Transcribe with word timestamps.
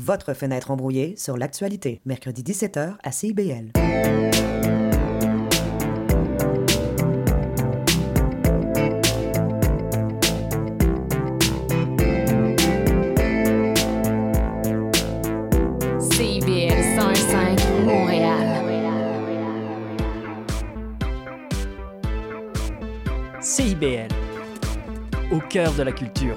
votre 0.00 0.34
fenêtre 0.34 0.70
embrouillée 0.70 1.14
sur 1.16 1.36
l'actualité, 1.36 2.00
mercredi 2.04 2.42
17h 2.42 2.96
à 3.02 3.12
CIBL. 3.12 3.72
CIBL 15.98 16.82
105 16.98 17.60
Montréal. 17.84 18.46
CIBL, 23.40 24.08
au 25.32 25.40
cœur 25.40 25.72
de 25.74 25.82
la 25.82 25.92
culture. 25.92 26.36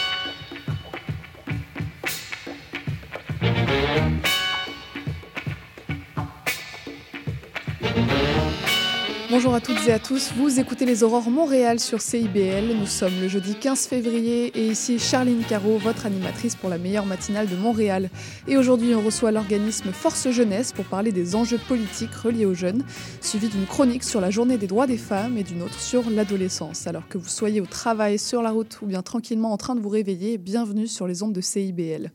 Bonjour 9.41 9.55
à 9.55 9.59
toutes 9.59 9.87
et 9.87 9.91
à 9.91 9.97
tous, 9.97 10.33
vous 10.37 10.59
écoutez 10.59 10.85
les 10.85 11.01
Aurores 11.01 11.31
Montréal 11.31 11.79
sur 11.79 11.99
CIBL. 11.99 12.75
Nous 12.79 12.85
sommes 12.85 13.19
le 13.19 13.27
jeudi 13.27 13.55
15 13.55 13.87
février 13.87 14.51
et 14.55 14.67
ici 14.67 14.99
Charline 14.99 15.41
Caro, 15.49 15.79
votre 15.79 16.05
animatrice 16.05 16.55
pour 16.55 16.69
la 16.69 16.77
meilleure 16.77 17.07
matinale 17.07 17.49
de 17.49 17.55
Montréal. 17.55 18.11
Et 18.47 18.55
aujourd'hui, 18.55 18.93
on 18.93 19.01
reçoit 19.01 19.31
l'organisme 19.31 19.91
Force 19.93 20.29
Jeunesse 20.29 20.73
pour 20.73 20.85
parler 20.85 21.11
des 21.11 21.35
enjeux 21.35 21.57
politiques 21.67 22.13
reliés 22.13 22.45
aux 22.45 22.53
jeunes, 22.53 22.83
suivi 23.19 23.47
d'une 23.47 23.65
chronique 23.65 24.03
sur 24.03 24.21
la 24.21 24.29
journée 24.29 24.59
des 24.59 24.67
droits 24.67 24.85
des 24.85 24.99
femmes 24.99 25.39
et 25.39 25.43
d'une 25.43 25.63
autre 25.63 25.79
sur 25.79 26.07
l'adolescence. 26.11 26.85
Alors 26.85 27.07
que 27.07 27.17
vous 27.17 27.27
soyez 27.27 27.61
au 27.61 27.65
travail, 27.65 28.19
sur 28.19 28.43
la 28.43 28.51
route 28.51 28.77
ou 28.83 28.85
bien 28.85 29.01
tranquillement 29.01 29.51
en 29.51 29.57
train 29.57 29.73
de 29.73 29.81
vous 29.81 29.89
réveiller, 29.89 30.37
bienvenue 30.37 30.85
sur 30.85 31.07
les 31.07 31.23
ondes 31.23 31.33
de 31.33 31.41
CIBL. 31.41 32.11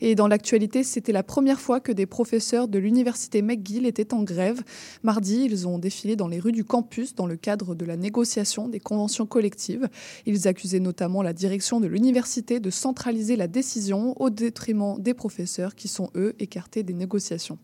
Et 0.00 0.14
dans 0.14 0.28
l'actualité, 0.28 0.84
c'était 0.84 1.10
la 1.10 1.24
première 1.24 1.60
fois 1.60 1.80
que 1.80 1.90
des 1.90 2.06
professeurs 2.06 2.68
de 2.68 2.78
l'université 2.78 3.42
McGill 3.42 3.84
étaient 3.84 4.14
en 4.14 4.22
grève. 4.22 4.62
Mardi, 5.02 5.42
ils 5.42 5.66
ont 5.66 5.80
défilé 5.80 6.14
dans 6.14 6.28
les 6.28 6.38
rues 6.38 6.52
du 6.52 6.67
campus 6.68 7.16
dans 7.16 7.26
le 7.26 7.36
cadre 7.36 7.74
de 7.74 7.84
la 7.84 7.96
négociation 7.96 8.68
des 8.68 8.78
conventions 8.78 9.26
collectives. 9.26 9.88
Ils 10.26 10.46
accusaient 10.46 10.78
notamment 10.78 11.22
la 11.22 11.32
direction 11.32 11.80
de 11.80 11.88
l'université 11.88 12.60
de 12.60 12.70
centraliser 12.70 13.34
la 13.34 13.48
décision 13.48 14.14
au 14.20 14.30
détriment 14.30 15.00
des 15.00 15.14
professeurs 15.14 15.74
qui 15.74 15.88
sont, 15.88 16.10
eux, 16.14 16.36
écartés 16.38 16.84
des 16.84 16.94
négociations. 16.94 17.58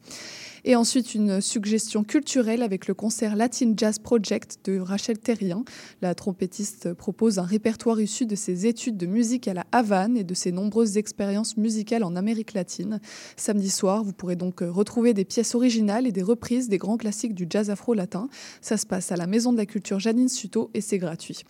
Et 0.66 0.76
ensuite, 0.76 1.14
une 1.14 1.42
suggestion 1.42 2.04
culturelle 2.04 2.62
avec 2.62 2.86
le 2.86 2.94
concert 2.94 3.36
Latin 3.36 3.74
Jazz 3.76 3.98
Project 3.98 4.60
de 4.64 4.78
Rachel 4.78 5.18
Terrien. 5.18 5.62
La 6.00 6.14
trompettiste 6.14 6.94
propose 6.94 7.38
un 7.38 7.42
répertoire 7.42 8.00
issu 8.00 8.24
de 8.24 8.34
ses 8.34 8.66
études 8.66 8.96
de 8.96 9.04
musique 9.04 9.46
à 9.46 9.52
la 9.52 9.66
Havane 9.72 10.16
et 10.16 10.24
de 10.24 10.32
ses 10.32 10.52
nombreuses 10.52 10.96
expériences 10.96 11.58
musicales 11.58 12.02
en 12.02 12.16
Amérique 12.16 12.54
latine. 12.54 13.00
Samedi 13.36 13.68
soir, 13.68 14.02
vous 14.02 14.14
pourrez 14.14 14.36
donc 14.36 14.60
retrouver 14.60 15.12
des 15.12 15.26
pièces 15.26 15.54
originales 15.54 16.06
et 16.06 16.12
des 16.12 16.22
reprises 16.22 16.70
des 16.70 16.78
grands 16.78 16.96
classiques 16.96 17.34
du 17.34 17.46
jazz 17.48 17.68
afro-latin. 17.68 18.28
Ça 18.62 18.78
se 18.78 18.86
passe 18.86 19.12
à 19.12 19.16
la 19.16 19.26
Maison 19.26 19.52
de 19.52 19.58
la 19.58 19.66
Culture 19.66 20.00
Janine 20.00 20.30
Suto 20.30 20.70
et 20.72 20.80
c'est 20.80 20.98
gratuit. 20.98 21.42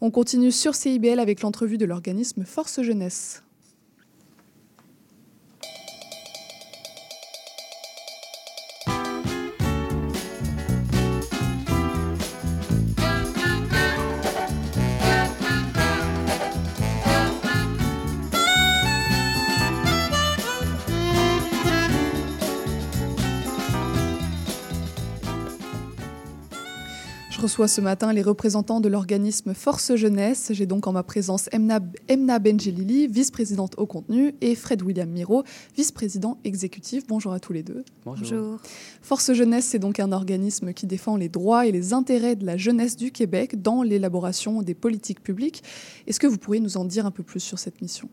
On 0.00 0.12
continue 0.12 0.52
sur 0.52 0.76
CIBL 0.76 1.18
avec 1.18 1.42
l'entrevue 1.42 1.78
de 1.78 1.86
l'organisme 1.86 2.44
Force 2.44 2.80
Jeunesse. 2.82 3.42
Je 27.40 27.44
reçois 27.44 27.68
ce 27.68 27.80
matin 27.80 28.12
les 28.12 28.20
représentants 28.20 28.82
de 28.82 28.88
l'organisme 28.90 29.54
Force 29.54 29.94
Jeunesse. 29.94 30.50
J'ai 30.52 30.66
donc 30.66 30.86
en 30.86 30.92
ma 30.92 31.02
présence 31.02 31.48
Emna, 31.52 31.80
Emna 32.06 32.38
Benjelili, 32.38 33.06
vice-présidente 33.06 33.76
au 33.78 33.86
contenu, 33.86 34.34
et 34.42 34.54
Fred 34.54 34.82
William 34.82 35.08
Miro, 35.08 35.42
vice-président 35.74 36.36
exécutif. 36.44 37.06
Bonjour 37.06 37.32
à 37.32 37.40
tous 37.40 37.54
les 37.54 37.62
deux. 37.62 37.82
Bonjour. 38.04 38.58
Force 39.00 39.32
Jeunesse, 39.32 39.64
c'est 39.64 39.78
donc 39.78 40.00
un 40.00 40.12
organisme 40.12 40.74
qui 40.74 40.86
défend 40.86 41.16
les 41.16 41.30
droits 41.30 41.64
et 41.64 41.72
les 41.72 41.94
intérêts 41.94 42.36
de 42.36 42.44
la 42.44 42.58
jeunesse 42.58 42.94
du 42.94 43.10
Québec 43.10 43.62
dans 43.62 43.82
l'élaboration 43.82 44.60
des 44.60 44.74
politiques 44.74 45.22
publiques. 45.22 45.62
Est-ce 46.06 46.20
que 46.20 46.26
vous 46.26 46.36
pourriez 46.36 46.60
nous 46.60 46.76
en 46.76 46.84
dire 46.84 47.06
un 47.06 47.10
peu 47.10 47.22
plus 47.22 47.40
sur 47.40 47.58
cette 47.58 47.80
mission? 47.80 48.10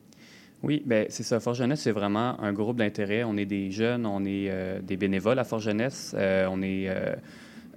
Oui, 0.64 0.82
ben 0.86 1.06
c'est 1.09 1.24
ça. 1.24 1.42
Force 1.42 1.58
Jeunesse, 1.58 1.82
c'est 1.82 1.92
vraiment 1.92 2.40
un 2.40 2.54
groupe 2.54 2.78
d'intérêt. 2.78 3.26
On 3.26 3.36
est 3.36 3.46
des 3.46 3.72
jeunes, 3.72 4.06
on 4.06 4.24
est 4.24 4.48
euh, 4.50 4.80
des 4.82 4.96
bénévoles 4.96 5.40
à 5.40 5.44
Force 5.44 5.64
Jeunesse. 5.64 6.16
Euh, 6.18 6.48
on 6.50 6.62
est 6.62 6.88
euh, 6.88 7.14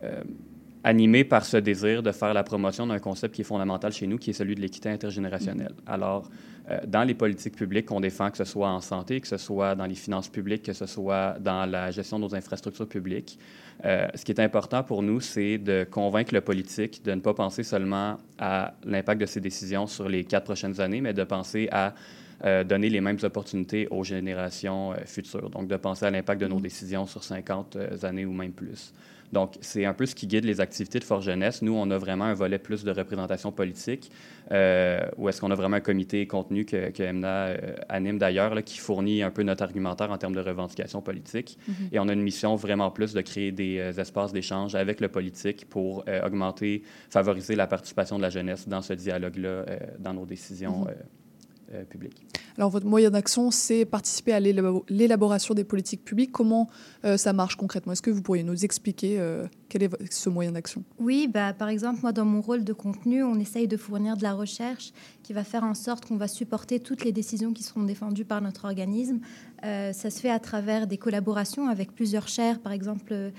euh, 0.04 0.22
animé 0.84 1.24
par 1.24 1.44
ce 1.44 1.56
désir 1.56 2.02
de 2.02 2.12
faire 2.12 2.32
la 2.34 2.42
promotion 2.42 2.86
d'un 2.86 2.98
concept 2.98 3.34
qui 3.34 3.42
est 3.42 3.44
fondamental 3.44 3.92
chez 3.92 4.06
nous, 4.06 4.18
qui 4.18 4.30
est 4.30 4.34
celui 4.34 4.54
de 4.54 4.60
l'équité 4.60 4.88
intergénérationnelle. 4.88 5.74
Alors, 5.86 6.30
euh, 6.70 6.78
dans 6.86 7.04
les 7.04 7.14
politiques 7.14 7.56
publiques 7.56 7.86
qu'on 7.86 8.00
défend, 8.00 8.30
que 8.30 8.36
ce 8.36 8.44
soit 8.44 8.68
en 8.68 8.80
santé, 8.80 9.20
que 9.20 9.28
ce 9.28 9.36
soit 9.36 9.74
dans 9.74 9.86
les 9.86 9.94
finances 9.94 10.28
publiques, 10.28 10.62
que 10.62 10.72
ce 10.72 10.86
soit 10.86 11.36
dans 11.40 11.66
la 11.66 11.90
gestion 11.90 12.18
de 12.18 12.24
nos 12.24 12.34
infrastructures 12.34 12.88
publiques, 12.88 13.38
euh, 13.84 14.06
ce 14.14 14.24
qui 14.24 14.32
est 14.32 14.40
important 14.40 14.82
pour 14.82 15.02
nous, 15.02 15.20
c'est 15.20 15.58
de 15.58 15.86
convaincre 15.90 16.34
le 16.34 16.40
politique 16.40 17.02
de 17.04 17.12
ne 17.12 17.20
pas 17.20 17.34
penser 17.34 17.62
seulement 17.62 18.18
à 18.38 18.74
l'impact 18.84 19.20
de 19.20 19.26
ses 19.26 19.40
décisions 19.40 19.86
sur 19.86 20.08
les 20.08 20.24
quatre 20.24 20.44
prochaines 20.44 20.80
années, 20.80 21.00
mais 21.00 21.14
de 21.14 21.24
penser 21.24 21.68
à 21.72 21.94
euh, 22.44 22.64
donner 22.64 22.88
les 22.88 23.00
mêmes 23.00 23.18
opportunités 23.22 23.86
aux 23.90 24.04
générations 24.04 24.94
futures. 25.04 25.50
Donc, 25.50 25.68
de 25.68 25.76
penser 25.76 26.06
à 26.06 26.10
l'impact 26.10 26.40
de 26.40 26.46
nos 26.46 26.60
décisions 26.60 27.06
sur 27.06 27.22
50 27.22 27.76
euh, 27.76 27.96
années 28.02 28.24
ou 28.24 28.32
même 28.32 28.52
plus. 28.52 28.92
Donc, 29.32 29.56
c'est 29.60 29.84
un 29.84 29.94
peu 29.94 30.06
ce 30.06 30.14
qui 30.14 30.26
guide 30.26 30.44
les 30.44 30.60
activités 30.60 30.98
de 30.98 31.04
Force 31.04 31.24
Jeunesse. 31.24 31.62
Nous, 31.62 31.72
on 31.72 31.90
a 31.90 31.98
vraiment 31.98 32.24
un 32.24 32.34
volet 32.34 32.58
plus 32.58 32.84
de 32.84 32.90
représentation 32.90 33.52
politique, 33.52 34.10
euh, 34.50 35.00
où 35.16 35.28
est-ce 35.28 35.40
qu'on 35.40 35.50
a 35.50 35.54
vraiment 35.54 35.76
un 35.76 35.80
comité 35.80 36.26
contenu 36.26 36.64
que, 36.64 36.90
que 36.90 37.02
Emna 37.02 37.46
euh, 37.46 37.74
anime 37.88 38.18
d'ailleurs, 38.18 38.62
qui 38.64 38.78
fournit 38.78 39.22
un 39.22 39.30
peu 39.30 39.42
notre 39.42 39.62
argumentaire 39.62 40.10
en 40.10 40.18
termes 40.18 40.34
de 40.34 40.40
revendications 40.40 41.02
politiques. 41.02 41.58
Et 41.92 41.98
on 41.98 42.08
a 42.08 42.12
une 42.12 42.22
mission 42.22 42.56
vraiment 42.56 42.90
plus 42.90 43.12
de 43.12 43.20
créer 43.20 43.52
des 43.52 43.78
euh, 43.78 43.92
espaces 44.00 44.32
d'échange 44.32 44.74
avec 44.74 45.00
le 45.00 45.08
politique 45.08 45.68
pour 45.68 46.04
euh, 46.08 46.26
augmenter, 46.26 46.82
favoriser 47.08 47.54
la 47.54 47.66
participation 47.66 48.16
de 48.16 48.22
la 48.22 48.30
jeunesse 48.30 48.68
dans 48.68 48.82
ce 48.82 48.92
dialogue-là, 48.92 49.64
dans 49.98 50.14
nos 50.14 50.26
décisions 50.26 50.86
euh, 51.72 51.84
publiques. 51.84 52.26
Alors, 52.56 52.70
votre 52.70 52.86
moyen 52.86 53.10
d'action, 53.10 53.50
c'est 53.50 53.84
participer 53.84 54.32
à 54.32 54.40
l'élabo- 54.40 54.84
l'élaboration 54.88 55.54
des 55.54 55.64
politiques 55.64 56.04
publiques. 56.04 56.32
Comment 56.32 56.68
euh, 57.04 57.16
ça 57.16 57.32
marche 57.32 57.56
concrètement? 57.56 57.92
Est-ce 57.92 58.02
que 58.02 58.10
vous 58.10 58.22
pourriez 58.22 58.42
nous 58.42 58.64
expliquer 58.64 59.18
euh, 59.18 59.46
quel 59.68 59.82
est 59.82 60.12
ce 60.12 60.28
moyen 60.28 60.52
d'action? 60.52 60.82
Oui, 60.98 61.28
bah, 61.32 61.52
par 61.52 61.68
exemple, 61.68 62.00
moi, 62.02 62.12
dans 62.12 62.24
mon 62.24 62.40
rôle 62.40 62.64
de 62.64 62.72
contenu, 62.72 63.22
on 63.22 63.36
essaye 63.36 63.68
de 63.68 63.76
fournir 63.76 64.16
de 64.16 64.22
la 64.22 64.34
recherche 64.34 64.92
qui 65.22 65.32
va 65.32 65.44
faire 65.44 65.64
en 65.64 65.74
sorte 65.74 66.06
qu'on 66.06 66.16
va 66.16 66.28
supporter 66.28 66.80
toutes 66.80 67.04
les 67.04 67.12
décisions 67.12 67.52
qui 67.52 67.62
seront 67.62 67.84
défendues 67.84 68.24
par 68.24 68.40
notre 68.40 68.64
organisme. 68.64 69.20
Euh, 69.64 69.92
ça 69.92 70.10
se 70.10 70.20
fait 70.20 70.30
à 70.30 70.38
travers 70.38 70.86
des 70.86 70.98
collaborations 70.98 71.68
avec 71.68 71.94
plusieurs 71.94 72.28
chaires, 72.28 72.58
par 72.60 72.72
exemple 72.72 73.32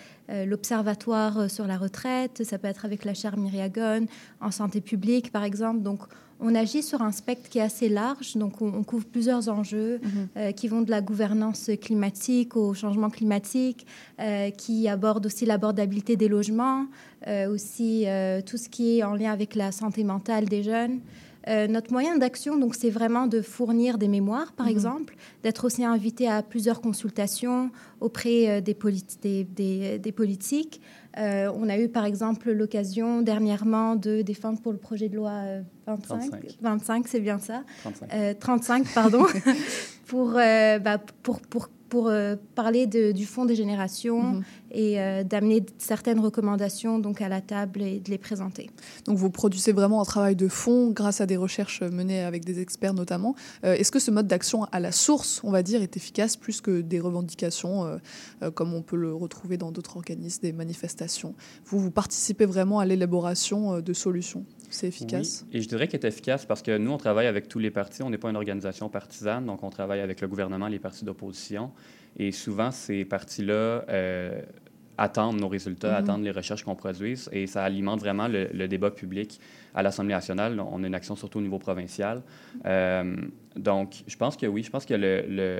l'Observatoire 0.45 1.49
sur 1.49 1.67
la 1.67 1.77
retraite, 1.77 2.43
ça 2.45 2.57
peut 2.57 2.69
être 2.69 2.85
avec 2.85 3.03
la 3.03 3.13
chaire 3.13 3.37
Myriagone, 3.37 4.05
en 4.39 4.49
santé 4.49 4.79
publique, 4.79 5.29
par 5.29 5.43
exemple. 5.43 5.81
Donc, 5.81 5.99
on 6.41 6.55
agit 6.55 6.81
sur 6.81 7.01
un 7.01 7.11
spectre 7.11 7.49
qui 7.49 7.59
est 7.59 7.61
assez 7.61 7.87
large, 7.87 8.35
donc 8.35 8.61
on, 8.61 8.73
on 8.73 8.83
couvre 8.83 9.05
plusieurs 9.05 9.47
enjeux 9.47 10.01
euh, 10.35 10.51
qui 10.51 10.67
vont 10.67 10.81
de 10.81 10.89
la 10.89 11.01
gouvernance 11.01 11.69
climatique 11.79 12.57
au 12.57 12.73
changement 12.73 13.09
climatique, 13.09 13.85
euh, 14.19 14.49
qui 14.49 14.87
abordent 14.87 15.27
aussi 15.27 15.45
l'abordabilité 15.45 16.15
des 16.15 16.27
logements, 16.27 16.87
euh, 17.27 17.53
aussi 17.53 18.05
tout 18.45 18.57
ce 18.57 18.67
qui 18.69 18.97
est 18.97 19.03
en 19.03 19.13
lien 19.13 19.31
avec 19.31 19.55
la 19.55 19.71
santé 19.71 20.03
mentale 20.03 20.45
des 20.45 20.63
jeunes. 20.63 20.99
Euh, 21.47 21.67
notre 21.67 21.91
moyen 21.91 22.17
d'action, 22.17 22.57
donc, 22.57 22.75
c'est 22.75 22.89
vraiment 22.91 23.25
de 23.27 23.41
fournir 23.41 23.97
des 23.97 24.07
mémoires, 24.07 24.53
par 24.53 24.67
exemple, 24.67 25.15
d'être 25.43 25.65
aussi 25.65 25.83
invité 25.83 26.27
à 26.27 26.43
plusieurs 26.43 26.81
consultations 26.81 27.71
auprès 27.99 28.47
euh, 28.49 28.61
des, 28.61 28.73
politi- 28.75 29.17
des, 29.21 29.43
des- 29.43 29.97
des 29.99 30.11
politiques. 30.11 30.81
Euh, 31.17 31.51
on 31.55 31.67
a 31.67 31.77
eu, 31.79 31.89
par 31.89 32.05
exemple, 32.05 32.51
l'occasion 32.51 33.21
dernièrement 33.21 33.95
de 33.95 34.21
défendre 34.21 34.61
pour 34.61 34.71
le 34.71 34.77
projet 34.77 35.09
de 35.09 35.15
loi 35.15 35.31
euh, 35.31 35.61
25. 35.87 36.19
35. 36.19 36.57
25, 36.61 37.07
c'est 37.07 37.19
bien 37.19 37.39
ça. 37.39 37.63
35. 37.81 38.13
Euh, 38.13 38.33
35, 38.39 38.87
pardon, 38.93 39.25
pour, 40.05 40.31
bah, 40.33 40.99
pour, 41.23 41.39
pour 41.41 41.69
pour 41.91 42.07
euh, 42.07 42.37
parler 42.55 42.87
de, 42.87 43.11
du 43.11 43.25
Fonds 43.25 43.43
des 43.45 43.55
générations 43.55 44.23
Mhm. 44.35 44.43
et 44.71 44.99
euh, 45.01 45.23
d'amener 45.25 45.65
certaines 45.77 46.21
recommandations 46.21 46.99
donc 46.99 47.21
à 47.21 47.27
la 47.27 47.41
table 47.41 47.81
et 47.81 47.99
de 47.99 48.09
les 48.09 48.17
présenter. 48.17 48.69
Donc 49.05 49.17
vous 49.17 49.29
produisez 49.29 49.73
vraiment 49.73 50.01
un 50.01 50.05
travail 50.05 50.37
de 50.37 50.47
fond 50.47 50.89
grâce 50.91 51.19
à 51.19 51.25
des 51.25 51.35
recherches 51.35 51.81
menées 51.81 52.23
avec 52.23 52.45
des 52.45 52.61
experts 52.61 52.93
notamment. 52.93 53.35
Euh, 53.65 53.73
Est-ce 53.73 53.91
que 53.91 53.99
ce 53.99 54.09
mode 54.09 54.27
d'action 54.27 54.63
à 54.71 54.79
la 54.79 54.93
source, 54.93 55.41
on 55.43 55.51
va 55.51 55.63
dire, 55.63 55.81
est 55.81 55.97
efficace 55.97 56.37
plus 56.37 56.61
que 56.61 56.79
des 56.79 57.01
revendications 57.01 57.99
comme 58.55 58.73
on 58.73 58.81
peut 58.81 58.95
le 58.95 59.13
retrouver 59.13 59.57
dans 59.57 59.71
d'autres 59.73 59.97
organismes, 59.97 60.41
des 60.43 60.53
manifestations? 60.53 61.35
Vous, 61.65 61.79
vous 61.79 61.91
participez 61.91 62.45
vraiment 62.45 62.79
à 62.79 62.85
l'élaboration 62.85 63.81
de 63.81 63.93
solutions? 63.93 64.45
C'est 64.71 64.87
efficace? 64.87 65.45
Oui, 65.51 65.57
et 65.59 65.61
je 65.61 65.67
dirais 65.67 65.87
qu'elle 65.87 66.03
est 66.03 66.07
efficace 66.07 66.45
parce 66.45 66.61
que 66.61 66.77
nous, 66.77 66.91
on 66.91 66.97
travaille 66.97 67.27
avec 67.27 67.47
tous 67.47 67.59
les 67.59 67.71
partis. 67.71 68.01
On 68.03 68.09
n'est 68.09 68.17
pas 68.17 68.29
une 68.29 68.35
organisation 68.37 68.89
partisane, 68.89 69.45
donc 69.45 69.61
on 69.63 69.69
travaille 69.69 69.99
avec 69.99 70.21
le 70.21 70.27
gouvernement, 70.27 70.67
les 70.67 70.79
partis 70.79 71.05
d'opposition. 71.05 71.71
Et 72.17 72.31
souvent, 72.31 72.71
ces 72.71 73.05
partis-là 73.05 73.53
euh, 73.89 74.41
attendent 74.97 75.39
nos 75.39 75.47
résultats, 75.47 75.91
Mhm. 75.99 76.03
attendent 76.03 76.23
les 76.23 76.31
recherches 76.31 76.63
qu'on 76.63 76.75
produise, 76.75 77.29
et 77.31 77.47
ça 77.47 77.63
alimente 77.63 77.99
vraiment 77.99 78.27
le, 78.27 78.49
le 78.53 78.67
débat 78.67 78.91
public 78.91 79.39
à 79.73 79.81
l'Assemblée 79.83 80.13
nationale. 80.13 80.59
On 80.59 80.83
a 80.83 80.87
une 80.87 80.95
action 80.95 81.15
surtout 81.15 81.39
au 81.39 81.41
niveau 81.41 81.59
provincial. 81.59 82.21
Euh, 82.65 83.15
donc, 83.55 84.03
je 84.07 84.15
pense 84.15 84.35
que 84.37 84.45
oui, 84.45 84.63
je 84.63 84.69
pense 84.69 84.85
que 84.85 84.93
le, 84.93 85.23
le 85.27 85.59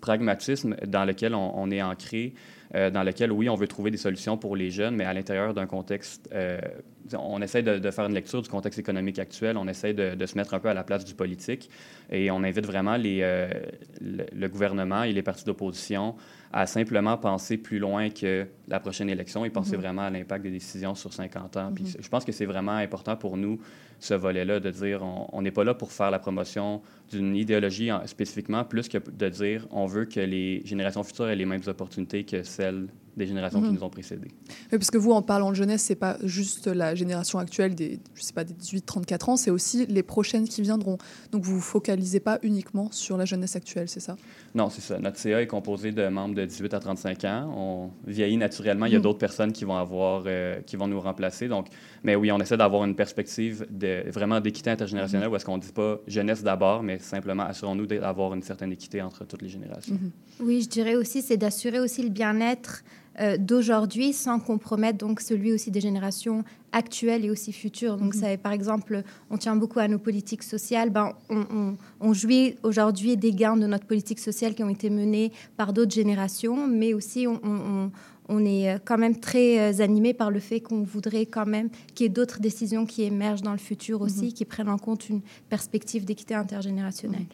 pragmatisme 0.00 0.76
dans 0.86 1.04
lequel 1.04 1.34
on, 1.34 1.52
on 1.58 1.70
est 1.70 1.82
ancré, 1.82 2.34
euh, 2.74 2.90
dans 2.90 3.02
lequel, 3.02 3.30
oui, 3.32 3.48
on 3.48 3.54
veut 3.54 3.66
trouver 3.66 3.90
des 3.90 3.98
solutions 3.98 4.38
pour 4.38 4.56
les 4.56 4.70
jeunes, 4.70 4.96
mais 4.96 5.04
à 5.04 5.12
l'intérieur 5.12 5.52
d'un 5.52 5.66
contexte, 5.66 6.28
euh, 6.32 6.58
on 7.18 7.42
essaie 7.42 7.62
de, 7.62 7.90
faire 7.90 8.06
une 8.06 8.14
lecture 8.14 8.40
du 8.40 8.48
contexte 8.48 8.78
économique 8.78 9.18
actuel, 9.18 9.56
on 9.58 9.68
essaie 9.68 9.92
de, 9.92 10.26
se 10.26 10.36
mettre 10.36 10.54
un 10.54 10.60
peu 10.60 10.68
à 10.68 10.74
la 10.74 10.82
place 10.82 11.04
du 11.04 11.14
politique, 11.14 11.68
et 12.10 12.30
on 12.30 12.42
invite 12.42 12.64
vraiment 12.64 12.96
les, 12.96 13.20
euh, 13.22 13.48
le 14.00 14.48
gouvernement 14.48 15.02
et 15.02 15.12
les 15.12 15.22
partis 15.22 15.44
d'opposition 15.44 16.14
à 16.52 16.66
simplement 16.66 17.16
penser 17.16 17.56
plus 17.56 17.78
loin 17.78 18.10
que 18.10 18.46
la 18.68 18.78
prochaine 18.78 19.08
élection 19.08 19.44
et 19.44 19.50
penser 19.50 19.72
Mhm. 19.76 19.80
vraiment 19.82 20.02
à 20.02 20.10
l'impact 20.10 20.42
des 20.44 20.50
décisions 20.50 20.94
sur 20.94 21.12
50 21.12 21.56
ans. 21.56 21.72
Puis 21.74 21.84
Mhm. 21.84 22.02
je 22.02 22.08
pense 22.08 22.24
que 22.24 22.32
c'est 22.32 22.44
vraiment 22.44 22.72
important 22.72 23.16
pour 23.16 23.36
nous, 23.38 23.58
ce 23.98 24.14
volet-là, 24.14 24.60
de 24.60 24.70
dire 24.70 25.02
on- 25.02 25.28
on 25.32 25.40
n'est 25.42 25.50
pas 25.50 25.64
là 25.64 25.72
pour 25.74 25.92
faire 25.92 26.10
la 26.10 26.18
promotion 26.18 26.82
d'une 27.10 27.34
idéologie 27.36 27.90
en- 27.90 28.06
spécifiquement, 28.06 28.64
plus 28.64 28.88
que 28.88 28.98
de 28.98 29.28
dire 29.30 29.66
on 29.70 29.86
veut 29.86 30.04
que 30.04 30.20
les 30.20 30.60
générations 30.66 31.02
futures 31.02 31.28
aient 31.28 31.36
les 31.36 31.46
mêmes 31.46 31.62
opportunités 31.66 32.24
que 32.24 32.42
celles 32.42 32.88
des 33.16 33.26
générations 33.26 33.60
qui 33.60 33.68
Mhm. 33.68 33.74
nous 33.74 33.82
ont 33.84 33.90
précédées. 33.90 34.28
Oui, 34.72 34.78
parce 34.78 34.90
que 34.90 34.96
vous, 34.98 35.12
en 35.12 35.20
parlant 35.22 35.50
de 35.50 35.54
jeunesse, 35.54 35.82
c'est 35.82 35.94
pas 35.94 36.16
juste 36.22 36.66
la 36.66 36.94
génération 36.94 37.38
actuelle 37.38 37.74
des, 37.74 38.00
je 38.14 38.22
sais 38.22 38.32
pas, 38.32 38.44
des 38.44 38.54
18-34 38.54 39.28
ans, 39.28 39.36
c'est 39.36 39.50
aussi 39.50 39.84
les 39.86 40.02
prochaines 40.02 40.48
qui 40.48 40.62
viendront. 40.62 40.96
Donc 41.30 41.44
vous 41.44 41.56
vous 41.56 41.60
focalisez 41.60 42.20
pas 42.20 42.38
uniquement 42.42 42.88
sur 42.90 43.16
la 43.16 43.24
jeunesse 43.24 43.54
actuelle, 43.56 43.88
c'est 43.88 44.00
ça? 44.00 44.16
Non, 44.54 44.70
c'est 44.70 44.80
ça. 44.80 44.98
Notre 44.98 45.18
CA 45.18 45.42
est 45.42 45.46
composé 45.46 45.92
de 45.92 46.08
membres 46.08 46.34
de 46.34 46.44
18 46.44 46.72
à 46.74 46.80
35 46.80 47.24
ans. 47.24 47.52
On 47.56 47.90
vieillit 48.10 48.36
naturellement. 48.38 48.86
Il 48.86 48.92
y 48.92 48.96
a 48.96 48.98
Mhm. 48.98 49.02
d'autres 49.04 49.18
personnes 49.18 49.52
qui 49.52 49.64
vont 49.64 49.76
avoir, 49.76 50.24
euh, 50.26 50.60
qui 50.62 50.76
vont 50.76 50.86
nous 50.88 51.00
remplacer. 51.00 51.48
Donc, 51.48 51.66
mais 52.04 52.14
oui, 52.16 52.30
on 52.32 52.38
essaie 52.38 52.56
d'avoir 52.56 52.84
une 52.84 52.94
perspective 52.94 53.66
de 53.70 54.04
vraiment 54.10 54.40
d'équité 54.40 54.70
intergénérationnelle 54.70 55.28
où 55.28 55.36
est-ce 55.36 55.44
qu'on 55.44 55.56
ne 55.56 55.62
dit 55.62 55.72
pas 55.72 55.98
jeunesse 56.06 56.42
d'abord, 56.42 56.82
mais 56.82 56.98
simplement 56.98 57.44
assurons-nous 57.44 57.86
d'avoir 57.86 58.34
une 58.34 58.42
certaine 58.42 58.72
équité 58.72 59.00
entre 59.02 59.24
toutes 59.24 59.42
les 59.42 59.48
générations. 59.48 59.94
Mhm. 59.94 60.10
Oui, 60.40 60.62
je 60.62 60.68
dirais 60.68 60.94
aussi, 60.96 61.22
c'est 61.22 61.36
d'assurer 61.36 61.80
aussi 61.80 62.02
le 62.02 62.08
bien-être 62.10 62.82
euh, 63.20 63.36
d'aujourd'hui 63.36 64.14
sans 64.14 64.40
compromettre 64.40 64.96
donc 64.96 65.20
celui 65.20 65.52
aussi 65.52 65.70
des 65.70 65.82
générations 65.82 66.44
actuelles 66.72 67.26
et 67.26 67.30
aussi 67.30 67.52
futures. 67.52 67.98
Donc, 67.98 68.14
Mhm. 68.14 68.20
ça, 68.22 68.36
par 68.38 68.52
exemple, 68.52 69.02
on 69.30 69.36
tient 69.36 69.54
beaucoup 69.54 69.80
à 69.80 69.86
nos 69.88 69.98
politiques 69.98 70.42
sociales. 70.42 70.88
Ben, 70.88 71.12
on, 71.28 71.40
on- 71.54 71.76
on 72.00 72.14
jouit 72.14 72.56
aujourd'hui 72.62 73.18
des 73.18 73.32
gains 73.32 73.58
de 73.58 73.66
notre 73.66 73.84
politique 73.86 74.18
sociale 74.18 74.54
qui 74.54 74.64
ont 74.64 74.70
été 74.70 74.88
menés 74.88 75.30
par 75.58 75.74
d'autres 75.74 75.92
générations, 75.92 76.66
mais 76.66 76.94
aussi 76.94 77.26
on, 77.26 77.38
on- 77.44 77.90
on- 78.32 78.44
est 78.44 78.70
euh, 78.74 78.78
quand 78.84 78.98
même 78.98 79.18
très 79.20 79.58
euh, 79.58 79.82
animé 79.84 80.14
par 80.14 80.30
le 80.30 80.40
fait 80.40 80.60
qu'on 80.60 80.82
voudrait 80.82 81.26
quand 81.26 81.46
même 81.46 81.68
qu'il 81.94 82.04
y 82.04 82.06
ait 82.06 82.12
d'autres 82.12 82.40
décisions 82.40 82.86
qui 82.86 83.02
émergent 83.02 83.42
dans 83.42 83.52
le 83.52 83.58
futur 83.58 84.00
aussi, 84.00 84.32
qui 84.32 84.44
prennent 84.44 84.68
en 84.68 84.78
compte 84.78 85.08
une 85.08 85.20
perspective 85.48 86.04
d'équité 86.04 86.34
intergénérationnelle. 86.34 87.26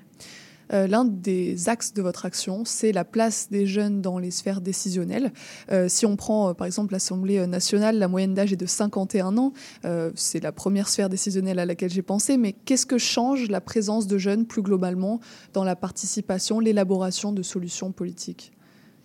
Euh, 0.75 0.87
L'un 0.87 1.07
des 1.07 1.71
axes 1.71 1.95
de 1.95 2.03
votre 2.03 2.27
action, 2.27 2.65
c'est 2.67 2.93
la 2.93 3.05
place 3.07 3.49
des 3.51 3.65
jeunes 3.65 4.03
dans 4.03 4.19
les 4.19 4.31
sphères 4.31 4.61
décisionnelles. 4.61 5.33
Euh, 5.73 5.89
si 5.89 6.05
on 6.05 6.15
prend 6.15 6.51
euh, 6.51 6.53
par 6.53 6.67
exemple 6.67 6.93
l'Assemblée 6.93 7.47
nationale, 7.47 7.99
la 7.99 8.07
moyenne 8.07 8.35
d'âge 8.35 8.53
est 8.53 8.57
de 8.57 8.67
51 8.67 9.39
ans. 9.39 9.55
C'est 10.15 10.43
la 10.43 10.53
première 10.53 10.89
sphère 10.89 11.09
décisionnelle 11.09 11.59
à 11.59 11.65
laquelle 11.65 11.91
j'ai 11.91 12.03
pensé. 12.03 12.37
Mais 12.37 12.53
qu'est-ce 12.53 12.85
que 12.85 12.99
change 12.99 13.49
la 13.49 13.63
présence 13.63 14.07
de 14.07 14.19
jeunes 14.19 14.45
plus 14.45 14.61
globalement 14.61 15.21
dans 15.55 15.65
la 15.65 15.75
participation, 15.75 16.61
l'élaboration 16.61 17.33
de 17.33 17.43
solutions 17.43 17.91
politiques? 17.91 18.53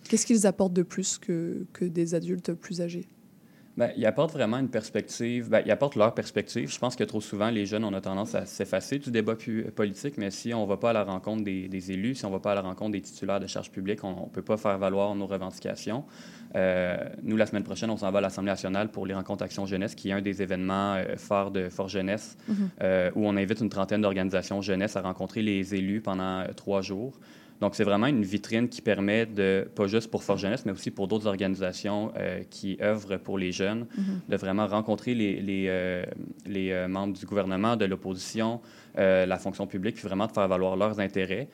Qu'est-ce 0.08 0.26
qu'ils 0.26 0.46
apportent 0.46 0.72
de 0.74 0.82
plus 0.82 1.18
que, 1.18 1.66
que 1.72 1.84
des 1.84 2.14
adultes 2.14 2.52
plus 2.52 2.80
âgés? 2.80 3.06
Ben, 3.76 3.90
ils 3.96 4.06
apportent 4.06 4.32
vraiment 4.32 4.58
une 4.58 4.68
perspective, 4.68 5.48
ben, 5.48 5.60
ils 5.66 5.70
apportent 5.72 5.96
leur 5.96 6.14
perspective. 6.14 6.70
Je 6.70 6.78
pense 6.78 6.94
que 6.94 7.02
trop 7.02 7.20
souvent, 7.20 7.50
les 7.50 7.66
jeunes, 7.66 7.82
on 7.82 7.92
a 7.92 8.00
tendance 8.00 8.36
à 8.36 8.46
s'effacer 8.46 9.00
du 9.00 9.10
débat 9.10 9.34
politique, 9.74 10.16
mais 10.16 10.30
si 10.30 10.54
on 10.54 10.62
ne 10.62 10.68
va 10.68 10.76
pas 10.76 10.90
à 10.90 10.92
la 10.92 11.02
rencontre 11.02 11.42
des, 11.42 11.66
des 11.66 11.90
élus, 11.90 12.14
si 12.14 12.24
on 12.24 12.28
ne 12.28 12.34
va 12.34 12.38
pas 12.38 12.52
à 12.52 12.54
la 12.54 12.60
rencontre 12.60 12.92
des 12.92 13.00
titulaires 13.00 13.40
de 13.40 13.48
charges 13.48 13.72
publiques, 13.72 14.04
on 14.04 14.26
ne 14.26 14.30
peut 14.32 14.42
pas 14.42 14.56
faire 14.56 14.78
valoir 14.78 15.12
nos 15.16 15.26
revendications. 15.26 16.04
Euh, 16.54 16.96
nous, 17.24 17.36
la 17.36 17.46
semaine 17.46 17.64
prochaine, 17.64 17.90
on 17.90 17.96
s'en 17.96 18.12
va 18.12 18.18
à 18.18 18.20
l'Assemblée 18.22 18.52
nationale 18.52 18.92
pour 18.92 19.06
les 19.06 19.14
rencontres 19.14 19.42
Action 19.42 19.66
Jeunesse, 19.66 19.96
qui 19.96 20.10
est 20.10 20.12
un 20.12 20.22
des 20.22 20.40
événements 20.40 20.94
euh, 20.94 21.16
phares 21.16 21.50
de 21.50 21.68
Fort 21.68 21.88
Jeunesse, 21.88 22.36
Mhm. 22.46 22.54
euh, 22.80 23.10
où 23.16 23.26
on 23.26 23.36
invite 23.36 23.58
une 23.60 23.70
trentaine 23.70 24.02
d'organisations 24.02 24.62
jeunesse 24.62 24.94
à 24.94 25.00
rencontrer 25.00 25.42
les 25.42 25.74
élus 25.74 26.00
pendant 26.00 26.42
euh, 26.42 26.46
trois 26.54 26.80
jours. 26.80 27.18
Donc, 27.60 27.74
c'est 27.76 27.84
vraiment 27.84 28.06
une 28.08 28.22
vitrine 28.24 28.68
qui 28.68 28.82
permet 28.82 29.26
de, 29.26 29.66
pas 29.74 29.86
juste 29.86 30.10
pour 30.10 30.22
Force 30.24 30.40
Jeunesse, 30.42 30.66
mais 30.66 30.72
aussi 30.72 30.90
pour 30.90 31.08
d'autres 31.08 31.26
organisations 31.26 32.12
euh, 32.16 32.42
qui 32.50 32.76
œuvrent 32.82 33.18
pour 33.18 33.38
les 33.38 33.52
jeunes, 33.52 33.86
Mhm. 33.96 34.20
de 34.28 34.36
vraiment 34.36 34.66
rencontrer 34.66 35.14
les, 35.14 35.40
les, 35.40 35.66
euh, 35.68 36.04
les 36.46 36.72
euh, 36.72 36.88
membres 36.88 37.14
du 37.16 37.24
gouvernement, 37.26 37.76
de 37.76 37.84
l'opposition, 37.84 38.60
euh, 38.98 39.24
la 39.24 39.38
fonction 39.38 39.66
publique, 39.66 39.94
puis 39.96 40.06
vraiment 40.06 40.26
de 40.26 40.32
faire 40.32 40.48
valoir 40.48 40.76
leurs 40.76 40.98
intérêts. 41.00 41.48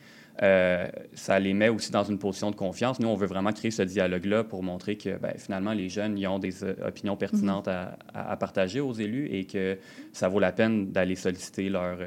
Ça 1.15 1.39
les 1.39 1.53
met 1.53 1.69
aussi 1.69 1.91
dans 1.93 2.05
une 2.05 2.19
position 2.19 2.51
de 2.51 2.57
confiance. 2.57 2.99
Nous, 2.99 3.09
on 3.09 3.15
veut 3.15 3.27
vraiment 3.27 3.53
créer 3.53 3.71
ce 3.71 3.83
dialogue-là 3.83 4.43
pour 4.45 4.63
montrer 4.63 4.97
que 4.97 5.19
ben, 5.19 5.35
finalement, 5.37 5.73
les 5.75 5.89
jeunes 5.91 6.17
ils 6.17 6.27
ont 6.27 6.39
des 6.39 6.65
opinions 6.65 7.17
pertinentes 7.17 7.69
à, 7.69 7.99
à- 8.15 8.33
à 8.33 8.37
partager 8.37 8.81
aux 8.81 8.93
élus 8.95 9.29
et 9.31 9.45
que 9.45 9.77
ça 10.13 10.29
vaut 10.29 10.41
la 10.41 10.53
peine 10.53 10.93
d'aller 10.93 11.15
solliciter 11.17 11.69
leur, 11.69 11.99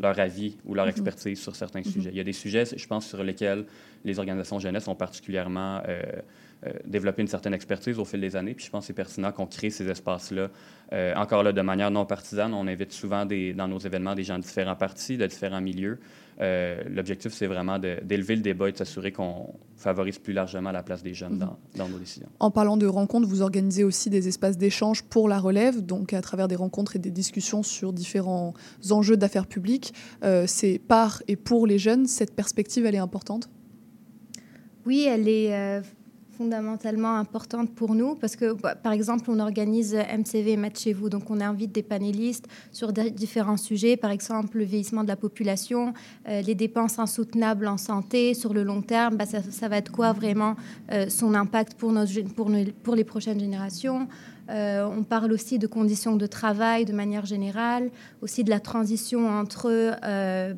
leur 0.00 0.18
avis 0.18 0.56
ou 0.64 0.74
leur 0.74 0.86
Mhm. 0.86 0.90
expertise 0.90 1.40
sur 1.40 1.54
certains 1.56 1.82
sujets. 1.82 2.10
Il 2.10 2.16
y 2.16 2.20
a 2.20 2.24
des 2.24 2.32
sujets, 2.32 2.64
je 2.76 2.86
pense, 2.86 3.06
sur 3.06 3.22
lesquels 3.22 3.64
les 4.04 4.18
organisations 4.18 4.58
jeunesse 4.58 4.88
ont 4.88 4.94
particulièrement 4.96 5.80
euh, 5.88 6.02
euh, 6.66 6.72
développé 6.86 7.22
une 7.22 7.28
certaine 7.28 7.54
expertise 7.54 7.98
au 7.98 8.04
fil 8.04 8.20
des 8.20 8.36
années. 8.36 8.54
Puis 8.54 8.66
je 8.66 8.70
pense 8.70 8.84
que 8.84 8.86
c'est 8.88 8.92
pertinent 8.92 9.32
qu'on 9.32 9.46
crée 9.46 9.70
ces 9.70 9.88
espaces-là. 9.88 10.48
Euh, 10.92 11.14
encore 11.14 11.42
là, 11.42 11.52
de 11.52 11.60
manière 11.60 11.90
non 11.90 12.06
partisane, 12.06 12.54
on 12.54 12.66
invite 12.66 12.92
souvent 12.92 13.26
des, 13.26 13.52
dans 13.52 13.68
nos 13.68 13.78
événements 13.78 14.14
des 14.14 14.24
gens 14.24 14.38
de 14.38 14.42
différents 14.42 14.76
partis, 14.76 15.16
de 15.16 15.26
différents 15.26 15.60
milieux. 15.60 15.98
Euh, 16.40 16.82
L'objectif, 16.88 17.32
c'est 17.32 17.46
vraiment 17.46 17.78
d'élever 17.78 18.36
le 18.36 18.42
débat 18.42 18.68
et 18.68 18.72
de 18.72 18.76
s'assurer 18.76 19.12
qu'on 19.12 19.54
favorise 19.76 20.18
plus 20.18 20.32
largement 20.32 20.72
la 20.72 20.82
place 20.82 21.02
des 21.02 21.14
jeunes 21.14 21.34
Mhm. 21.34 21.38
dans, 21.38 21.58
dans 21.76 21.88
nos 21.88 21.98
décisions. 21.98 22.28
En 22.40 22.50
parlant 22.50 22.76
de 22.76 22.86
rencontres, 22.86 23.28
vous 23.28 23.42
organisez 23.42 23.84
aussi 23.84 24.10
des 24.10 24.28
espaces 24.28 24.58
d'échange 24.58 25.02
pour 25.02 25.28
la 25.28 25.38
relève, 25.38 25.84
donc 25.84 26.12
à 26.12 26.20
travers 26.20 26.48
des 26.48 26.56
rencontres 26.56 26.96
et 26.96 26.98
des 26.98 27.10
discussions 27.10 27.62
sur 27.62 27.92
différents 27.92 28.54
enjeux 28.90 29.16
d'affaires 29.16 29.46
publiques. 29.46 29.94
Euh, 30.24 30.44
c'est 30.46 30.78
par 30.78 31.22
et 31.28 31.36
pour 31.36 31.66
les 31.66 31.78
jeunes, 31.78 32.06
cette 32.06 32.34
perspective, 32.34 32.86
elle 32.86 32.94
est 32.94 32.98
importante? 32.98 33.48
Oui, 34.86 35.06
elle 35.08 35.28
est 35.28 35.54
euh, 35.54 35.80
fondamentalement 36.36 37.16
importante 37.16 37.74
pour 37.74 37.94
nous 37.94 38.14
parce 38.14 38.36
que, 38.36 38.52
bah, 38.52 38.74
par 38.74 38.92
exemple, 38.92 39.30
on 39.30 39.38
organise 39.38 39.94
MCV 39.94 40.56
Match 40.56 40.80
chez 40.80 40.92
vous. 40.92 41.08
Donc, 41.08 41.30
on 41.30 41.40
invite 41.40 41.72
des 41.72 41.82
panélistes 41.82 42.46
sur 42.72 42.92
différents 42.92 43.56
sujets, 43.56 43.96
par 43.96 44.10
exemple, 44.10 44.58
le 44.58 44.64
vieillissement 44.64 45.02
de 45.02 45.08
la 45.08 45.16
population, 45.16 45.94
euh, 46.28 46.42
les 46.42 46.54
dépenses 46.54 46.98
insoutenables 46.98 47.66
en 47.66 47.76
santé 47.76 48.34
sur 48.34 48.52
le 48.52 48.62
long 48.62 48.82
terme. 48.82 49.16
Bah, 49.16 49.26
ça, 49.26 49.68
va 49.68 49.76
être 49.76 49.92
quoi 49.92 50.12
vraiment 50.12 50.56
euh, 50.92 51.08
son 51.08 51.34
impact 51.34 51.74
pour, 51.74 51.92
nos, 51.92 52.04
pour, 52.82 52.94
les 52.94 53.04
prochaines 53.04 53.40
générations? 53.40 54.08
Euh, 54.50 54.86
on 54.86 55.04
parle 55.04 55.32
aussi 55.32 55.58
de 55.58 55.66
conditions 55.66 56.16
de 56.16 56.26
travail 56.26 56.84
de 56.84 56.92
manière 56.92 57.24
générale, 57.24 57.90
aussi 58.20 58.44
de 58.44 58.50
la 58.50 58.60
transition 58.60 59.26
entre 59.26 59.96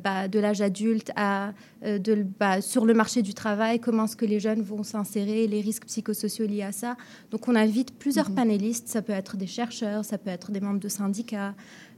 bah, 0.03 0.27
de 0.27 0.39
l'âge 0.39 0.61
adulte 0.61 1.11
à 1.15 1.53
de, 1.83 2.25
bah, 2.39 2.61
sur 2.61 2.85
le 2.85 2.93
marché 2.93 3.21
du 3.21 3.33
travail, 3.33 3.79
comment 3.79 4.05
est-ce 4.05 4.15
que 4.15 4.25
les 4.25 4.39
jeunes 4.39 4.61
vont 4.61 4.83
s'insérer, 4.83 5.47
les 5.47 5.61
risques 5.61 5.85
psychosociaux 5.85 6.45
liés 6.47 6.63
à 6.63 6.71
ça. 6.71 6.97
Donc 7.31 7.47
on 7.47 7.55
invite 7.55 7.93
plusieurs 7.97 8.29
Mhm. 8.29 8.35
panélistes, 8.35 8.87
ça 8.87 9.01
peut 9.01 9.13
être 9.13 9.37
des 9.37 9.47
chercheurs, 9.47 10.03
ça 10.05 10.17
peut 10.17 10.29
être 10.29 10.51
des 10.51 10.59
membres 10.59 10.79
de 10.79 10.89
syndicats. 10.89 11.53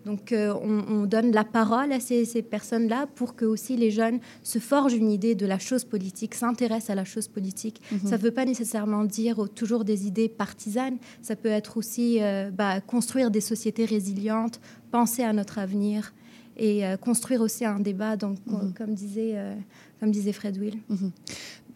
Donc 0.05 0.31
euh, 0.31 0.53
on, 0.61 1.01
on 1.01 1.05
donne 1.05 1.31
la 1.31 1.43
parole 1.43 1.91
à 1.91 1.99
ces, 1.99 2.23
ces 2.23 2.41
personnes-là 2.41 3.07
pour 3.15 3.35
que 3.35 3.43
aussi 3.45 3.75
les 3.75 3.91
jeunes 3.91 4.19
se 4.43 4.57
forgent 4.59 4.93
une 4.93 5.11
idée 5.11 5.35
de 5.35 5.45
la 5.45 5.59
chose 5.59 5.83
politique, 5.83 6.35
s'intéressent 6.35 6.89
à 6.91 6.95
la 6.95 7.03
chose 7.05 7.27
politique. 7.27 7.81
Ça 8.05 8.17
ne 8.17 8.21
veut 8.21 8.31
pas 8.31 8.45
nécessairement 8.45 9.03
dire 9.03 9.43
euh, 9.43 9.47
toujours 9.47 9.83
des 9.83 10.07
idées 10.07 10.29
partisanes, 10.29 10.97
ça 11.21 11.35
peut 11.35 11.49
être 11.49 11.77
aussi 11.77 12.21
euh, 12.21 12.49
bah, 12.49 12.79
construire 12.81 13.29
des 13.29 13.41
sociétés 13.41 13.85
résilientes, 13.85 14.61
penser 14.91 15.23
à 15.23 15.33
notre 15.33 15.59
avenir 15.59 16.13
et 16.59 16.85
euh, 16.85 16.97
construire 16.97 17.41
aussi 17.41 17.65
un 17.65 17.79
débat, 17.79 18.17
donc, 18.17 18.37
Mhm. 18.45 18.73
comme, 18.73 18.93
disait, 18.93 19.33
euh, 19.35 19.55
comme 19.99 20.11
disait 20.11 20.33
Fred 20.33 20.57
Will. 20.57 20.75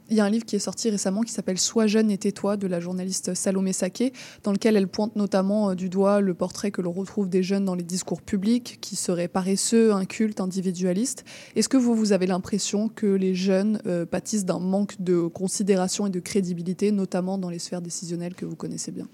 Il 0.09 0.17
y 0.17 0.19
a 0.19 0.25
un 0.25 0.29
livre 0.29 0.45
qui 0.45 0.57
est 0.57 0.59
sorti 0.59 0.89
récemment 0.89 1.21
qui 1.21 1.31
s'appelle 1.31 1.57
Sois 1.57 1.87
jeune 1.87 2.11
et 2.11 2.17
tais-toi 2.17 2.57
de 2.57 2.67
la 2.67 2.81
journaliste 2.81 3.33
Salomé 3.33 3.71
Saké, 3.71 4.11
dans 4.43 4.51
lequel 4.51 4.75
elle 4.75 4.89
pointe 4.89 5.15
notamment 5.15 5.69
euh, 5.69 5.75
du 5.75 5.87
doigt 5.87 6.19
le 6.19 6.33
portrait 6.33 6.71
que 6.71 6.81
l'on 6.81 6.91
retrouve 6.91 7.29
des 7.29 7.41
jeunes 7.41 7.63
dans 7.63 7.73
les 7.73 7.83
discours 7.85 8.21
publics, 8.21 8.77
qui 8.81 8.97
seraient 8.97 9.29
paresseux, 9.29 9.93
incultes, 9.93 10.41
individualistes. 10.41 11.23
Est-ce 11.55 11.69
que 11.69 11.77
vous, 11.77 11.95
vous 11.95 12.11
avez 12.11 12.27
l'impression 12.27 12.89
que 12.89 13.07
les 13.07 13.33
jeunes 13.33 13.79
euh, 13.85 14.05
pâtissent 14.05 14.45
d'un 14.45 14.59
manque 14.59 15.01
de 15.01 15.21
considération 15.27 16.05
et 16.05 16.09
de 16.09 16.19
crédibilité, 16.19 16.91
notamment 16.91 17.37
dans 17.37 17.49
les 17.49 17.59
sphères 17.59 17.81
décisionnelles 17.81 18.35
que 18.35 18.45
vous 18.45 18.57
connaissez 18.57 18.91
bien? 18.91 19.07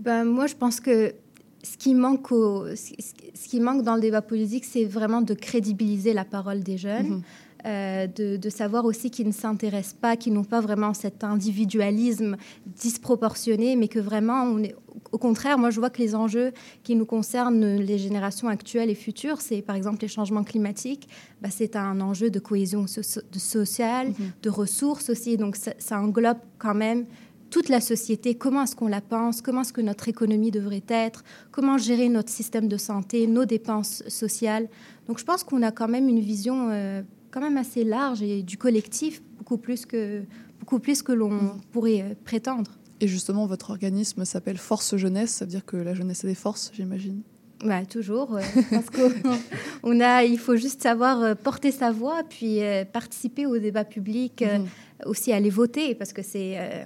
Ben, 0.00 0.24
Moi, 0.24 0.48
je 0.48 0.56
pense 0.56 0.80
que 0.80 1.14
ce 1.62 1.76
qui 1.76 1.94
manque, 1.94 2.32
au, 2.32 2.66
ce 2.74 3.48
qui 3.48 3.60
manque 3.60 3.82
dans 3.82 3.94
le 3.94 4.00
débat 4.00 4.22
politique, 4.22 4.64
c'est 4.64 4.84
vraiment 4.84 5.22
de 5.22 5.34
crédibiliser 5.34 6.12
la 6.12 6.24
parole 6.24 6.62
des 6.62 6.76
jeunes. 6.76 7.08
Mhm. 7.08 7.22
Euh, 7.64 8.08
de, 8.08 8.50
savoir 8.50 8.84
aussi 8.84 9.08
qu'ils 9.08 9.28
ne 9.28 9.32
s'intéressent 9.32 9.94
pas, 9.94 10.16
qu'ils 10.16 10.32
n'ont 10.32 10.42
pas 10.42 10.60
vraiment 10.60 10.94
cet 10.94 11.22
individualisme 11.22 12.36
disproportionné, 12.66 13.76
mais 13.76 13.86
que 13.86 14.00
vraiment, 14.00 14.42
on 14.42 14.58
est, 14.64 14.74
au 15.12 15.18
contraire, 15.18 15.58
moi 15.58 15.70
je 15.70 15.78
vois 15.78 15.88
que 15.88 16.02
les 16.02 16.16
enjeux 16.16 16.50
qui 16.82 16.96
nous 16.96 17.06
concernent, 17.06 17.76
les 17.76 17.98
générations 17.98 18.48
actuelles 18.48 18.90
et 18.90 18.96
futures, 18.96 19.40
c'est 19.40 19.62
par 19.62 19.76
exemple 19.76 19.98
les 20.02 20.08
changements 20.08 20.42
climatiques, 20.42 21.08
bah, 21.40 21.50
c'est 21.52 21.76
un 21.76 22.00
enjeu 22.00 22.30
de 22.30 22.40
cohésion 22.40 22.86
sociale, 22.88 24.08
mhm. 24.08 24.32
de 24.42 24.50
ressources 24.50 25.08
aussi, 25.08 25.36
donc 25.36 25.54
ça, 25.54 25.72
ça 25.78 26.00
englobe 26.00 26.38
quand 26.58 26.74
même 26.74 27.06
toute 27.52 27.68
la 27.68 27.82
société, 27.82 28.34
comment 28.34 28.62
est-ce 28.62 28.74
qu'on 28.74 28.88
la 28.88 29.02
pense, 29.02 29.42
comment 29.42 29.60
est-ce 29.60 29.74
que 29.74 29.82
notre 29.82 30.08
économie 30.08 30.50
devrait 30.50 30.82
être, 30.88 31.22
comment 31.50 31.76
gérer 31.76 32.08
notre 32.08 32.30
système 32.30 32.66
de 32.66 32.78
santé, 32.78 33.26
nos 33.26 33.44
dépenses 33.44 34.02
sociales. 34.08 34.70
Donc 35.06 35.18
je 35.18 35.24
pense 35.24 35.44
qu'on 35.44 35.62
a 35.62 35.70
quand 35.70 35.86
même 35.86 36.08
une 36.08 36.20
vision 36.20 36.70
euh, 36.70 37.02
quand 37.30 37.42
même 37.42 37.58
assez 37.58 37.84
large 37.84 38.22
et 38.22 38.42
du 38.42 38.56
collectif, 38.56 39.22
beaucoup 39.36 39.58
plus 39.58 39.84
que, 39.84 40.22
beaucoup 40.60 40.78
plus 40.78 41.02
que 41.02 41.12
l'on 41.12 41.30
mm. 41.30 41.60
pourrait 41.72 42.00
euh, 42.00 42.14
prétendre. 42.24 42.70
Et 43.00 43.06
justement, 43.06 43.46
votre 43.46 43.68
organisme 43.68 44.24
s'appelle 44.24 44.56
Force 44.56 44.96
Jeunesse, 44.96 45.32
ça 45.32 45.44
veut 45.44 45.50
dire 45.50 45.66
que 45.66 45.76
la 45.76 45.92
jeunesse 45.92 46.24
a 46.24 46.28
des 46.28 46.34
forces, 46.34 46.72
j'imagine? 46.74 47.20
Bah, 47.62 47.84
toujours, 47.86 48.38
parce 48.70 48.90
qu'on 48.90 50.00
a, 50.00 50.24
il 50.24 50.38
faut 50.38 50.56
juste 50.56 50.82
savoir 50.82 51.22
euh, 51.22 51.34
porter 51.34 51.70
sa 51.70 51.90
voix, 51.92 52.22
puis 52.28 52.60
participer 52.92 53.46
au 53.46 53.58
débat 53.58 53.84
public, 53.84 54.42
mm 54.42 54.66
aussi 55.06 55.32
aller 55.32 55.50
voter, 55.50 55.94
parce 55.94 56.12
que 56.12 56.22
c'est, 56.22 56.58
euh, 56.58 56.84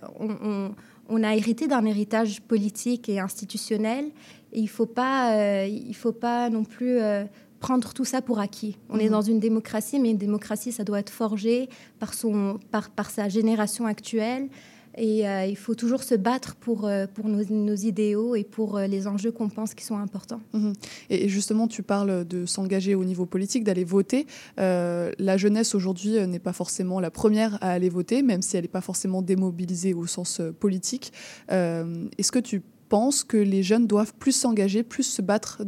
on, 1.09 1.23
a 1.23 1.35
hérité 1.35 1.67
d'un 1.69 1.85
héritage 1.85 2.41
politique 2.43 3.09
et 3.09 3.21
institutionnel, 3.21 4.07
et 4.53 4.61
il 4.61 4.65
ne 4.65 4.69
faut, 4.69 4.87
pas, 4.87 5.37
euh, 5.37 5.67
il 5.67 5.95
faut 5.95 6.13
pas 6.13 6.51
non 6.51 6.65
plus 6.65 6.99
euh, 6.99 7.25
prendre 7.61 7.93
tout 7.93 8.05
ça 8.05 8.23
pour 8.23 8.39
acquis. 8.39 8.79
On 8.89 8.99
est 8.99 9.05
mhm. 9.05 9.11
dans 9.11 9.23
une 9.23 9.41
démocratie, 9.41 9.99
mais 9.99 10.11
une 10.11 10.19
démocratie, 10.19 10.73
ça 10.73 10.85
doit 10.85 11.01
être 11.01 11.11
forgé 11.11 11.69
par, 11.99 12.15
son, 12.15 12.59
par, 12.71 12.91
par 12.91 13.11
sa 13.11 13.29
génération 13.29 13.87
actuelle. 13.87 14.49
Et 14.97 15.29
euh, 15.29 15.45
il 15.45 15.57
faut 15.57 15.75
toujours 15.75 16.03
se 16.03 16.15
battre 16.15 16.57
pour, 16.57 16.87
euh, 16.87 17.07
pour 17.07 17.29
nos, 17.29 17.75
idéaux 17.75 18.35
et 18.35 18.45
pour 18.45 18.77
euh, 18.77 18.87
les 18.87 19.07
enjeux 19.07 19.31
qu'on 19.31 19.49
pense 19.49 19.75
qui 19.75 19.85
sont 19.85 19.99
importants. 19.99 20.41
Mhm. 20.55 20.73
Et 21.11 21.29
justement, 21.29 21.69
tu 21.69 21.83
parles 21.83 22.27
de 22.27 22.47
s'engager 22.47 22.95
au 22.95 23.05
niveau 23.05 23.27
politique, 23.27 23.65
d'aller 23.65 23.85
voter. 23.85 24.27
la 24.57 25.37
jeunesse 25.37 25.75
aujourd'hui 25.75 26.27
n'est 26.27 26.39
pas 26.39 26.53
forcément 26.53 27.01
la 27.01 27.11
première 27.11 27.63
à 27.63 27.71
aller 27.71 27.89
voter, 27.89 28.23
même 28.23 28.43
si 28.43 28.57
elle 28.57 28.65
n'est 28.65 28.69
pas 28.69 28.81
forcément 28.81 29.23
démobilisée 29.23 29.95
au 29.95 30.07
sens 30.07 30.41
politique. 30.59 31.13
Est-ce 31.49 32.33
que 32.33 32.39
tu 32.39 32.63
penses 32.89 33.25
que 33.25 33.37
les 33.37 33.63
jeunes 33.63 33.87
doivent 33.87 34.15
plus 34.15 34.33
s'engager, 34.33 34.83
plus 34.83 35.03
se 35.03 35.23
battre 35.23 35.63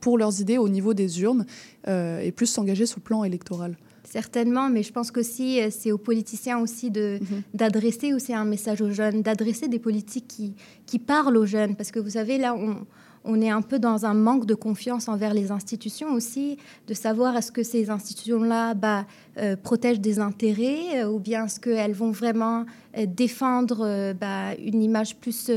pour 0.00 0.18
leurs 0.18 0.40
idées 0.40 0.58
au 0.58 0.68
niveau 0.68 0.94
des 0.94 1.22
urnes 1.22 1.46
et 1.86 2.32
plus 2.32 2.46
s'engager 2.46 2.86
sur 2.86 2.98
le 2.98 3.04
plan 3.04 3.24
électoral? 3.24 3.76
Certainement, 4.14 4.70
mais 4.70 4.84
je 4.84 4.92
pense 4.92 5.10
que 5.10 5.24
si 5.24 5.60
euh, 5.60 5.70
c'est 5.72 5.90
aux 5.90 5.98
politiciens 5.98 6.60
aussi 6.60 6.92
de, 6.92 7.18
mhm. 7.20 7.42
d'adresser 7.52 8.14
aussi 8.14 8.32
un 8.32 8.44
message 8.44 8.80
aux 8.80 8.92
jeunes, 8.92 9.22
d'adresser 9.22 9.66
des 9.66 9.80
politiques 9.80 10.28
qui, 10.28 10.54
qui 10.86 11.00
parlent 11.00 11.36
aux 11.36 11.46
jeunes. 11.46 11.74
Parce 11.74 11.90
que 11.90 11.98
vous 11.98 12.10
savez, 12.10 12.38
là, 12.38 12.54
on, 12.54 12.86
on 13.24 13.40
est 13.40 13.50
un 13.50 13.60
peu 13.60 13.80
dans 13.80 14.06
un 14.06 14.14
manque 14.14 14.46
de 14.46 14.54
confiance 14.54 15.08
envers 15.08 15.34
les 15.34 15.50
institutions 15.50 16.12
aussi, 16.12 16.58
de 16.86 16.94
savoir 16.94 17.36
est-ce 17.36 17.50
que 17.50 17.64
ces 17.64 17.90
institutions-là 17.90 18.74
bah, 18.74 19.04
euh, 19.38 19.56
protègent 19.56 19.98
des 19.98 20.20
intérêts 20.20 21.02
euh, 21.02 21.10
ou 21.10 21.18
bien 21.18 21.46
est-ce 21.46 21.58
qu'elles 21.58 21.94
vont 21.94 22.12
vraiment 22.12 22.66
défendre 23.08 24.12
bah, 24.12 24.54
une 24.64 24.80
image 24.80 25.16
plus 25.16 25.50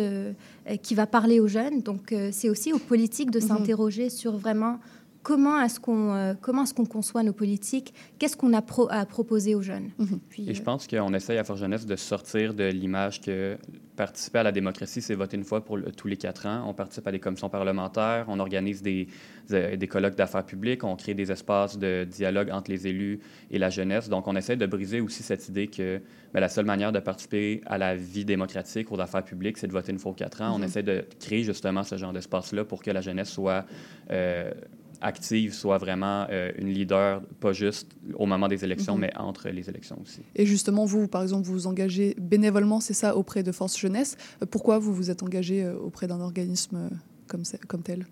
qui 0.81 0.95
va 0.95 1.05
parler 1.05 1.39
aux 1.39 1.47
jeunes. 1.47 1.81
Donc 1.81 2.11
c'est 2.31 2.49
aussi 2.49 2.73
aux 2.73 2.79
politiques 2.79 3.29
de 3.29 3.39
mhm. 3.39 3.47
s'interroger 3.47 4.09
sur 4.09 4.35
vraiment 4.35 4.79
comment 5.27 5.61
est-ce 5.61 5.77
qu'on 5.77 6.13
euh, 6.13 6.35
comment 6.39 6.63
est-ce 6.63 6.73
qu'on 6.73 6.85
conçoit 6.85 7.21
nos 7.21 7.33
politiques? 7.33 7.93
Qu'est-ce 8.17 8.37
qu'on 8.37 8.53
a 8.53 8.63
à 8.91 9.05
proposer 9.05 9.55
aux 9.55 9.61
jeunes? 9.61 9.89
Mhm. 9.97 10.19
Et 10.47 10.53
je 10.53 10.61
euh, 10.61 10.63
pense 10.63 10.87
qu'on 10.87 11.13
essaye 11.13 11.37
à 11.37 11.43
Force 11.43 11.59
Jeunesse 11.59 11.85
de 11.85 11.97
sortir 11.97 12.53
de 12.53 12.63
l'image 12.63 13.19
que 13.19 13.57
participer 13.97 14.39
à 14.39 14.43
la 14.43 14.53
démocratie, 14.53 15.01
c'est 15.01 15.15
voter 15.15 15.35
une 15.35 15.43
fois 15.43 15.65
pour 15.65 15.79
tous 15.97 16.07
les 16.07 16.15
quatre 16.15 16.45
ans. 16.45 16.63
On 16.65 16.73
participe 16.73 17.05
à 17.07 17.11
des 17.11 17.19
commissions 17.19 17.49
parlementaires, 17.49 18.25
on 18.29 18.39
organise 18.39 18.81
des, 18.81 19.09
euh, 19.51 19.75
des 19.75 19.87
colloques 19.87 20.15
d'affaires 20.15 20.45
publiques, 20.45 20.85
on 20.85 20.95
crée 20.95 21.13
des 21.13 21.29
espaces 21.29 21.77
de 21.77 22.05
dialogue 22.09 22.49
entre 22.49 22.71
les 22.71 22.87
élus 22.87 23.19
et 23.51 23.57
la 23.57 23.69
jeunesse. 23.69 24.07
Donc, 24.07 24.27
on 24.27 24.35
essaie 24.37 24.55
de 24.55 24.65
briser 24.65 25.01
aussi 25.01 25.23
cette 25.23 25.49
idée 25.49 25.67
que 25.67 25.99
ben, 26.33 26.39
la 26.39 26.47
seule 26.47 26.65
manière 26.65 26.93
de 26.93 26.99
participer 26.99 27.59
à 27.65 27.77
la 27.77 27.95
vie 27.95 28.23
démocratique 28.23 28.93
aux 28.93 28.99
affaires 29.01 29.25
publiques, 29.25 29.57
c'est 29.57 29.67
de 29.67 29.73
voter 29.73 29.91
une 29.91 29.99
fois 29.99 30.11
aux 30.11 30.15
quatre 30.15 30.41
ans. 30.41 30.55
On 30.55 30.59
mhm. 30.59 30.65
essaie 30.65 30.83
de 30.83 31.03
créer 31.19 31.43
justement 31.43 31.83
ce 31.83 31.97
genre 31.97 32.13
d'espace-là 32.13 32.63
pour 32.63 32.81
que 32.81 32.91
la 32.91 33.01
jeunesse 33.01 33.31
soit 33.31 33.65
active 35.01 35.53
soit 35.53 35.77
vraiment 35.77 36.27
euh, 36.29 36.51
une 36.57 36.69
leader, 36.69 37.21
pas 37.39 37.53
juste 37.53 37.91
au 38.15 38.25
moment 38.25 38.47
des 38.47 38.63
élections, 38.63 38.95
mhm. 38.95 39.01
mais 39.01 39.17
entre 39.17 39.49
les 39.49 39.69
élections 39.69 39.97
aussi. 40.01 40.21
Et 40.35 40.45
justement, 40.45 40.85
vous, 40.85 41.07
par 41.07 41.21
exemple, 41.21 41.45
vous 41.45 41.53
vous 41.53 41.67
engagez 41.67 42.15
bénévolement, 42.19 42.79
c'est 42.79 42.93
ça, 42.93 43.15
auprès 43.15 43.43
de 43.43 43.51
Force 43.51 43.77
Jeunesse. 43.77 44.17
Euh, 44.41 44.45
pourquoi 44.45 44.79
vous 44.79 44.93
vous 44.93 45.09
êtes 45.11 45.23
engagé 45.23 45.63
euh, 45.63 45.75
auprès 45.75 46.07
d'un 46.07 46.21
organisme 46.21 46.89
comme, 47.27 47.43
comme 47.67 47.81
tel? 47.81 48.05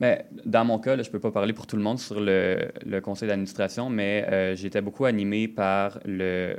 Mais 0.00 0.26
ben, 0.32 0.42
dans 0.46 0.64
mon 0.64 0.78
cas, 0.78 0.96
je 0.96 1.08
ne 1.08 1.12
peux 1.12 1.20
pas 1.20 1.30
parler 1.30 1.52
pour 1.52 1.66
tout 1.66 1.76
le 1.76 1.82
monde 1.82 1.98
sur 1.98 2.20
le, 2.20 2.70
le 2.84 3.00
conseil 3.00 3.28
d'administration, 3.28 3.88
mais 3.90 4.56
j'étais 4.56 4.80
beaucoup 4.80 5.04
animé 5.04 5.46
par 5.46 6.00
le, 6.04 6.56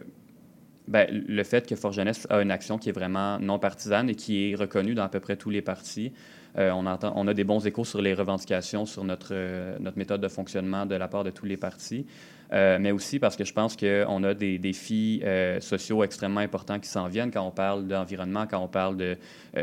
ben, 0.88 1.08
le 1.12 1.44
fait 1.44 1.68
que 1.68 1.76
Force 1.76 1.96
Jeunesse 1.96 2.28
a 2.30 2.42
une 2.42 2.52
action 2.52 2.78
qui 2.78 2.90
est 2.90 2.94
vraiment 2.94 3.40
non 3.40 3.60
partisane 3.60 4.10
et 4.10 4.16
qui 4.16 4.52
est 4.52 4.56
reconnue 4.56 4.96
dans 4.96 5.04
à 5.04 5.10
peu 5.10 5.20
près 5.20 5.38
tous 5.38 5.50
les 5.50 5.62
partis. 5.62 6.12
Euh, 6.58 6.72
on, 6.72 7.28
a 7.28 7.34
des 7.34 7.44
bons 7.44 7.66
échos 7.66 7.84
sur 7.84 8.02
les 8.02 8.14
revendications, 8.14 8.86
sur 8.86 9.04
notre, 9.04 9.30
euh, 9.32 9.76
notre 9.80 9.98
méthode 9.98 10.22
de 10.22 10.28
fonctionnement 10.28 10.86
de 10.86 10.96
la 10.96 11.08
part 11.08 11.24
de 11.24 11.32
tous 11.32 11.46
les 11.46 11.58
partis, 11.58 12.06
euh, 12.52 12.78
mais 12.80 12.92
aussi 12.92 13.18
parce 13.18 13.36
que 13.36 13.44
je 13.44 13.54
pense 13.54 13.76
qu'on 13.76 14.24
a 14.24 14.34
des 14.36 14.60
défis 14.60 15.24
sociaux 15.60 16.04
extrêmement 16.04 16.42
importants 16.42 16.80
qui 16.80 16.90
s'en 16.90 17.08
viennent 17.08 17.32
quand 17.32 17.46
on 17.46 17.52
parle 17.52 17.88
d'environnement, 17.88 18.46
quand 18.46 18.60
on 18.60 18.68
parle 18.68 18.98
de 18.98 19.18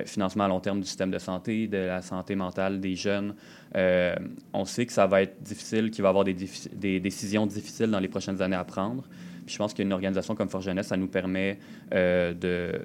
financement 0.04 0.44
à 0.44 0.48
long 0.48 0.60
terme 0.60 0.80
du 0.80 0.86
système 0.86 1.10
de 1.10 1.18
santé, 1.18 1.68
de 1.68 1.78
la 1.78 2.02
santé 2.02 2.34
mentale 2.34 2.80
des 2.80 2.96
jeunes. 2.96 3.34
on 3.74 4.64
sait 4.64 4.86
que 4.86 4.92
ça 4.92 5.06
va 5.06 5.22
être 5.22 5.40
difficile, 5.42 5.90
qu'il 5.90 6.02
va 6.02 6.08
y 6.08 6.10
avoir 6.10 6.24
des, 6.24 7.00
décisions 7.00 7.46
difficiles 7.46 7.90
dans 7.90 8.00
les 8.00 8.08
prochaines 8.08 8.42
années 8.42 8.56
à 8.56 8.64
prendre. 8.64 9.04
Je 9.46 9.56
pense 9.56 9.74
qu'une 9.74 9.92
organisation 9.92 10.34
comme 10.34 10.48
Force 10.48 10.64
Jeunesse, 10.64 10.88
ça 10.88 10.96
nous 10.96 11.08
permet 11.08 11.58
de 11.92 12.82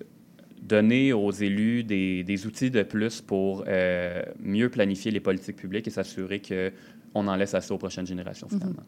donner 0.68 1.14
aux 1.14 1.32
élus 1.32 1.84
des, 1.84 2.48
outils 2.48 2.72
de 2.72 2.84
plus 2.84 3.22
pour 3.22 3.64
euh, 3.68 4.24
mieux 4.40 4.70
planifier 4.70 5.12
les 5.12 5.20
politiques 5.20 5.56
publiques 5.56 5.88
et 5.88 5.92
s'assurer 5.92 6.42
qu'on 6.42 7.28
en 7.28 7.36
laisse 7.36 7.54
assez 7.54 7.72
aux 7.72 7.78
prochaines 7.78 8.08
générations, 8.08 8.48
mhm. 8.52 8.60
finalement. 8.60 8.84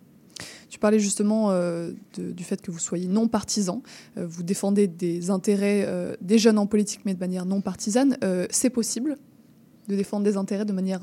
Tu 0.69 0.79
parlais 0.79 0.99
justement 0.99 1.51
euh, 1.51 1.91
du 2.17 2.43
fait 2.43 2.61
que 2.61 2.71
vous 2.71 2.79
soyez 2.79 3.07
non 3.07 3.27
partisan. 3.27 3.81
Euh, 4.17 4.27
vous 4.27 4.43
défendez 4.43 4.87
des 4.87 5.29
intérêts 5.29 5.87
des 6.21 6.37
jeunes 6.37 6.57
en 6.57 6.67
politique, 6.67 7.01
mais 7.05 7.13
de 7.13 7.19
manière 7.19 7.45
non 7.45 7.61
partisane. 7.61 8.17
C'est 8.49 8.69
possible 8.69 9.15
de 9.87 9.95
défendre 9.95 10.25
des 10.25 10.35
intérêts 10.35 10.65
de 10.65 10.73
manière 10.73 11.01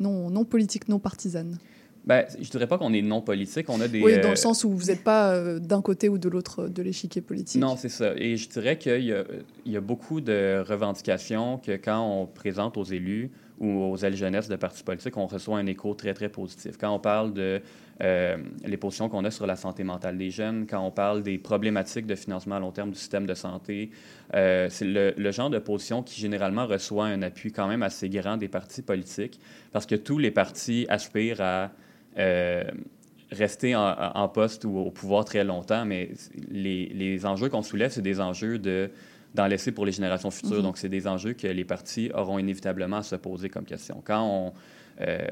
non, 0.00 0.30
non 0.30 0.44
politique, 0.44 0.88
non 0.88 0.98
partisane 0.98 1.58
ben, 2.04 2.24
je 2.40 2.48
dirais 2.50 2.66
pas 2.66 2.78
qu'on 2.78 2.92
est 2.92 3.02
non 3.02 3.20
politique. 3.20 3.68
On 3.68 3.80
a 3.80 3.88
des. 3.88 4.00
Oui, 4.02 4.18
dans 4.20 4.30
le 4.30 4.36
sens 4.36 4.64
où 4.64 4.70
vous 4.70 4.86
n'êtes 4.86 5.04
pas 5.04 5.32
euh, 5.32 5.58
d'un 5.58 5.82
côté 5.82 6.08
ou 6.08 6.18
de 6.18 6.28
l'autre 6.28 6.68
de 6.68 6.82
l'échiquier 6.82 7.20
politique. 7.20 7.60
Non, 7.60 7.76
c'est 7.76 7.88
ça. 7.88 8.14
Et 8.16 8.36
je 8.36 8.48
dirais 8.48 8.78
qu'il 8.78 9.02
y, 9.02 9.70
y, 9.70 9.76
a 9.76 9.80
beaucoup 9.80 10.20
de 10.20 10.64
revendications 10.66 11.58
que 11.58 11.72
quand 11.72 12.00
on 12.00 12.26
présente 12.26 12.76
aux 12.76 12.84
élus 12.84 13.30
ou 13.60 13.82
aux 13.82 13.96
ailes 13.98 14.16
jeunesse 14.16 14.48
de 14.48 14.56
partis 14.56 14.82
politiques, 14.82 15.16
on 15.18 15.26
reçoit 15.26 15.58
un 15.58 15.66
écho 15.66 15.94
très, 15.94 16.14
très 16.14 16.30
positif. 16.30 16.78
Quand 16.78 16.94
on 16.94 16.98
parle 16.98 17.34
de 17.34 17.60
euh, 18.02 18.38
les 18.64 18.78
positions 18.78 19.10
qu'on 19.10 19.24
a 19.24 19.30
sur 19.30 19.46
la 19.46 19.56
santé 19.56 19.84
mentale 19.84 20.16
des 20.16 20.30
jeunes, 20.30 20.66
quand 20.66 20.80
on 20.80 20.90
parle 20.90 21.22
des 21.22 21.36
problématiques 21.36 22.06
de 22.06 22.14
financement 22.14 22.54
à 22.54 22.60
long 22.60 22.72
terme 22.72 22.90
du 22.90 22.98
système 22.98 23.26
de 23.26 23.34
santé, 23.34 23.90
euh, 24.34 24.68
c'est 24.70 24.86
le, 24.86 25.12
le, 25.14 25.30
genre 25.30 25.50
de 25.50 25.58
position 25.58 26.02
qui 26.02 26.18
généralement 26.18 26.66
reçoit 26.66 27.06
un 27.06 27.20
appui 27.20 27.52
quand 27.52 27.68
même 27.68 27.82
assez 27.82 28.08
grand 28.08 28.38
des 28.38 28.48
partis 28.48 28.80
politiques, 28.80 29.38
parce 29.72 29.84
que 29.84 29.96
tous 29.96 30.16
les 30.16 30.30
partis 30.30 30.86
aspirent 30.88 31.42
à 31.42 31.64
euh, 31.64 31.68
rester 32.16 33.74
en, 33.76 34.28
poste 34.28 34.64
ou 34.64 34.76
au 34.78 34.90
pouvoir 34.90 35.24
très 35.24 35.44
longtemps, 35.44 35.84
mais 35.84 36.10
les, 36.50 36.86
les 36.86 37.26
enjeux 37.26 37.48
qu'on 37.48 37.62
soulève, 37.62 37.90
c'est 37.90 38.02
des 38.02 38.20
enjeux 38.20 38.58
de 38.58 38.90
d'en 39.34 39.46
laisser 39.46 39.72
pour 39.72 39.86
les 39.86 39.92
générations 39.92 40.30
futures. 40.30 40.58
Mm-hmm. 40.58 40.62
Donc, 40.62 40.78
c'est 40.78 40.88
des 40.88 41.06
enjeux 41.06 41.34
que 41.34 41.46
les 41.46 41.64
partis 41.64 42.10
auront 42.14 42.38
inévitablement 42.38 42.96
à 42.96 43.02
se 43.02 43.16
poser 43.16 43.48
comme 43.48 43.64
question. 43.64 44.02
Quand 44.04 44.24
on, 44.24 44.52
euh, 45.00 45.28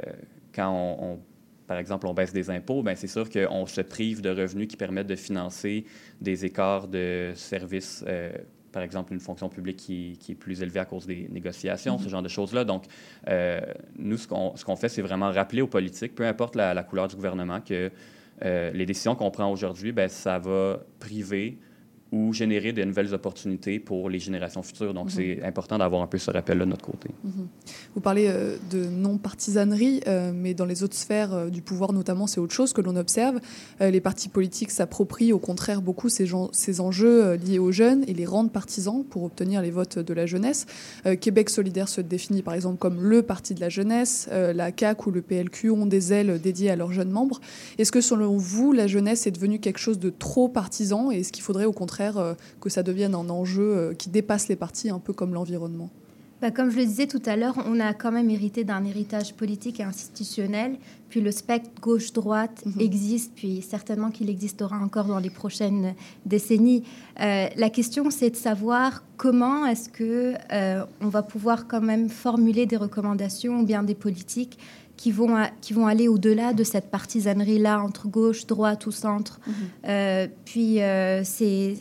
quand 0.55 0.71
on, 0.71 1.19
par 1.67 1.79
exemple, 1.79 2.07
on 2.07 2.15
baisse 2.15 2.33
des 2.33 2.51
impôts, 2.51 2.83
ben 2.83 2.97
c'est 2.97 3.09
sûr 3.09 3.29
qu'on 3.29 3.67
se 3.67 3.81
prive 3.81 4.23
de 4.23 4.31
revenus 4.31 4.69
qui 4.69 4.77
permettent 4.77 5.07
de 5.07 5.17
financer 5.17 5.85
des 6.21 6.45
écarts 6.45 6.89
de 6.89 7.33
services, 7.35 8.05
euh, 8.07 8.33
par 8.73 8.83
exemple 8.83 9.13
une 9.13 9.21
fonction 9.21 9.49
publique 9.49 9.77
qui, 9.77 10.17
qui, 10.21 10.33
est 10.33 10.35
plus 10.35 10.63
élevée 10.63 10.81
à 10.81 10.85
cause 10.85 11.07
des 11.07 11.29
négociations, 11.31 11.99
ce 11.99 12.05
mm-hmm. 12.05 12.09
genre 12.09 12.23
de 12.23 12.29
choses-là. 12.29 12.65
Donc, 12.65 12.85
euh, 13.29 13.61
nous, 13.97 14.17
ce 14.17 14.29
qu'on 14.29 14.55
qu'on 14.65 14.77
fait, 14.77 14.89
c'est 14.89 15.03
vraiment 15.03 15.31
rappeler 15.31 15.63
aux 15.63 15.67
politiques, 15.67 16.15
peu 16.15 16.27
importe 16.27 16.57
la, 16.57 16.75
la 16.75 16.83
couleur 16.83 17.09
du 17.09 17.17
gouvernement, 17.17 17.61
que 17.61 17.91
euh, 18.45 18.71
les 18.73 18.87
décisions 18.87 19.15
qu'on 19.15 19.31
prend 19.31 19.51
aujourd'hui, 19.51 19.93
ben, 19.93 20.09
ça 20.09 20.39
va 20.39 20.81
priver 21.01 21.59
ou 22.11 22.33
générer 22.33 22.73
de 22.73 22.83
nouvelles 22.85 23.13
opportunités 23.13 23.79
pour 23.79 24.09
les 24.09 24.19
générations 24.19 24.63
futures. 24.63 24.95
Donc, 24.95 25.07
mhm. 25.07 25.11
c'est 25.11 25.43
important 25.43 25.77
d'avoir 25.77 26.03
un 26.03 26.07
peu 26.07 26.17
ce 26.17 26.31
rappel-là 26.31 26.65
de 26.65 26.71
notre 26.71 26.85
côté. 26.85 27.11
Mhm. 27.23 27.49
Vous 27.95 28.01
parlez 28.01 28.29
euh, 28.29 28.57
de 28.71 28.87
non-partisanerie, 28.87 30.01
euh, 30.07 30.33
mais 30.35 30.55
dans 30.55 30.65
les 30.65 30.83
autres 30.83 30.97
sphères 30.97 31.35
euh, 31.35 31.51
du 31.51 31.61
pouvoir 31.61 31.93
notamment, 31.93 32.27
c'est 32.27 32.41
autre 32.41 32.55
chose 32.55 32.73
que 32.73 32.81
l'on 32.81 32.97
observe. 32.97 33.41
les 33.81 34.01
partis 34.01 34.29
politiques 34.29 34.71
s'approprient 34.71 35.33
au 35.33 35.39
contraire 35.39 35.83
beaucoup 35.83 36.09
ces, 36.09 36.27
ces 36.53 36.81
enjeux 36.81 37.35
liés 37.35 37.59
aux 37.59 37.73
jeunes 37.73 38.05
et 38.07 38.15
les 38.15 38.25
rendent 38.25 38.53
partisans 38.53 39.05
pour 39.05 39.25
obtenir 39.25 39.63
les 39.63 39.71
votes 39.71 39.99
de 39.99 40.15
la 40.15 40.27
jeunesse. 40.27 40.67
Québec 41.21 41.51
solidaire 41.51 41.89
se 41.89 42.01
définit 42.01 42.43
par 42.43 42.55
exemple 42.55 42.79
comme 42.79 43.03
le 43.03 43.23
parti 43.23 43.55
de 43.55 43.61
la 43.61 43.69
jeunesse. 43.69 44.29
la 44.31 44.71
CAQ 44.77 45.09
ou 45.09 45.11
le 45.13 45.23
PLQ 45.23 45.71
ont 45.71 45.87
des 45.87 46.13
ailes 46.13 46.41
dédiées 46.41 46.71
à 46.71 46.77
leurs 46.77 46.93
jeunes 46.93 47.11
membres. 47.11 47.41
Est-ce 47.79 47.93
que 47.93 48.01
selon 48.01 48.37
vous, 48.37 48.73
la 48.73 48.87
jeunesse 48.87 49.27
est 49.27 49.33
devenue 49.33 49.59
quelque 49.59 49.79
chose 49.79 49.99
de 49.99 50.11
trop 50.11 50.49
partisan 50.49 51.11
et 51.11 51.21
est-ce 51.21 51.33
qu'il 51.33 51.43
faudrait 51.43 51.67
au 51.67 51.73
contraire 51.73 51.98
euh, 52.01 52.35
que 52.61 52.69
ça 52.69 52.83
devienne 52.83 53.15
un 53.15 53.29
enjeu 53.29 53.63
euh, 53.63 53.95
qui 53.95 54.09
dépasse 54.09 54.49
les 54.49 54.57
partis, 54.57 54.91
un 54.91 54.99
peu 54.99 55.13
comme 55.13 55.35
l'environnement 55.35 55.91
bah, 56.41 56.53
comme 56.53 56.71
je 56.71 56.77
le 56.77 56.85
disais 56.87 57.09
tout 57.09 57.23
à 57.27 57.35
l'heure, 57.35 57.57
on 57.67 57.81
a 57.81 57.93
quand 57.95 58.13
même 58.13 58.31
hérité 58.31 58.63
d'un 58.63 58.85
héritage 58.85 59.35
politique 59.35 59.81
et 59.81 59.83
institutionnel. 59.83 60.77
Puis 61.09 61.21
le 61.21 61.33
spectre 61.33 61.69
gauche-droite 61.81 62.65
mhm. 62.65 62.81
existe, 62.81 63.33
puis 63.35 63.61
certainement 63.61 64.13
qu'il 64.13 64.31
existera 64.31 64.77
encore 64.77 65.07
dans 65.07 65.19
les 65.19 65.31
prochaines 65.31 65.97
décennies. 66.27 66.85
Euh, 67.19 67.49
la 67.57 67.71
question, 67.71 68.09
c'est 68.13 68.31
de 68.31 68.37
savoir 68.37 69.03
comment 69.17 69.67
est-ce 69.67 69.89
que 69.89 70.35
on 71.01 71.09
va 71.09 71.25
pouvoir 71.25 71.67
quand 71.67 71.81
même 71.81 72.09
formuler 72.09 72.67
des 72.67 72.77
recommandations 72.77 73.59
ou 73.59 73.65
bien 73.65 73.83
des 73.83 73.97
politiques 73.97 74.61
qui 74.99 75.13
vont, 75.13 75.35
qui 75.63 75.73
vont 75.73 75.87
aller 75.87 76.09
au-delà 76.09 76.53
de 76.53 76.65
cette 76.65 76.91
partisanerie-là 76.91 77.81
entre 77.81 78.09
gauche, 78.09 78.47
droite 78.47 78.85
ou 78.87 78.91
centre. 78.91 79.41
Mhm. 79.47 79.55
Euh, 79.87 80.27
puis 80.45 80.83
euh, 80.83 81.23
c'est 81.25 81.77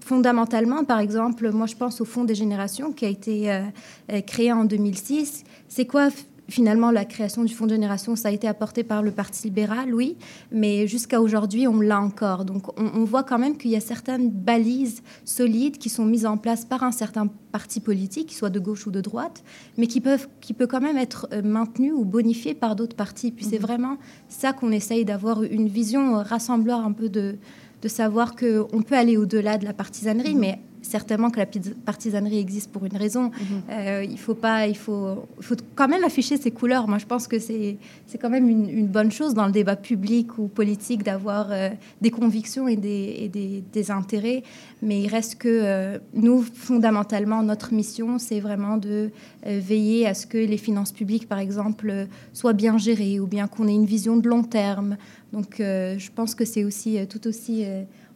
fondamentalement, 0.00 0.82
par 0.82 0.98
exemple, 0.98 1.52
moi 1.52 1.66
je 1.66 1.76
pense 1.76 2.00
au 2.00 2.04
Fonds 2.04 2.24
des 2.24 2.34
générations 2.34 2.92
qui 2.92 3.04
a 3.04 3.08
été 3.08 3.52
euh, 3.52 4.20
créé 4.26 4.50
en 4.52 4.64
2006. 4.64 5.44
C'est 5.68 5.86
quoi 5.86 6.08
finalement, 6.48 6.90
la 6.90 7.04
création 7.04 7.44
du 7.44 7.54
Fonds 7.54 7.66
de 7.66 7.74
génération, 7.74 8.16
ça 8.16 8.28
a 8.28 8.30
été 8.30 8.46
apporté 8.46 8.84
par 8.84 9.02
le 9.02 9.10
Parti 9.10 9.44
libéral, 9.44 9.94
oui, 9.94 10.16
mais 10.52 10.86
jusqu'à 10.86 11.20
aujourd'hui, 11.20 11.66
on 11.66 11.80
l'a 11.80 12.00
encore. 12.00 12.44
Donc, 12.44 12.78
on, 12.78 13.04
voit 13.04 13.22
quand 13.22 13.38
même 13.38 13.56
qu'il 13.56 13.70
y 13.70 13.76
a 13.76 13.80
certaines 13.80 14.30
balises 14.30 15.02
solides 15.24 15.78
qui 15.78 15.88
sont 15.88 16.04
mises 16.04 16.26
en 16.26 16.36
place 16.36 16.64
par 16.64 16.82
un 16.82 16.92
certain 16.92 17.28
parti 17.52 17.80
politique, 17.80 18.32
soit 18.32 18.50
de 18.50 18.58
gauche 18.58 18.86
ou 18.86 18.90
de 18.90 19.00
droite, 19.00 19.42
mais 19.78 19.86
qui 19.86 20.00
peuvent, 20.00 20.28
qui 20.40 20.52
peut 20.52 20.66
quand 20.66 20.80
même 20.80 20.96
être 20.96 21.28
euh, 21.32 21.42
maintenues 21.42 21.92
ou 21.92 22.04
bonifiées 22.04 22.54
par 22.54 22.76
d'autres 22.76 22.96
partis. 22.96 23.30
Puis 23.30 23.44
c'est 23.44 23.58
mhm. 23.58 23.66
vraiment 23.66 23.96
ça 24.28 24.52
qu'on 24.52 24.72
essaye 24.72 25.04
d'avoir 25.04 25.42
une 25.42 25.68
vision 25.68 26.14
rassembleur 26.16 26.80
un 26.80 26.92
peu 26.92 27.08
de, 27.08 27.36
de 27.80 27.88
savoir 27.88 28.34
qu'on 28.34 28.82
peut 28.82 28.96
aller 28.96 29.16
au-delà 29.16 29.58
de 29.58 29.64
la 29.64 29.72
partisanerie, 29.72 30.34
mhm. 30.34 30.40
mais 30.40 30.58
certainement 30.84 31.30
que 31.30 31.38
la 31.38 31.46
partisanerie 31.84 32.38
existe 32.38 32.70
pour 32.70 32.84
une 32.84 32.96
raison. 32.96 33.24
Mhm. 33.24 33.62
Euh, 33.70 34.04
il 34.08 34.18
faut 34.18 34.34
pas, 34.34 34.66
il 34.66 34.76
faut, 34.76 35.26
faut 35.40 35.56
quand 35.74 35.88
même 35.88 36.04
afficher 36.04 36.36
ses 36.36 36.50
couleurs. 36.50 36.86
Moi, 36.86 36.98
je 36.98 37.06
pense 37.06 37.26
que 37.26 37.38
c'est, 37.38 37.78
c'est 38.06 38.18
quand 38.18 38.30
même 38.30 38.48
une, 38.48 38.86
bonne 38.86 39.10
chose 39.10 39.34
dans 39.34 39.46
le 39.46 39.52
débat 39.52 39.76
public 39.76 40.38
ou 40.38 40.46
politique 40.46 41.02
d'avoir 41.02 41.48
euh, 41.50 41.70
des 42.00 42.10
convictions 42.10 42.68
et, 42.68 42.76
des, 42.76 43.16
et 43.18 43.28
des, 43.28 43.64
des, 43.72 43.90
intérêts. 43.90 44.42
Mais 44.82 45.00
il 45.00 45.08
reste 45.08 45.36
que 45.36 45.48
euh, 45.48 45.98
nous, 46.12 46.42
fondamentalement, 46.42 47.42
notre 47.42 47.72
mission, 47.72 48.18
c'est 48.18 48.40
vraiment 48.40 48.76
de 48.76 49.10
veiller 49.44 50.06
à 50.06 50.14
ce 50.14 50.26
que 50.26 50.38
les 50.38 50.56
finances 50.56 50.92
publiques, 50.92 51.28
par 51.28 51.38
exemple, 51.38 52.06
soient 52.32 52.52
bien 52.52 52.78
gérées 52.78 53.20
ou 53.20 53.26
bien 53.26 53.46
qu'on 53.46 53.68
ait 53.68 53.74
une 53.74 53.86
vision 53.86 54.16
de 54.16 54.28
long 54.28 54.42
terme. 54.42 54.96
Donc, 55.32 55.56
je 55.58 56.10
pense 56.14 56.34
que 56.34 56.44
c'est 56.44 56.64
aussi 56.64 56.98
tout 57.08 57.26
aussi 57.26 57.64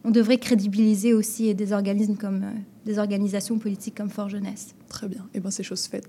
on 0.03 0.11
devrait 0.11 0.37
crédibiliser 0.37 1.13
aussi 1.13 1.53
des 1.53 1.73
organismes 1.73 2.15
comme 2.15 2.43
euh, 2.43 2.59
des 2.85 2.99
organisations 2.99 3.59
politiques 3.59 3.95
comme 3.95 4.09
Fort 4.09 4.29
Jeunesse. 4.29 4.73
Très 4.87 5.07
bien, 5.07 5.21
et 5.33 5.37
eh 5.37 5.39
ben 5.39 5.51
c'est 5.51 5.61
chose 5.61 5.85
faite. 5.85 6.07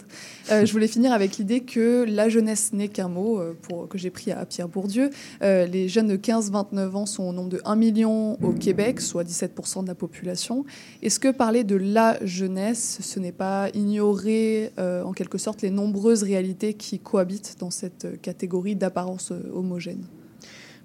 Euh, 0.50 0.64
je 0.64 0.72
voulais 0.72 0.87
finir 0.87 1.12
avec 1.12 1.37
l'idée 1.37 1.61
que 1.61 2.05
la 2.09 2.29
jeunesse 2.29 2.72
n'est 2.72 2.88
qu'un 2.88 3.09
mot 3.09 3.40
euh, 3.40 3.53
pour, 3.61 3.88
que 3.88 3.98
j'ai 3.98 4.11
pris 4.11 4.31
à 4.31 4.46
Pierre 4.46 4.68
Bourdieu. 4.68 5.11
les 5.42 5.88
jeunes 5.88 6.07
de 6.07 6.16
15-29 6.16 6.90
ans 6.92 7.07
sont 7.07 7.24
au 7.24 7.33
nombre 7.33 7.50
de 7.50 7.61
1 7.64 7.76
million 7.76 8.42
au 8.42 8.53
Québec, 8.53 9.00
soit 9.00 9.24
17% 9.24 9.83
de 9.83 9.88
la 9.88 9.94
population. 9.94 10.64
Est-ce 11.03 11.18
que 11.18 11.31
parler 11.31 11.64
de 11.64 11.76
la 11.76 12.24
jeunesse, 12.24 13.00
ce 13.03 13.18
n'est 13.18 13.33
pas 13.33 13.68
ignorer 13.74 14.72
en 14.79 15.12
quelque 15.12 15.38
sorte 15.38 15.62
les 15.62 15.70
nombreuses 15.70 16.22
réalités 16.22 16.74
qui 16.74 16.98
cohabitent 16.98 17.57
dans 17.59 17.70
cette 17.70 18.20
catégorie 18.22 18.76
d'apparence 18.76 19.33
homogène? 19.53 20.05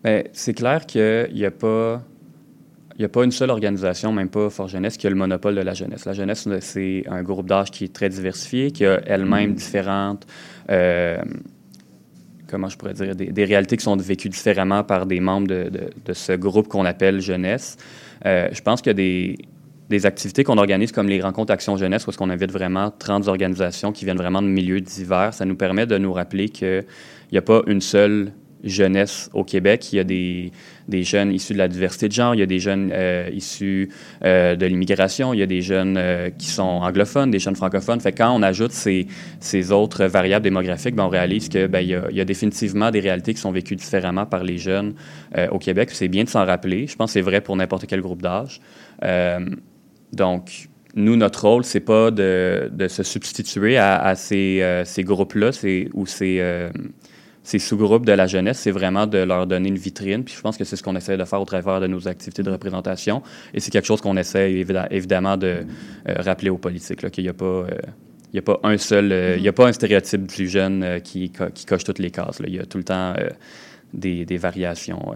Ben, 0.04 0.28
C'est 0.34 0.54
clair 0.54 0.86
qu'il 0.86 1.32
n'y 1.34 1.46
a 1.46 1.52
pas 1.52 2.04
il 2.96 3.02
n'y 3.02 3.06
a 3.06 3.10
pas 3.10 3.26
une 3.26 3.32
seule 3.32 3.50
organisation, 3.50 4.14
même 4.14 4.30
pas 4.30 4.50
Fort 4.50 4.70
Jeunesse, 4.70 4.96
qui 4.96 5.06
a 5.06 5.10
le 5.10 5.18
monopole 5.18 5.56
de 5.56 5.62
la 5.62 5.74
jeunesse. 5.74 6.06
La 6.06 6.14
jeunesse, 6.14 6.48
c'est 6.62 7.04
un 7.08 7.24
groupe 7.24 7.48
d'âge 7.48 7.70
qui 7.70 7.84
est 7.84 7.94
très 7.94 8.08
diversifié, 8.08 8.72
qui 8.72 8.86
a 8.86 9.02
elle-même 9.06 9.52
mm. 9.52 9.56
différentes, 9.56 10.26
euh, 10.70 11.18
comment 12.48 12.70
je 12.70 12.78
pourrais 12.78 12.94
dire, 12.94 13.14
des, 13.14 13.44
réalités 13.44 13.76
qui 13.76 13.84
sont 13.84 13.98
vécues 13.98 14.30
différemment 14.30 14.84
par 14.86 15.06
des 15.06 15.20
membres 15.20 15.48
de, 15.48 15.70
de, 16.06 16.14
ce 16.14 16.32
groupe 16.34 16.70
qu'on 16.70 16.86
appelle 16.86 17.20
jeunesse. 17.20 17.76
Euh, 18.26 18.48
je 18.54 18.62
pense 18.62 18.82
qu'il 18.82 18.92
y 18.92 18.92
a 18.92 18.94
des, 18.94 19.38
des 19.90 20.06
activités 20.06 20.46
qu'on 20.46 20.58
organise 20.58 20.94
comme 20.94 21.10
les 21.10 21.22
rencontres 21.22 21.52
Action 21.52 21.76
Jeunesse, 21.76 22.08
où 22.08 22.12
est-ce 22.12 22.18
qu'on 22.18 22.30
invite 22.30 22.52
vraiment 22.52 22.92
30 22.98 23.28
organisations 23.28 23.92
qui 23.92 24.06
viennent 24.06 24.18
vraiment 24.18 24.42
de 24.42 24.48
milieux 24.48 24.80
divers. 24.80 25.34
Ça 25.34 25.44
nous 25.44 25.56
permet 25.56 25.86
de 25.86 25.98
nous 25.98 26.14
rappeler 26.14 26.48
qu'il 26.48 26.86
n'y 27.32 27.38
a 27.38 27.42
pas 27.42 27.62
une 27.68 27.82
seule 27.82 28.32
jeunesse 28.64 29.30
au 29.34 29.44
Québec. 29.44 29.92
Il 29.94 29.98
y 29.98 30.00
a 30.00 30.04
des, 30.04 30.52
des, 30.88 31.04
jeunes 31.04 31.32
issus 31.32 31.54
de 31.54 31.58
la 31.58 31.68
diversité 31.68 32.08
de 32.08 32.14
genre, 32.14 32.34
il 32.36 32.40
y 32.40 32.44
a 32.44 32.48
des 32.48 32.60
jeunes 32.60 32.92
euh, 32.94 33.30
issus 33.34 33.90
euh, 34.24 34.56
de 34.56 34.66
l'immigration, 34.66 35.34
il 35.34 35.40
y 35.40 35.44
a 35.44 35.46
des 35.46 35.62
jeunes 35.62 35.98
euh, 35.98 36.30
qui 36.30 36.48
sont 36.48 36.64
anglophones, 36.64 37.32
des 37.32 37.40
jeunes 37.40 37.56
francophones. 37.56 38.00
Fait 38.00 38.12
quand 38.12 38.36
on 38.36 38.42
ajoute 38.42 38.72
ces, 38.72 39.08
ces 39.40 39.72
autres 39.72 40.06
variables 40.06 40.44
démographiques, 40.44 40.96
ben, 40.96 41.06
on 41.06 41.10
réalise 41.10 41.50
que 41.50 41.68
ben, 41.68 41.80
il, 41.80 41.90
y 41.90 42.22
a, 42.22 42.26
définitivement 42.26 42.92
des 42.92 43.00
réalités 43.00 43.34
qui 43.34 43.40
sont 43.40 43.52
vécues 43.52 43.76
différemment 43.76 44.26
par 44.26 44.44
les 44.44 44.58
jeunes 44.58 44.96
au 45.52 45.60
Québec. 45.60 45.90
C'est 45.92 46.08
bien 46.08 46.24
de 46.24 46.30
s'en 46.30 46.46
rappeler. 46.46 46.88
Je 46.88 46.96
pense 46.96 47.12
que 47.12 47.14
c'est 47.14 47.22
vrai 47.22 47.42
pour 47.42 47.56
n'importe 47.56 47.86
quel 47.88 48.02
groupe 48.02 48.22
d'âge. 48.22 48.62
donc, 50.14 50.70
nous, 50.98 51.18
notre 51.18 51.46
rôle, 51.46 51.66
c'est 51.66 51.82
pas 51.82 52.10
de, 52.10 52.72
de, 52.72 52.88
se 52.88 53.04
substituer 53.04 53.78
à, 53.78 53.98
à 53.98 54.16
ces, 54.16 54.82
ces 54.86 55.04
groupes-là 55.04 55.52
ou 55.94 56.06
ces, 56.06 56.70
ces 57.46 57.60
sous-groupes 57.60 58.06
de 58.06 58.12
la 58.12 58.26
jeunesse, 58.26 58.60
c'est 58.60 58.72
vraiment 58.72 59.06
de 59.06 59.20
leur 59.20 59.46
donner 59.46 59.70
une 59.70 59.78
vitrine. 59.78 60.24
Puis 60.24 60.34
je 60.36 60.42
pense 60.42 60.58
que 60.58 60.64
c'est 60.64 60.76
ce 60.76 60.82
qu'on 60.82 60.96
essaie 60.96 61.16
de 61.16 61.24
faire 61.26 61.40
au 61.40 61.46
travers 61.46 61.80
de 61.80 61.86
nos 61.86 62.08
activités 62.08 62.42
de 62.42 62.50
représentation. 62.50 63.22
Et 63.54 63.60
c'est 63.60 63.70
quelque 63.70 63.86
chose 63.86 64.02
qu'on 64.02 64.18
essaie 64.18 64.52
évidemment 64.90 65.38
de 65.38 65.48
euh, 66.10 66.14
rappeler 66.18 66.50
aux 66.50 66.58
politiques, 66.58 67.10
qu'il 67.12 67.24
n'y 67.24 67.30
a 67.30 67.34
pas... 67.34 67.46
Euh, 67.46 67.68
a 68.36 68.42
pas 68.42 68.60
un 68.64 68.78
seul, 68.78 69.14
euh, 69.14 69.38
il 69.38 69.44
y 69.44 69.48
a 69.48 69.54
pas 69.54 69.66
un 69.66 69.72
stéréotype 69.72 70.28
du 70.28 70.50
jeune 70.50 71.00
qui, 71.02 71.32
coche 71.32 71.86
toutes 71.86 72.00
les 72.00 72.12
cases. 72.12 72.42
Il 72.46 72.54
y 72.54 72.60
a 72.60 72.66
tout 72.66 72.78
le 72.78 72.84
temps 72.84 73.14
des, 73.94 74.38
variations 74.38 75.14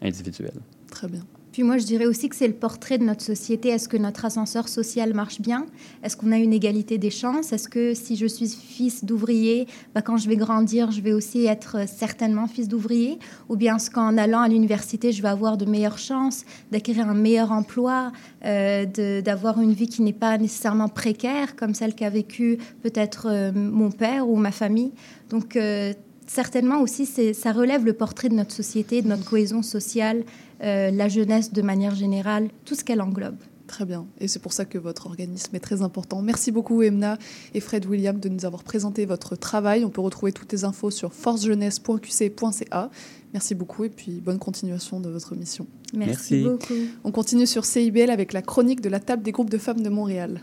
individuelles. 0.00 0.62
Très 0.90 1.08
bien. 1.08 1.20
Puis 1.52 1.62
moi, 1.62 1.76
je 1.76 1.84
dirais 1.84 2.06
aussi 2.06 2.30
que 2.30 2.34
c'est 2.34 2.48
le 2.48 2.54
portrait 2.54 2.96
de 2.96 3.04
notre 3.04 3.20
société. 3.20 3.68
Est-ce 3.68 3.86
que 3.86 3.98
notre 3.98 4.24
ascenseur 4.24 4.68
social 4.68 5.12
marche 5.12 5.40
bien? 5.40 5.66
Est-ce 6.02 6.16
qu'on 6.16 6.32
a 6.32 6.38
une 6.38 6.54
égalité 6.54 6.96
des 6.96 7.10
chances? 7.10 7.52
Est-ce 7.52 7.68
que 7.68 7.92
si 7.92 8.16
je 8.16 8.26
suis 8.26 8.48
fils 8.48 9.04
d'ouvrier, 9.04 9.66
bah, 9.94 10.00
quand 10.00 10.16
je 10.16 10.28
vais 10.28 10.36
grandir, 10.36 10.90
je 10.90 11.02
vais 11.02 11.12
aussi 11.12 11.44
être 11.44 11.86
certainement 11.86 12.46
fils 12.46 12.68
d'ouvrier? 12.68 13.18
Ou 13.50 13.56
bien 13.56 13.76
est-ce 13.76 13.90
qu'en 13.90 14.16
allant 14.16 14.40
à 14.40 14.48
l'université, 14.48 15.12
je 15.12 15.20
vais 15.20 15.28
avoir 15.28 15.58
de 15.58 15.66
meilleures 15.66 15.98
chances 15.98 16.44
d'acquérir 16.70 17.06
un 17.08 17.14
meilleur 17.14 17.52
emploi, 17.52 18.12
euh, 18.46 19.20
d'avoir 19.20 19.60
une 19.60 19.74
vie 19.74 19.88
qui 19.88 20.00
n'est 20.00 20.14
pas 20.14 20.38
nécessairement 20.38 20.88
précaire, 20.88 21.54
comme 21.54 21.74
celle 21.74 21.94
qu'a 21.94 22.08
vécue 22.08 22.58
peut-être 22.82 23.26
euh, 23.28 23.52
mon 23.52 23.90
père 23.90 24.26
ou 24.26 24.36
ma 24.36 24.52
famille? 24.52 24.92
Donc, 25.28 25.56
euh, 25.56 25.92
certainement 26.26 26.80
aussi, 26.80 27.06
ça 27.06 27.52
relève 27.52 27.84
le 27.84 27.92
portrait 27.92 28.28
de 28.28 28.34
notre 28.34 28.52
société, 28.52 29.02
de 29.02 29.08
notre 29.08 29.24
cohésion 29.24 29.62
sociale, 29.62 30.24
euh, 30.62 30.90
la 30.90 31.08
jeunesse 31.08 31.52
de 31.52 31.62
manière 31.62 31.94
générale, 31.94 32.48
tout 32.64 32.74
ce 32.74 32.84
qu'elle 32.84 33.02
englobe. 33.02 33.36
Très 33.66 33.84
bien. 33.86 34.06
Et 34.20 34.28
c'est 34.28 34.38
pour 34.38 34.52
ça 34.52 34.66
que 34.66 34.76
votre 34.76 35.06
organisme 35.06 35.56
est 35.56 35.60
très 35.60 35.80
important. 35.80 36.20
Merci 36.20 36.52
beaucoup, 36.52 36.82
Emna 36.82 37.16
et 37.54 37.60
Fred 37.60 37.86
William, 37.86 38.20
de 38.20 38.28
nous 38.28 38.44
avoir 38.44 38.64
présenté 38.64 39.06
votre 39.06 39.34
travail. 39.34 39.84
On 39.84 39.88
peut 39.88 40.02
retrouver 40.02 40.32
toutes 40.32 40.52
les 40.52 40.64
infos 40.64 40.90
sur 40.90 41.14
forcejeunesse.qc.ca. 41.14 42.90
Merci 43.32 43.54
beaucoup 43.54 43.84
et 43.84 43.88
puis 43.88 44.20
bonne 44.20 44.38
continuation 44.38 45.00
de 45.00 45.08
votre 45.08 45.34
mission. 45.34 45.66
Merci, 45.94 46.42
beaucoup. 46.42 46.74
On 47.02 47.12
continue 47.12 47.46
sur 47.46 47.64
CIBL 47.64 48.10
avec 48.10 48.34
la 48.34 48.42
chronique 48.42 48.82
de 48.82 48.90
la 48.90 49.00
table 49.00 49.22
des 49.22 49.32
groupes 49.32 49.50
de 49.50 49.58
femmes 49.58 49.80
de 49.80 49.88
Montréal. 49.88 50.42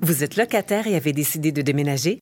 Vous 0.00 0.22
êtes 0.22 0.36
locataire 0.36 0.86
et 0.86 0.94
avez 0.94 1.12
décidé 1.12 1.50
de 1.50 1.62
déménager? 1.62 2.21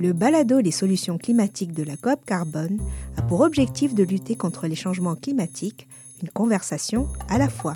Le 0.00 0.12
balado 0.12 0.60
Les 0.60 0.70
solutions 0.70 1.18
climatiques 1.18 1.72
de 1.72 1.82
la 1.82 1.96
COP 1.96 2.24
Carbone 2.24 2.78
a 3.16 3.22
pour 3.22 3.40
objectif 3.40 3.94
de 3.94 4.04
lutter 4.04 4.36
contre 4.36 4.68
les 4.68 4.76
changements 4.76 5.16
climatiques, 5.16 5.88
une 6.22 6.28
conversation 6.28 7.08
à 7.28 7.36
la 7.36 7.48
fois. 7.48 7.74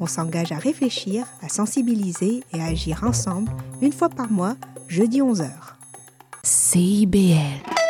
On 0.00 0.06
s'engage 0.06 0.52
à 0.52 0.56
réfléchir, 0.56 1.26
à 1.42 1.50
sensibiliser 1.50 2.42
et 2.54 2.60
à 2.60 2.66
agir 2.66 3.04
ensemble 3.04 3.50
une 3.82 3.92
fois 3.92 4.08
par 4.08 4.30
mois, 4.30 4.56
jeudi 4.88 5.20
11h. 5.20 5.50
CIBL. 6.42 7.81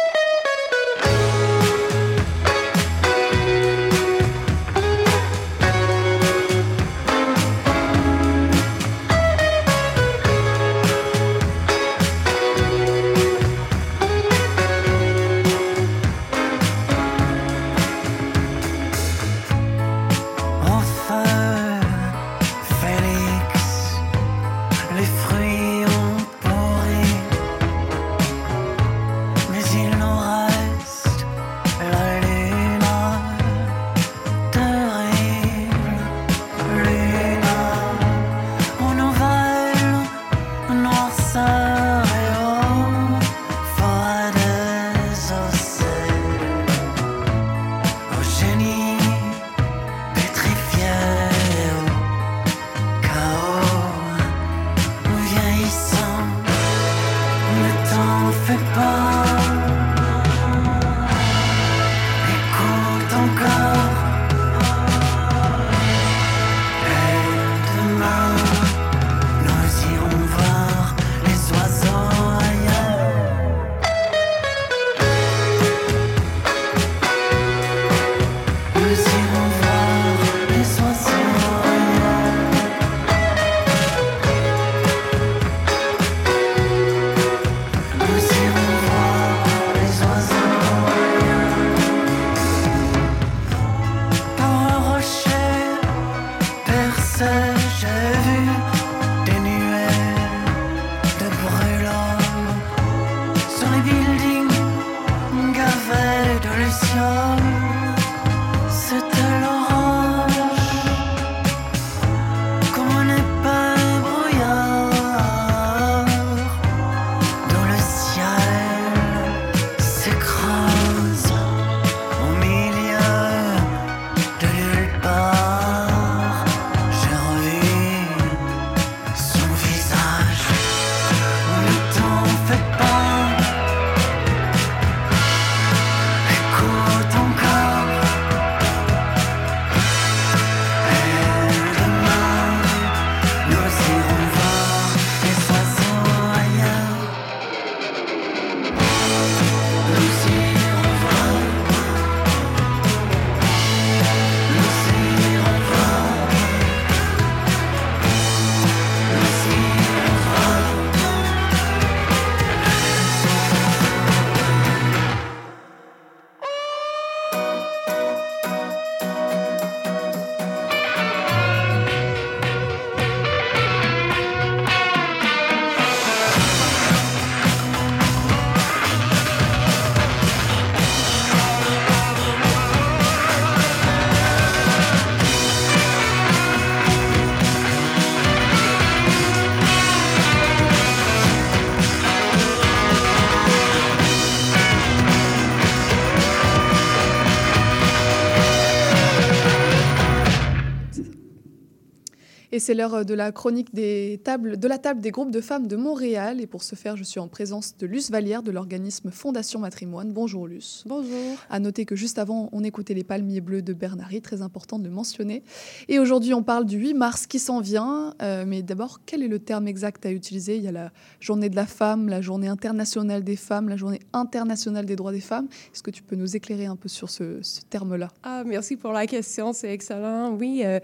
C'est 202.62 202.75
l'heure 202.75 203.05
de 203.05 203.14
la 203.14 203.33
chronique 203.33 203.75
des 203.75 204.20
tables, 204.22 204.57
de 204.57 204.68
la 204.68 204.79
table 204.79 205.01
des 205.01 205.11
groupes 205.11 205.33
de 205.33 205.40
femmes 205.40 205.66
de 205.66 205.75
Montréal. 205.75 206.40
Et 206.40 206.46
pour 206.46 206.62
ce 206.62 206.77
faire, 206.77 206.96
je 206.96 207.03
suis 207.03 207.18
en 207.18 207.27
présence 207.27 207.77
de 207.77 207.87
Luce 207.87 208.11
Vallière 208.11 208.44
de 208.44 208.53
l'organisme 208.53 209.11
Fondation 209.11 209.59
Matrimoine. 209.59 210.12
Bonjour 210.12 210.46
Luce. 210.46 210.85
Bonjour. 210.87 211.37
À 211.51 211.59
noter 211.59 211.85
que 211.85 211.96
juste 211.96 212.20
avant, 212.20 212.48
on 212.53 212.62
écoutait 212.62 212.94
les 212.94 213.03
palmiers 213.03 213.40
bleus 213.40 213.62
de 213.62 213.72
Bernary, 213.72 214.20
très 214.20 214.42
important 214.42 214.79
de 214.79 214.85
le 214.85 214.90
mentionner. 214.90 215.42
Et 215.88 215.98
aujourd'hui, 215.98 216.35
on 216.35 216.44
parle 216.44 216.64
du 216.64 216.79
8 216.79 216.94
mars 216.94 217.27
qui 217.27 217.40
s'en 217.40 217.61
vient. 217.61 218.14
Euh, 218.22 218.44
mais 218.46 218.62
d'abord, 218.62 219.01
quel 219.05 219.25
est 219.25 219.29
le 219.29 219.40
terme 219.40 219.66
exact 219.66 220.07
à 220.07 220.12
utiliser? 220.12 220.57
Il 220.57 220.62
y 220.62 220.68
a 220.68 220.72
la 220.72 220.92
journée 221.18 221.48
de 221.48 221.57
la 221.57 221.66
femme, 221.66 222.09
la 222.09 222.20
journée 222.20 222.46
internationale 222.46 223.25
des 223.25 223.37
femmes, 223.37 223.68
la 223.68 223.77
journée 223.77 224.01
internationale 224.12 224.87
des 224.87 224.94
droits 224.94 225.12
des 225.12 225.20
femmes. 225.20 225.48
Est-ce 225.75 225.83
que 225.83 225.90
tu 225.90 226.05
peux 226.05 226.14
nous 226.14 226.37
éclairer 226.37 226.66
un 226.66 226.77
peu 226.77 226.88
sur 226.88 227.11
ce, 227.11 227.42
ce 227.42 227.62
terme-là? 227.62 228.09
Ah, 228.22 228.44
merci 228.46 228.77
pour 228.77 228.92
la 228.92 229.09
question, 229.09 229.53
c'est 229.53 229.72
excellent. 229.72 230.31
Oui, 230.38 230.62
euh, 230.64 230.79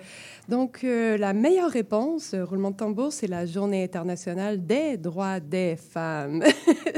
donc 0.48 0.80
euh, 0.82 1.16
la 1.16 1.32
meilleure 1.32 1.67
réponse, 1.68 2.34
euh, 2.34 2.44
roulement 2.44 2.70
de 2.70 2.76
tambour, 2.76 3.12
c'est 3.12 3.26
la 3.26 3.46
Journée 3.46 3.84
internationale 3.84 4.64
des 4.64 4.96
droits 4.96 5.40
des 5.40 5.76
femmes. 5.76 6.42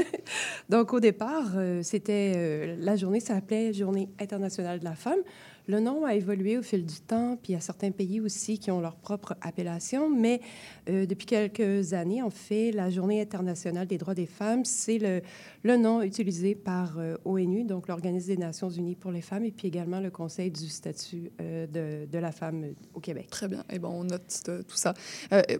donc 0.69 0.93
au 0.93 0.99
départ, 0.99 1.51
euh, 1.55 1.81
c'était 1.83 2.33
euh, 2.35 2.75
la 2.79 2.95
journée 2.95 3.19
s'appelait 3.19 3.73
Journée 3.73 4.09
internationale 4.19 4.79
de 4.79 4.85
la 4.85 4.95
femme. 4.95 5.19
Le 5.67 5.79
nom 5.79 6.05
a 6.05 6.15
évolué 6.15 6.57
au 6.57 6.61
fil 6.61 6.85
du 6.85 6.99
temps, 7.01 7.37
puis 7.41 7.53
il 7.53 7.55
y 7.55 7.57
a 7.57 7.61
certains 7.61 7.91
pays 7.91 8.19
aussi 8.19 8.57
qui 8.57 8.71
ont 8.71 8.81
leur 8.81 8.95
propre 8.95 9.35
appellation, 9.41 10.09
mais 10.09 10.41
euh, 10.89 11.05
depuis 11.05 11.25
quelques 11.25 11.93
années, 11.93 12.21
en 12.21 12.29
fait, 12.29 12.71
la 12.71 12.89
Journée 12.89 13.21
internationale 13.21 13.87
des 13.87 13.97
droits 13.97 14.15
des 14.15 14.25
femmes, 14.25 14.65
c'est 14.65 14.97
le, 14.97 15.21
le 15.63 15.77
nom 15.77 16.01
utilisé 16.01 16.55
par 16.55 16.97
euh, 16.97 17.15
ONU, 17.25 17.63
donc 17.63 17.87
l'Organisme 17.87 18.27
des 18.27 18.37
Nations 18.37 18.69
Unies 18.69 18.95
pour 18.95 19.11
les 19.11 19.21
femmes, 19.21 19.45
et 19.45 19.51
puis 19.51 19.67
également 19.67 19.99
le 19.99 20.09
Conseil 20.09 20.49
du 20.51 20.67
statut 20.67 21.31
euh, 21.39 21.67
de, 21.67 22.11
de, 22.11 22.17
la 22.17 22.31
femme 22.31 22.73
au 22.93 22.99
Québec. 22.99 23.27
Très 23.29 23.47
bien, 23.47 23.61
et 23.61 23.75
eh 23.75 23.79
ben, 23.79 23.89
on 23.89 24.03
note 24.03 24.43
tout 24.45 24.75
ça. 24.75 24.93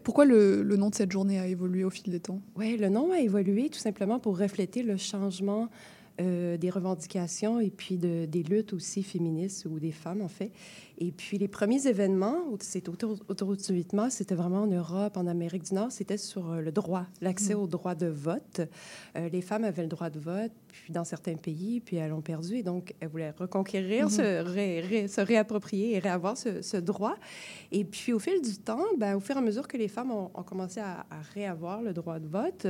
pourquoi 0.03 0.25
le, 0.25 0.63
le, 0.63 0.77
nom 0.77 0.89
de 0.89 0.95
cette 0.95 1.11
journée 1.11 1.39
a 1.39 1.47
évolué 1.47 1.83
au 1.83 1.89
fil 1.89 2.11
des 2.11 2.19
temps? 2.19 2.41
Oui, 2.55 2.77
le 2.77 2.89
nom 2.89 3.11
a 3.11 3.19
évolué 3.19 3.69
tout 3.69 3.79
simplement 3.79 4.19
pour 4.19 4.37
refléter 4.37 4.83
le 4.83 4.97
changement 4.97 5.69
euh, 6.21 6.57
des 6.57 6.69
revendications 6.69 7.59
et 7.59 7.69
puis 7.69 7.97
de, 7.97 8.25
des 8.25 8.43
luttes 8.43 8.73
aussi 8.73 9.03
féministes 9.03 9.65
ou 9.65 9.79
des 9.79 9.91
femmes, 9.91 10.21
en 10.21 10.27
fait. 10.27 10.51
Et 11.03 11.11
puis 11.11 11.39
les 11.39 11.47
premiers 11.47 11.87
événements, 11.87 12.43
c'est 12.59 12.87
autour, 12.87 13.17
autour 13.27 13.55
du 13.55 13.63
8 13.73 13.93
mars, 13.93 14.15
c'était 14.17 14.35
vraiment 14.35 14.61
en 14.61 14.67
Europe, 14.67 15.17
en 15.17 15.25
Amérique 15.25 15.63
du 15.63 15.73
Nord, 15.73 15.91
c'était 15.91 16.15
sur 16.15 16.51
euh, 16.51 16.61
le 16.61 16.71
droit, 16.71 17.07
l'accès 17.21 17.55
mmh. 17.55 17.59
au 17.59 17.65
droit 17.65 17.95
de 17.95 18.05
vote. 18.05 18.61
Euh, 19.17 19.27
les 19.29 19.41
femmes 19.41 19.63
avaient 19.63 19.81
le 19.81 19.87
droit 19.87 20.11
de 20.11 20.19
vote, 20.19 20.51
puis 20.67 20.93
dans 20.93 21.03
certains 21.03 21.37
pays, 21.37 21.79
puis 21.79 21.97
elles 21.97 22.11
l'ont 22.11 22.21
perdu. 22.21 22.57
Et 22.57 22.63
donc, 22.63 22.93
elles 22.99 23.07
voulaient 23.07 23.31
reconquérir, 23.31 24.05
mmh. 24.05 24.09
se, 24.11 24.43
ré, 24.43 24.81
ré, 24.81 25.07
se, 25.07 25.21
réapproprier 25.21 25.95
et 25.95 25.99
réavoir 25.99 26.37
ce, 26.37 26.61
ce, 26.61 26.77
droit. 26.77 27.15
Et 27.71 27.83
puis 27.83 28.13
au 28.13 28.19
fil 28.19 28.39
du 28.39 28.57
temps, 28.57 28.85
ben, 28.99 29.15
au 29.15 29.19
fur 29.19 29.35
et 29.35 29.39
à 29.39 29.41
mesure 29.41 29.67
que 29.67 29.77
les 29.77 29.87
femmes 29.87 30.11
ont, 30.11 30.29
ont 30.35 30.43
commencé 30.43 30.79
à, 30.79 31.07
à, 31.09 31.21
réavoir 31.33 31.81
le 31.81 31.93
droit 31.93 32.19
de 32.19 32.27
vote, 32.27 32.67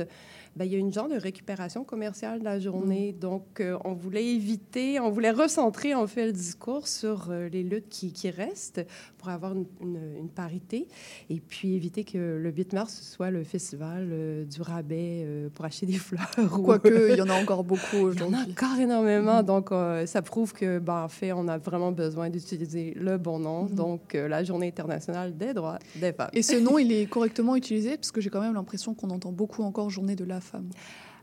ben, 0.56 0.64
il 0.64 0.72
y 0.72 0.74
a 0.74 0.78
une 0.78 0.92
genre 0.92 1.08
de 1.08 1.16
récupération 1.16 1.84
commerciale 1.84 2.40
de 2.40 2.44
la 2.44 2.58
journée. 2.58 3.12
Mmh. 3.12 3.18
Donc, 3.18 3.60
euh, 3.60 3.78
on 3.84 3.92
voulait 3.92 4.26
éviter, 4.26 5.00
on 5.00 5.10
voulait 5.10 5.30
recentrer 5.30 5.94
en 5.94 6.06
fait 6.06 6.26
le 6.26 6.32
discours 6.32 6.88
sur 6.88 7.30
euh, 7.30 7.48
les 7.48 7.62
luttes 7.62 7.88
qui, 7.88 8.12
qui, 8.12 8.21
restent 8.30 8.84
pour 9.18 9.28
avoir 9.28 9.52
une, 9.52 9.66
une, 9.80 10.00
une, 10.18 10.28
parité 10.28 10.88
et 11.30 11.40
puis 11.40 11.74
éviter 11.74 12.04
que 12.04 12.18
le 12.18 12.50
8 12.50 12.72
mars 12.72 13.02
soit 13.02 13.30
le 13.30 13.44
festival 13.44 14.08
euh, 14.10 14.44
du 14.44 14.62
rabais 14.62 15.22
euh, 15.24 15.48
pour 15.48 15.64
acheter 15.64 15.86
des 15.86 15.92
fleurs. 15.98 16.30
Quoique, 16.50 17.10
il 17.10 17.16
y 17.16 17.22
en 17.22 17.28
a 17.28 17.34
encore 17.42 17.64
beaucoup 17.64 17.96
aujourd'hui. 17.96 18.38
Il 18.38 18.42
y 18.42 18.44
en 18.44 18.48
a 18.48 18.50
encore 18.50 18.80
énormément. 18.80 19.42
Mmh. 19.42 19.46
Donc, 19.46 19.72
euh, 19.72 20.06
ça 20.06 20.22
prouve 20.22 20.52
que, 20.52 20.78
ben, 20.78 21.04
en 21.04 21.08
fait, 21.08 21.32
on 21.32 21.48
a 21.48 21.58
vraiment 21.58 21.92
besoin 21.92 22.30
d'utiliser 22.30 22.94
le 22.96 23.18
bon 23.18 23.38
nom. 23.38 23.64
Mmh. 23.64 23.74
Donc, 23.74 24.14
la 24.14 24.44
Journée 24.44 24.68
internationale 24.68 25.36
des 25.36 25.54
droits 25.54 25.78
des 25.96 26.12
femmes. 26.12 26.30
Et 26.32 26.42
ce 26.42 26.56
nom, 26.56 26.78
il 26.78 26.92
est 26.92 27.06
correctement 27.10 27.56
utilisé 27.56 27.96
parce 27.96 28.10
que 28.10 28.20
j'ai 28.20 28.30
quand 28.30 28.40
même 28.40 28.54
l'impression 28.54 28.94
qu'on 28.94 29.10
entend 29.10 29.32
beaucoup 29.32 29.62
encore 29.62 29.90
Journée 29.90 30.16
de 30.16 30.24
la 30.24 30.40
femme. 30.40 30.68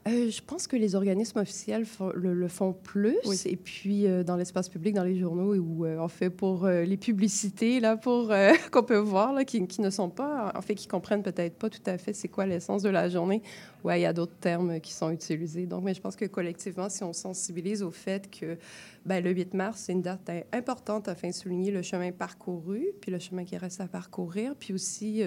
Euh, 0.09 0.29
je 0.29 0.41
pense 0.41 0.67
que 0.67 0.75
les 0.75 0.95
organismes 0.95 1.39
officiels 1.39 1.85
le, 2.15 2.33
le, 2.33 2.47
font 2.47 2.73
plus. 2.73 3.17
Oui. 3.25 3.39
Et 3.45 3.55
puis, 3.55 4.07
euh, 4.07 4.23
dans 4.23 4.35
l'espace 4.35 4.69
public, 4.69 4.95
dans 4.95 5.03
les 5.03 5.17
journaux, 5.17 5.53
où 5.55 5.85
euh, 5.85 5.97
on 5.99 6.07
fait 6.07 6.29
pour 6.29 6.67
les 6.67 6.97
publicités, 6.97 7.79
là, 7.79 7.97
pour 7.97 8.31
qu'on 8.71 8.83
peut 8.83 8.97
voir, 8.97 9.33
là, 9.33 9.45
qui, 9.45 9.65
qui, 9.67 9.81
ne 9.81 9.89
sont 9.89 10.09
pas, 10.09 10.51
en 10.55 10.61
fait, 10.61 10.75
qui 10.75 10.87
comprennent 10.87 11.23
peut-être 11.23 11.57
pas 11.57 11.69
tout 11.69 11.81
à 11.85 11.97
fait 11.97 12.13
c'est 12.13 12.27
quoi 12.27 12.45
l'essence 12.45 12.81
de 12.81 12.89
la 12.89 13.09
journée. 13.09 13.41
Ouais, 13.83 13.99
il 13.99 14.03
y 14.03 14.05
a 14.05 14.13
d'autres 14.13 14.35
termes 14.39 14.79
qui 14.79 14.93
sont 14.93 15.11
utilisés. 15.11 15.65
Donc, 15.65 15.83
mais 15.83 15.93
je 15.93 16.01
pense 16.01 16.15
que 16.15 16.25
collectivement, 16.25 16.89
si 16.89 17.03
on 17.03 17.13
sensibilise 17.13 17.83
au 17.83 17.91
fait 17.91 18.29
que 18.29 18.57
ben, 19.05 19.23
le 19.23 19.31
8 19.31 19.53
mars, 19.53 19.83
c'est 19.85 19.93
une 19.93 20.01
date 20.01 20.29
importante 20.51 21.07
afin 21.07 21.29
de 21.29 21.33
souligner 21.33 21.71
le 21.71 21.81
chemin 21.81 22.11
parcouru, 22.11 22.87
puis 23.01 23.11
le 23.11 23.19
chemin 23.19 23.45
qui 23.45 23.57
reste 23.57 23.81
à 23.81 23.87
parcourir, 23.87 24.55
puis 24.57 24.73
aussi 24.73 25.23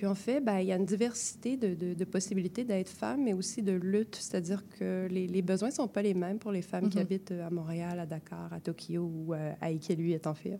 qu'en 0.00 0.14
fait, 0.14 0.40
ben, 0.40 0.58
il 0.60 0.68
y 0.68 0.72
a 0.72 0.76
une 0.76 0.84
diversité 0.84 1.56
de, 1.56 1.74
de, 1.74 1.94
de 1.94 2.04
possibilités 2.04 2.64
d'être 2.64 2.88
femme, 2.88 3.24
mais 3.24 3.32
aussi 3.32 3.62
de 3.62 3.72
lutte. 3.72 4.16
C'est-à-dire 4.16 4.62
que 4.78 5.06
les, 5.10 5.26
les 5.26 5.42
besoins 5.42 5.68
ne 5.68 5.74
sont 5.74 5.88
pas 5.88 6.02
les 6.02 6.14
mêmes 6.14 6.38
pour 6.38 6.52
les 6.52 6.62
femmes 6.62 6.84
mm 6.84 6.88
-hmm. 6.88 6.92
qui 6.92 6.98
habitent 6.98 7.32
à 7.32 7.50
Montréal, 7.50 7.98
à 8.00 8.06
Dakar, 8.06 8.52
à 8.52 8.60
Tokyo 8.60 9.02
ou 9.02 9.34
euh, 9.34 9.52
à 9.60 9.66
Ikelu, 9.70 10.12
étant 10.12 10.34
fait. 10.34 10.58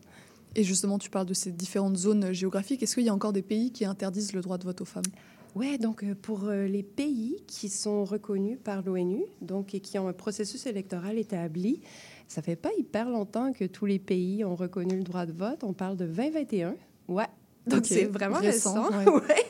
Et 0.54 0.64
justement, 0.64 0.98
tu 0.98 1.10
parles 1.10 1.26
de 1.26 1.34
ces 1.34 1.52
différentes 1.52 1.96
zones 1.96 2.32
géographiques. 2.32 2.82
Est-ce 2.82 2.94
qu'il 2.94 3.04
y 3.04 3.10
a 3.10 3.14
encore 3.14 3.32
des 3.32 3.42
pays 3.42 3.70
qui 3.70 3.84
interdisent 3.84 4.32
le 4.32 4.40
droit 4.40 4.58
de 4.58 4.64
vote 4.64 4.80
aux 4.80 4.90
femmes? 4.94 5.10
Oui, 5.54 5.78
donc 5.78 6.02
euh, 6.02 6.14
pour 6.20 6.44
euh, 6.44 6.66
les 6.66 6.82
pays 6.82 7.42
qui 7.46 7.68
sont 7.68 8.04
reconnus 8.04 8.58
par 8.62 8.82
l'ONU, 8.82 9.22
donc 9.40 9.74
et 9.74 9.80
qui 9.80 9.98
ont 9.98 10.08
un 10.08 10.12
processus 10.12 10.66
électoral 10.66 11.18
établi, 11.18 11.80
ça 12.28 12.42
fait 12.42 12.56
pas 12.56 12.70
hyper 12.78 13.08
longtemps 13.08 13.52
que 13.52 13.64
tous 13.64 13.86
les 13.86 13.98
pays 13.98 14.44
ont 14.44 14.54
reconnu 14.56 14.96
le 14.96 15.02
droit 15.02 15.26
de 15.26 15.32
vote. 15.32 15.64
On 15.64 15.72
parle 15.72 15.96
de 15.96 16.06
2021. 16.06 16.76
Ouais, 17.08 17.24
donc, 17.68 17.80
okay. 17.80 17.94
c'est 17.94 18.04
vraiment 18.04 18.38
récent. 18.38 18.88
récent 18.88 19.12
ouais. 19.12 19.22
ouais. 19.28 19.46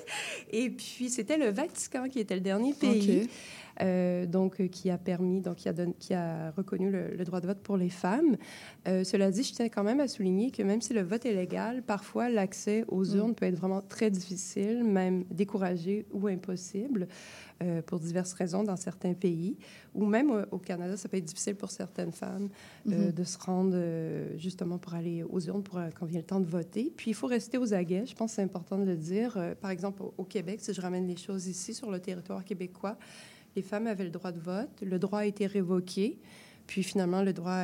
Et 0.51 0.71
puis, 0.71 1.11
c'était 1.11 1.37
le 1.37 1.51
Vatican 1.51 2.09
qui 2.09 2.21
était 2.21 2.35
le 2.35 2.41
dernier 2.41 2.75
pays. 2.75 3.23
Okay. 3.23 3.31
Euh, 3.81 4.27
donc, 4.27 4.67
qui 4.69 4.91
a 4.91 4.99
permis, 4.99 5.41
donc, 5.41 5.57
qui 5.57 5.69
a, 5.69 5.73
donné, 5.73 5.95
qui 5.99 6.13
a 6.13 6.51
reconnu 6.57 6.91
le, 6.91 7.15
le, 7.17 7.25
droit 7.25 7.41
de 7.41 7.47
vote 7.47 7.61
pour 7.61 7.77
les 7.77 7.91
femmes. 7.91 8.37
Euh, 8.89 9.05
cela 9.05 9.31
dit, 9.31 9.45
je 9.45 9.53
tiens 9.53 9.69
quand 9.69 9.85
même 9.85 10.01
à 10.01 10.09
souligner 10.09 10.51
que 10.51 10.63
même 10.63 10.81
si 10.81 10.95
le 10.95 11.03
vote 11.03 11.25
est 11.27 11.33
légal, 11.33 11.83
parfois 11.83 12.29
l'accès 12.29 12.85
aux 12.89 13.05
urnes 13.05 13.31
mm. 13.31 13.35
peut 13.35 13.47
être 13.47 13.57
vraiment 13.57 13.81
très 13.81 14.11
difficile, 14.11 14.83
même 14.83 15.25
découragé 15.31 16.07
ou 16.13 16.27
impossible. 16.27 17.07
Euh, 17.61 17.83
pour 17.83 17.99
diverses 17.99 18.35
raisons 18.35 18.63
dans 18.63 18.77
certains 18.77 19.15
pays, 19.15 19.57
ou 19.93 20.07
même 20.07 20.31
au, 20.31 20.43
au, 20.53 20.59
Canada, 20.59 20.97
ça 20.97 21.09
peut 21.09 21.17
être 21.17 21.25
difficile 21.25 21.57
pour 21.57 21.73
certaines 21.73 22.13
femmes 22.13 22.51
euh, 22.87 23.11
-hmm. 23.11 23.13
de 23.13 23.25
se 23.25 23.37
rendre 23.37 23.73
euh, 23.75 24.39
justement 24.39 24.79
pour 24.79 24.95
aller 24.95 25.25
aux 25.25 25.41
urnes 25.41 25.65
pour, 25.65 25.81
quand 25.99 26.07
vient 26.07 26.21
le 26.21 26.25
temps 26.27 26.39
de 26.39 26.47
voter. 26.47 26.93
Puis 26.97 27.11
il 27.11 27.15
faut 27.15 27.27
rester 27.27 27.59
aux 27.59 27.75
aguets, 27.75 28.07
je 28.07 28.15
pense 28.15 28.31
que 28.31 28.37
c'est 28.37 28.43
important 28.43 28.79
de 28.79 28.85
le 28.85 28.97
dire. 28.97 29.31
par 29.61 29.73
exemple, 29.73 30.03
au, 30.05 30.15
au, 30.19 30.25
Québec, 30.25 30.61
si 30.61 30.73
je 30.73 30.81
ramène 30.81 31.09
les 31.09 31.17
choses 31.17 31.49
ici, 31.49 31.75
sur 31.75 31.91
le 31.91 31.99
territoire 31.99 32.45
québécois, 32.45 32.97
les 33.57 33.63
femmes 33.63 33.89
avaient 33.89 34.05
le 34.05 34.11
droit 34.19 34.31
de 34.31 34.41
vote, 34.41 34.75
le 34.81 34.99
droit 35.01 35.21
a 35.21 35.27
été 35.27 35.45
révoqué. 35.47 36.19
Puis 36.69 36.83
finalement, 36.83 37.23
le 37.23 37.33
droit, 37.33 37.59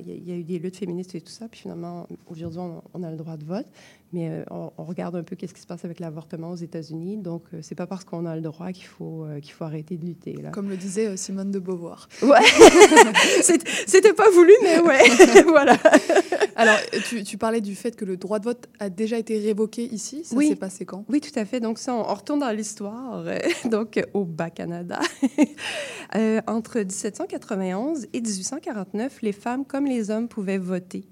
il 0.00 0.10
y, 0.10 0.30
y, 0.30 0.32
a 0.32 0.36
eu 0.36 0.44
des 0.44 0.58
luttes 0.58 0.76
féministes 0.76 1.14
et 1.14 1.20
tout 1.22 1.32
ça. 1.32 1.48
Puis 1.48 1.60
finalement, 1.60 2.06
aujourd'hui, 2.26 2.60
on, 2.60 2.82
on, 2.92 3.02
a 3.02 3.10
le 3.10 3.16
droit 3.16 3.38
de 3.38 3.44
vote. 3.44 3.66
Mais 4.12 4.28
euh, 4.28 4.44
on, 4.50 4.72
on, 4.76 4.84
regarde 4.84 5.14
un 5.14 5.22
peu 5.22 5.36
qu'est-ce 5.36 5.54
qui 5.54 5.60
se 5.60 5.66
passe 5.66 5.84
avec 5.84 6.00
l'avortement 6.00 6.50
aux 6.50 6.56
États-Unis. 6.56 7.16
Donc, 7.18 7.44
euh, 7.54 7.60
c'est 7.62 7.76
pas 7.76 7.86
parce 7.86 8.04
qu'on 8.04 8.26
a 8.26 8.34
le 8.34 8.42
droit 8.42 8.72
qu'il 8.72 8.86
faut, 8.86 9.24
euh, 9.24 9.38
qu'il 9.38 9.52
faut 9.52 9.64
arrêter 9.64 9.96
de 9.96 10.04
lutter. 10.04 10.32
Là. 10.32 10.50
Comme 10.50 10.68
le 10.68 10.76
disait 10.76 11.16
Simone 11.16 11.52
de 11.52 11.60
Beauvoir. 11.60 12.08
Ouais. 12.22 12.40
C'était 13.42 14.12
pas 14.12 14.28
voulu, 14.30 14.52
mais 14.62 14.80
ouais. 14.80 14.98
voilà. 15.46 15.76
Alors, 16.56 16.76
tu, 17.08 17.22
tu, 17.22 17.38
parlais 17.38 17.60
du 17.60 17.76
fait 17.76 17.94
que 17.94 18.04
le 18.04 18.16
droit 18.16 18.40
de 18.40 18.44
vote 18.44 18.68
a 18.80 18.90
déjà 18.90 19.16
été 19.16 19.38
révoqué 19.38 19.84
ici. 19.84 20.24
Ça 20.24 20.34
oui. 20.34 20.48
s'est 20.48 20.56
passé 20.56 20.84
quand? 20.84 21.04
Oui, 21.08 21.20
tout 21.20 21.38
à 21.38 21.44
fait. 21.44 21.60
Donc, 21.60 21.78
ça, 21.78 21.94
on, 21.94 22.00
on 22.00 22.14
retourne 22.14 22.40
dans 22.40 22.50
l'histoire. 22.50 23.24
donc, 23.70 24.02
au 24.12 24.24
Bas-Canada. 24.24 24.98
entre 26.48 26.78
1791 26.80 28.08
et 28.12 28.20
1849, 28.52 29.22
les 29.22 29.32
femmes 29.32 29.64
comme 29.64 29.86
les 29.86 30.10
hommes 30.10 30.28
pouvaient 30.28 30.58
voter. 30.58 31.04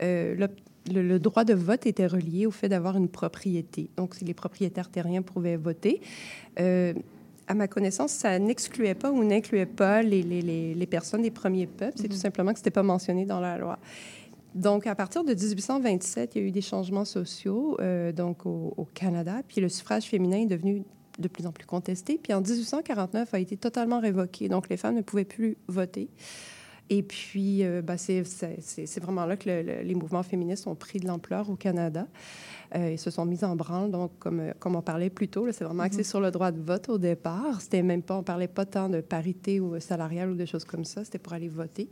le 0.00 0.46
le, 0.92 1.02
le, 1.02 1.18
droit 1.18 1.44
de 1.44 1.54
vote 1.54 1.86
était 1.86 2.06
relié 2.06 2.46
au 2.46 2.50
fait 2.50 2.68
d'avoir 2.68 2.96
une 2.96 3.08
propriété. 3.08 3.90
Donc, 3.96 4.14
si 4.14 4.24
les 4.24 4.34
propriétaires 4.34 4.90
terriens 4.90 5.22
pouvaient 5.22 5.56
voter, 5.56 6.00
euh, 6.60 6.94
à 7.48 7.54
ma 7.54 7.68
connaissance, 7.68 8.12
ça 8.12 8.38
n'excluait 8.38 8.94
pas 8.94 9.10
ou 9.10 9.22
n'incluait 9.22 9.66
pas 9.66 10.02
les, 10.02 10.22
les, 10.22 10.74
les, 10.74 10.86
personnes 10.86 11.22
des 11.22 11.30
premiers 11.30 11.66
peuples. 11.66 11.96
C'est 11.96 12.08
tout 12.08 12.16
simplement 12.16 12.52
que 12.52 12.58
ce 12.58 12.62
n'était 12.62 12.72
pas 12.72 12.82
mentionné 12.82 13.24
dans 13.24 13.40
la 13.40 13.56
loi. 13.56 13.78
Donc, 14.54 14.86
à 14.86 14.94
partir 14.94 15.22
de 15.22 15.32
1827, 15.34 16.34
il 16.34 16.42
y 16.42 16.44
a 16.44 16.48
eu 16.48 16.50
des 16.50 16.62
changements 16.62 17.04
sociaux 17.04 17.76
euh, 17.80 18.10
donc 18.10 18.46
au, 18.46 18.74
au, 18.76 18.84
Canada, 18.84 19.42
puis 19.46 19.60
le 19.60 19.68
suffrage 19.68 20.04
féminin 20.04 20.38
est 20.38 20.46
devenu 20.46 20.82
de 21.18 21.28
plus 21.28 21.46
en 21.46 21.52
plus 21.52 21.66
contesté. 21.66 22.18
Puis 22.20 22.32
en 22.32 22.40
1849, 22.40 23.32
a 23.32 23.38
été 23.38 23.56
totalement 23.56 24.00
révoqué. 24.00 24.48
Donc, 24.48 24.68
les 24.68 24.76
femmes 24.76 24.96
ne 24.96 25.02
pouvaient 25.02 25.24
plus 25.24 25.56
voter. 25.68 26.08
Et 26.88 27.02
puis, 27.02 27.64
euh, 27.64 27.82
ben 27.82 27.96
c'est 27.96 29.00
vraiment 29.00 29.26
là 29.26 29.36
que 29.36 29.48
le, 29.48 29.62
le, 29.62 29.82
les 29.82 29.94
mouvements 29.94 30.22
féministes 30.22 30.66
ont 30.66 30.76
pris 30.76 31.00
de 31.00 31.06
l'ampleur 31.06 31.50
au 31.50 31.56
Canada 31.56 32.06
euh, 32.74 32.90
et 32.90 32.96
se 32.96 33.10
sont 33.10 33.24
mis 33.24 33.42
en 33.44 33.56
branle. 33.56 33.90
Donc, 33.90 34.12
comme, 34.18 34.52
comme 34.60 34.76
on 34.76 34.82
parlait 34.82 35.10
plus 35.10 35.28
tôt, 35.28 35.50
c'est 35.52 35.64
vraiment 35.64 35.82
axé 35.82 35.98
mm 35.98 36.02
-hmm. 36.02 36.10
sur 36.10 36.20
le 36.20 36.30
droit 36.30 36.52
de 36.52 36.60
vote 36.60 36.88
au 36.88 36.98
départ. 36.98 37.60
C'était 37.60 37.82
même 37.82 38.02
pas, 38.02 38.16
on 38.16 38.22
parlait 38.22 38.48
pas 38.48 38.66
tant 38.66 38.88
de 38.88 39.00
parité 39.00 39.60
ou 39.60 39.80
salariale 39.80 40.30
ou 40.30 40.34
des 40.34 40.46
choses 40.46 40.64
comme 40.64 40.84
ça. 40.84 41.04
C'était 41.04 41.18
pour 41.18 41.32
aller 41.32 41.48
voter. 41.48 41.88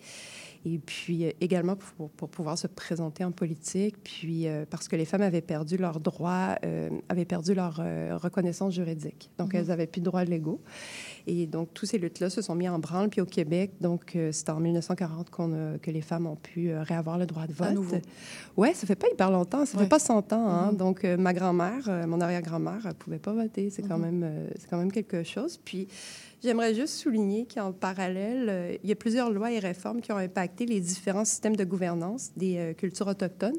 Et 0.66 0.78
puis 0.78 1.26
euh, 1.26 1.30
également 1.40 1.76
pour, 1.76 2.08
pour, 2.10 2.28
pouvoir 2.28 2.56
se 2.56 2.66
présenter 2.66 3.22
en 3.24 3.32
politique, 3.32 3.96
puis 4.02 4.48
euh, 4.48 4.64
parce 4.68 4.88
que 4.88 4.96
les 4.96 5.04
femmes 5.04 5.22
avaient 5.22 5.42
perdu 5.42 5.76
leurs 5.76 6.00
droits, 6.00 6.56
euh, 6.64 6.88
avaient 7.08 7.26
perdu 7.26 7.54
leur 7.54 7.76
reconnaissance 8.22 8.74
juridique. 8.74 9.30
Donc, 9.38 9.52
mm-hmm. 9.52 9.58
elles 9.58 9.66
n'avaient 9.66 9.86
plus 9.86 10.00
de 10.00 10.06
droits 10.06 10.24
légaux. 10.24 10.60
Et 11.26 11.46
donc, 11.46 11.74
tous 11.74 11.86
ces 11.86 11.98
luttes-là 11.98 12.30
se 12.30 12.42
sont 12.42 12.54
mis 12.54 12.68
en 12.68 12.78
branle. 12.78 13.08
Puis 13.08 13.20
au 13.20 13.26
Québec, 13.26 13.72
donc, 13.80 14.16
c'est 14.32 14.50
en 14.50 14.60
1940 14.60 15.30
qu'on 15.30 15.78
que 15.80 15.90
les 15.90 16.00
femmes 16.00 16.26
ont 16.26 16.36
pu 16.36 16.74
réavoir 16.74 17.18
le 17.18 17.26
droit 17.26 17.46
de 17.46 17.52
vote. 17.52 17.68
À 17.68 17.72
nouveau. 17.72 17.96
Oui, 18.56 18.74
ça 18.74 18.86
fait 18.86 18.94
pas 18.94 19.08
hyper 19.12 19.30
longtemps. 19.30 19.64
Ça 19.64 19.78
fait 19.78 19.88
pas 19.88 19.98
100 19.98 20.32
ans. 20.32 20.48
Hein? 20.48 20.72
Mm-hmm. 20.72 20.76
Donc, 20.76 21.04
ma 21.04 21.32
grand-mère, 21.32 22.06
mon 22.06 22.20
arrière-grand-mère, 22.20 22.80
elle 22.86 22.94
pouvait 22.94 23.18
pas 23.18 23.32
voter. 23.32 23.70
C'est 23.70 23.82
quand, 23.82 23.98
mm-hmm. 23.98 24.10
même, 24.10 24.48
c'est 24.58 24.68
quand 24.68 24.78
même 24.78 24.92
quelque 24.92 25.22
chose. 25.22 25.58
Puis, 25.64 25.88
J'aimerais 26.44 26.74
juste 26.74 26.96
souligner 26.96 27.46
qu'en 27.46 27.72
parallèle, 27.72 28.48
euh, 28.50 28.76
il 28.82 28.90
y 28.90 28.92
a 28.92 28.96
plusieurs 28.96 29.30
lois 29.30 29.50
et 29.50 29.58
réformes 29.58 30.02
qui 30.02 30.12
ont 30.12 30.18
impacté 30.18 30.66
les 30.66 30.78
différents 30.78 31.24
systèmes 31.24 31.56
de 31.56 31.64
gouvernance 31.64 32.32
des 32.36 32.58
euh, 32.58 32.74
cultures 32.74 33.06
autochtones. 33.06 33.56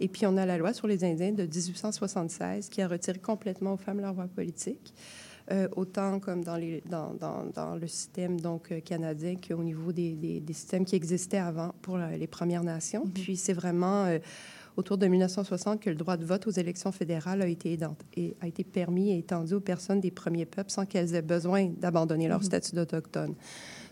Et 0.00 0.08
puis, 0.08 0.24
on 0.24 0.38
a 0.38 0.46
la 0.46 0.56
loi 0.56 0.72
sur 0.72 0.86
les 0.86 1.04
Indiens 1.04 1.32
de 1.32 1.42
1876 1.42 2.70
qui 2.70 2.80
a 2.80 2.88
retiré 2.88 3.18
complètement 3.18 3.74
aux 3.74 3.76
femmes 3.76 4.00
leur 4.00 4.14
voix 4.14 4.28
politique. 4.28 4.94
Euh, 5.52 5.68
autant 5.76 6.18
comme 6.18 6.42
dans, 6.42 6.56
les, 6.56 6.82
dans, 6.88 7.12
dans, 7.12 7.44
dans, 7.54 7.76
le 7.76 7.86
système 7.86 8.40
donc, 8.40 8.72
canadien 8.82 9.34
qu'au 9.36 9.62
niveau 9.62 9.92
des, 9.92 10.14
des, 10.14 10.40
des, 10.40 10.52
systèmes 10.54 10.86
qui 10.86 10.96
existaient 10.96 11.36
avant 11.36 11.74
pour 11.82 11.98
les 11.98 12.26
Premières 12.26 12.64
Nations. 12.64 13.04
Mm-hmm. 13.04 13.22
Puis 13.22 13.36
c'est 13.36 13.52
vraiment 13.52 14.08
autour 14.76 14.98
de 14.98 15.06
1960 15.06 15.80
que 15.80 15.90
le 15.90 15.96
droit 15.96 16.16
de 16.16 16.24
vote 16.24 16.46
aux 16.46 16.50
élections 16.50 16.92
fédérales 16.92 17.42
a 17.42 17.46
été, 17.46 17.78
a 18.40 18.46
été 18.46 18.64
permis 18.64 19.10
et 19.10 19.18
étendu 19.18 19.54
aux 19.54 19.60
personnes 19.60 20.00
des 20.00 20.10
premiers 20.10 20.46
peuples 20.46 20.70
sans 20.70 20.86
qu'elles 20.86 21.14
aient 21.14 21.22
besoin 21.22 21.70
d'abandonner 21.78 22.28
leur 22.28 22.40
mm-hmm. 22.40 22.44
statut 22.44 22.74
d'autochtone. 22.74 23.34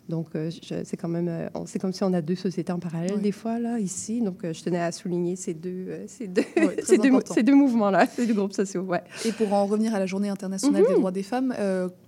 Donc, 0.08 0.34
euh, 0.34 0.50
c'est 0.84 0.96
quand 0.96 1.08
même, 1.08 1.28
euh, 1.28 1.48
c'est 1.64 1.78
comme 1.78 1.92
si 1.92 2.04
on 2.04 2.12
a 2.12 2.20
deux 2.20 2.34
sociétés 2.34 2.72
en 2.72 2.78
parallèle 2.78 3.20
des 3.20 3.32
fois, 3.32 3.58
là, 3.58 3.78
ici. 3.78 4.20
Donc, 4.20 4.44
euh, 4.44 4.52
je 4.52 4.62
tenais 4.62 4.80
à 4.80 4.92
souligner 4.92 5.34
ces 5.34 5.54
deux, 5.54 6.04
ces 6.06 6.26
deux, 6.26 6.42
ces 6.84 6.98
deux, 6.98 7.10
ces 7.24 7.42
deux 7.42 7.54
mouvements-là, 7.54 8.06
ces 8.14 8.26
deux 8.26 8.34
groupes 8.34 8.52
sociaux, 8.52 8.82
ouais. 8.82 9.02
Et 9.24 9.32
pour 9.32 9.52
en 9.54 9.64
revenir 9.64 9.94
à 9.94 9.98
la 9.98 10.06
Journée 10.06 10.28
internationale 10.28 10.82
des 10.82 10.88
mm-hmm. 10.88 10.98
droits 10.98 11.10
des 11.10 11.22
femmes, 11.22 11.54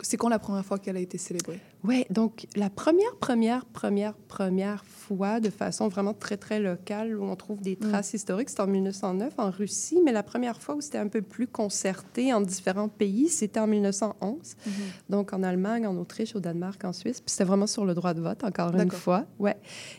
c'est 0.00 0.16
quand 0.16 0.28
la 0.28 0.38
première 0.38 0.64
fois 0.64 0.78
qu'elle 0.78 0.96
a 0.96 1.00
été 1.00 1.16
célébrée? 1.16 1.60
Oui, 1.86 2.04
donc 2.10 2.46
la 2.56 2.70
première, 2.70 3.14
première, 3.16 3.64
première, 3.64 4.14
première 4.14 4.84
fois, 4.84 5.40
de 5.40 5.50
façon 5.50 5.88
vraiment 5.88 6.14
très, 6.14 6.36
très 6.36 6.58
locale, 6.58 7.16
où 7.16 7.24
on 7.24 7.36
trouve 7.36 7.60
des 7.60 7.76
mm. 7.76 7.88
traces 7.88 8.14
historiques, 8.14 8.50
c'est 8.50 8.60
en 8.60 8.66
1909 8.66 9.34
en 9.38 9.50
Russie, 9.50 10.00
mais 10.04 10.12
la 10.12 10.22
première 10.22 10.60
fois 10.60 10.74
où 10.74 10.80
c'était 10.80 10.98
un 10.98 11.08
peu 11.08 11.22
plus 11.22 11.46
concerté 11.46 12.32
en 12.32 12.40
différents 12.40 12.88
pays, 12.88 13.28
c'était 13.28 13.60
en 13.60 13.66
1911, 13.66 14.38
mm-hmm. 14.38 14.70
donc 15.10 15.32
en 15.32 15.42
Allemagne, 15.42 15.86
en 15.86 15.96
Autriche, 15.96 16.34
au 16.34 16.40
Danemark, 16.40 16.84
en 16.84 16.92
Suisse. 16.92 17.20
Puis 17.20 17.30
c'était 17.30 17.44
vraiment 17.44 17.66
sur 17.66 17.84
le 17.84 17.94
droit 17.94 18.14
de 18.14 18.20
vote, 18.20 18.42
encore 18.44 18.74
une 18.74 18.90
fois. 18.90 19.24
Ouais. 19.38 19.56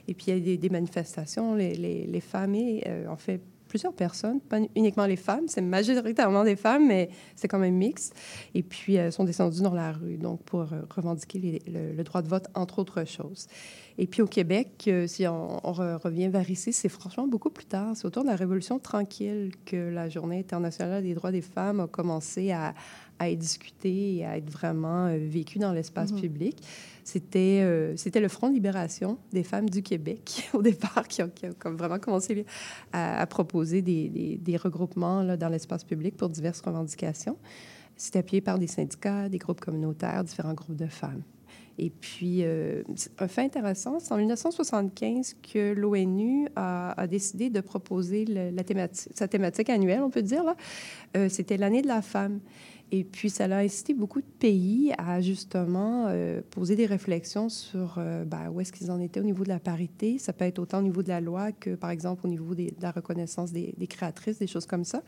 Et 0.08 0.14
puis 0.14 0.26
il 0.28 0.48
y 0.48 0.54
a 0.54 0.58
des, 0.58 0.70
manifestations, 0.70 1.56
les, 1.56 1.76
les, 1.76 2.06
les 2.06 2.22
familles, 2.22 2.84
euh, 2.86 3.08
en 3.08 3.18
fait, 3.18 3.42
plusieurs 3.68 3.94
personnes, 3.94 4.40
pas 4.40 4.60
uniquement 4.76 5.06
les 5.06 5.16
femmes, 5.16 5.48
c'est 5.48 5.62
majoritairement 5.62 6.44
des 6.44 6.56
femmes, 6.56 6.88
mais 6.88 7.10
c'est 7.36 7.48
quand 7.48 7.60
même 7.60 7.76
mixte. 7.76 8.16
Et 8.54 8.64
puis, 8.64 8.96
elles 8.96 9.12
sont 9.12 9.24
descendues 9.24 9.62
dans 9.62 9.74
la 9.74 9.92
rue, 9.92 10.18
donc 10.18 10.42
pour 10.44 10.62
euh, 10.62 10.82
revendiquer 10.90 11.62
le, 11.68 12.04
droit 12.04 12.22
de 12.22 12.28
vote, 12.28 12.48
entre 12.56 12.80
autres 12.80 13.06
choses. 13.06 13.48
Et 14.00 14.06
puis 14.06 14.22
au 14.22 14.28
Québec, 14.28 14.86
euh, 14.88 15.08
si 15.08 15.26
on, 15.28 15.60
revient 15.64 16.28
vers 16.28 16.50
ici, 16.50 16.72
c'est 16.72 16.90
franchement 16.90 17.28
beaucoup 17.28 17.50
plus 17.50 17.66
tard. 17.66 17.96
C'est 17.96 18.06
autour 18.06 18.24
de 18.24 18.30
la 18.30 18.36
Révolution 18.36 18.78
tranquille 18.78 19.52
que 19.66 19.90
la 19.90 20.08
Journée 20.08 20.40
internationale 20.40 21.04
des 21.04 21.16
droits 21.16 21.32
des 21.32 21.42
femmes 21.42 21.80
a 21.80 21.88
commencé 21.88 22.52
à, 22.52 22.70
à 22.70 22.74
être 23.22 23.40
discutée 23.40 24.16
et 24.16 24.26
à 24.26 24.38
être 24.38 24.50
vraiment 24.50 25.08
euh, 25.08 25.18
vécue 25.20 25.60
dans 25.60 25.72
l'espace 25.74 26.12
mm-hmm. 26.12 26.22
public. 26.22 26.58
C'était, 27.04 27.62
euh, 27.64 27.96
c'était 27.96 28.20
le 28.20 28.28
Front 28.28 28.50
de 28.50 28.54
libération 28.54 29.18
des 29.32 29.44
femmes 29.44 29.70
du 29.70 29.82
Québec, 29.82 30.50
au 30.54 30.62
départ, 30.62 31.08
qui 31.08 31.22
a, 31.22 31.30
vraiment 31.66 32.00
commencé 32.00 32.46
à, 32.92 33.26
proposer 33.28 33.82
des, 33.82 34.38
des, 34.42 34.58
regroupements 34.58 35.24
là, 35.24 35.38
dans 35.38 35.50
l'espace 35.50 35.84
public 35.84 36.18
pour 36.18 36.30
diverses 36.30 36.62
revendications. 36.62 37.38
C'était 37.96 38.20
appuyé 38.20 38.42
par 38.42 38.60
des 38.60 38.68
syndicats, 38.68 39.30
des 39.30 39.40
groupes 39.40 39.62
communautaires, 39.62 40.24
différents 40.24 40.54
groupes 40.54 40.76
de 40.76 40.88
femmes. 40.88 41.24
Et 41.80 41.92
puis, 41.92 42.40
euh, 42.42 42.82
un 43.20 43.28
fait 43.28 43.44
intéressant, 43.44 44.00
c'est 44.00 44.12
en 44.12 44.18
1975 44.18 45.36
que 45.54 45.74
l'ONU 45.74 46.48
a, 46.56 47.00
a, 47.00 47.08
décidé 47.08 47.50
de 47.52 47.62
proposer 47.62 48.26
la 48.26 48.64
thématique, 48.64 49.12
sa 49.16 49.28
thématique 49.28 49.70
annuelle, 49.70 50.02
on 50.02 50.10
peut 50.10 50.24
dire. 50.24 50.44
Là. 50.44 50.56
Euh, 51.16 51.30
c'était 51.30 51.58
l'année 51.58 51.84
de 51.84 51.88
la 51.88 52.02
femme. 52.02 52.40
Et 52.92 53.04
puis, 53.04 53.30
ça 53.30 53.46
a 53.46 53.58
incité 53.58 53.94
beaucoup 53.94 54.22
de 54.22 54.28
pays 54.40 54.94
à 54.98 55.20
justement 55.20 56.06
euh, 56.08 56.42
poser 56.50 56.78
des 56.78 56.86
réflexions 56.86 57.50
sur 57.50 57.96
euh, 57.98 58.24
ben, 58.24 58.50
où 58.50 58.62
est-ce 58.62 58.72
qu'ils 58.72 58.92
en 58.92 59.00
étaient 59.00 59.20
au 59.20 59.26
niveau 59.26 59.44
de 59.44 59.50
la 59.50 59.60
parité. 59.60 60.18
Ça 60.20 60.32
peut 60.32 60.46
être 60.46 60.60
autant 60.60 60.80
au 60.80 60.84
niveau 60.84 61.04
de 61.04 61.10
la 61.10 61.20
loi 61.20 61.52
que, 61.52 61.76
par 61.76 61.90
exemple, 61.90 62.26
au 62.26 62.30
niveau 62.30 62.56
de 62.56 62.72
la 62.82 62.92
reconnaissance 62.92 63.52
des, 63.52 63.74
des, 63.78 63.88
créatrices, 63.88 64.40
des 64.40 64.48
choses 64.48 64.66
comme 64.66 64.86
ça. 64.86 65.04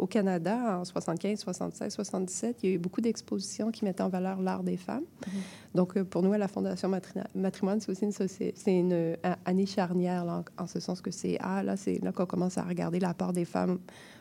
Au 0.00 0.06
Canada, 0.06 0.78
en 0.80 0.84
75, 0.86 1.40
76, 1.40 1.92
77, 1.92 2.56
il 2.62 2.70
y 2.70 2.72
a 2.72 2.76
eu 2.76 2.78
beaucoup 2.78 3.02
d'expositions 3.02 3.70
qui 3.70 3.84
mettaient 3.84 4.02
en 4.02 4.08
valeur 4.08 4.40
l'art 4.40 4.62
des 4.62 4.78
femmes. 4.78 5.04
Mm-hmm. 5.04 5.76
Donc, 5.76 5.96
euh, 5.96 6.04
pour 6.04 6.22
nous, 6.22 6.32
à 6.32 6.38
la 6.38 6.48
Fondation 6.48 6.90
Matrimoine, 7.34 7.80
c'est 7.80 7.92
aussi 7.92 8.04
une, 8.04 8.12
c'est 8.12 8.54
une 8.66 9.16
année 9.44 9.66
charnière, 9.66 10.24
en, 10.24 10.62
en, 10.62 10.66
ce 10.66 10.80
sens 10.80 11.02
que 11.02 11.10
c'est 11.10 11.36
ah, 11.40 11.62
là, 11.62 11.76
c'est 11.76 12.02
là 12.02 12.12
qu'on 12.12 12.24
commence 12.24 12.56
à 12.56 12.62
regarder 12.62 12.98
la 12.98 13.12
part 13.12 13.34
des 13.34 13.44
femmes 13.44 13.78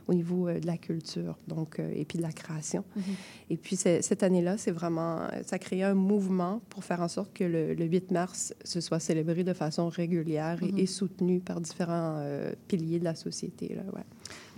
au 0.10 0.14
niveau 0.14 0.48
euh, 0.48 0.60
de 0.60 0.66
la 0.66 0.78
culture, 0.78 1.38
donc, 1.48 1.80
euh, 1.80 1.92
et 1.96 2.04
puis 2.04 2.18
de 2.18 2.24
la 2.24 2.32
création. 2.32 2.84
Mhm. 2.96 3.04
Et 3.52 3.58
puis, 3.58 3.76
cette 3.76 4.24
année-là, 4.24 4.58
c'est 4.58 4.72
vraiment, 4.72 5.20
ça 5.46 5.56
a 5.56 5.60
créé 5.60 5.84
un 5.84 5.94
mouvement 5.94 6.62
pour 6.70 6.84
faire 6.84 7.02
en 7.02 7.08
sorte 7.08 7.32
que 7.34 7.44
le, 7.44 7.86
8 7.86 8.12
mars 8.12 8.54
se 8.64 8.82
soit 8.82 9.00
célébré 9.00 9.44
de 9.44 9.54
façon 9.54 9.88
régulière 9.88 10.62
et, 10.64 10.72
mhm. 10.72 10.88
soutenu 10.88 11.40
par 11.40 11.62
différents 11.62 12.18
euh, 12.18 12.54
piliers 12.68 13.00
de 13.00 13.04
la 13.04 13.16
société. 13.16 13.76
Là, 13.76 13.84
ouais. 13.94 14.04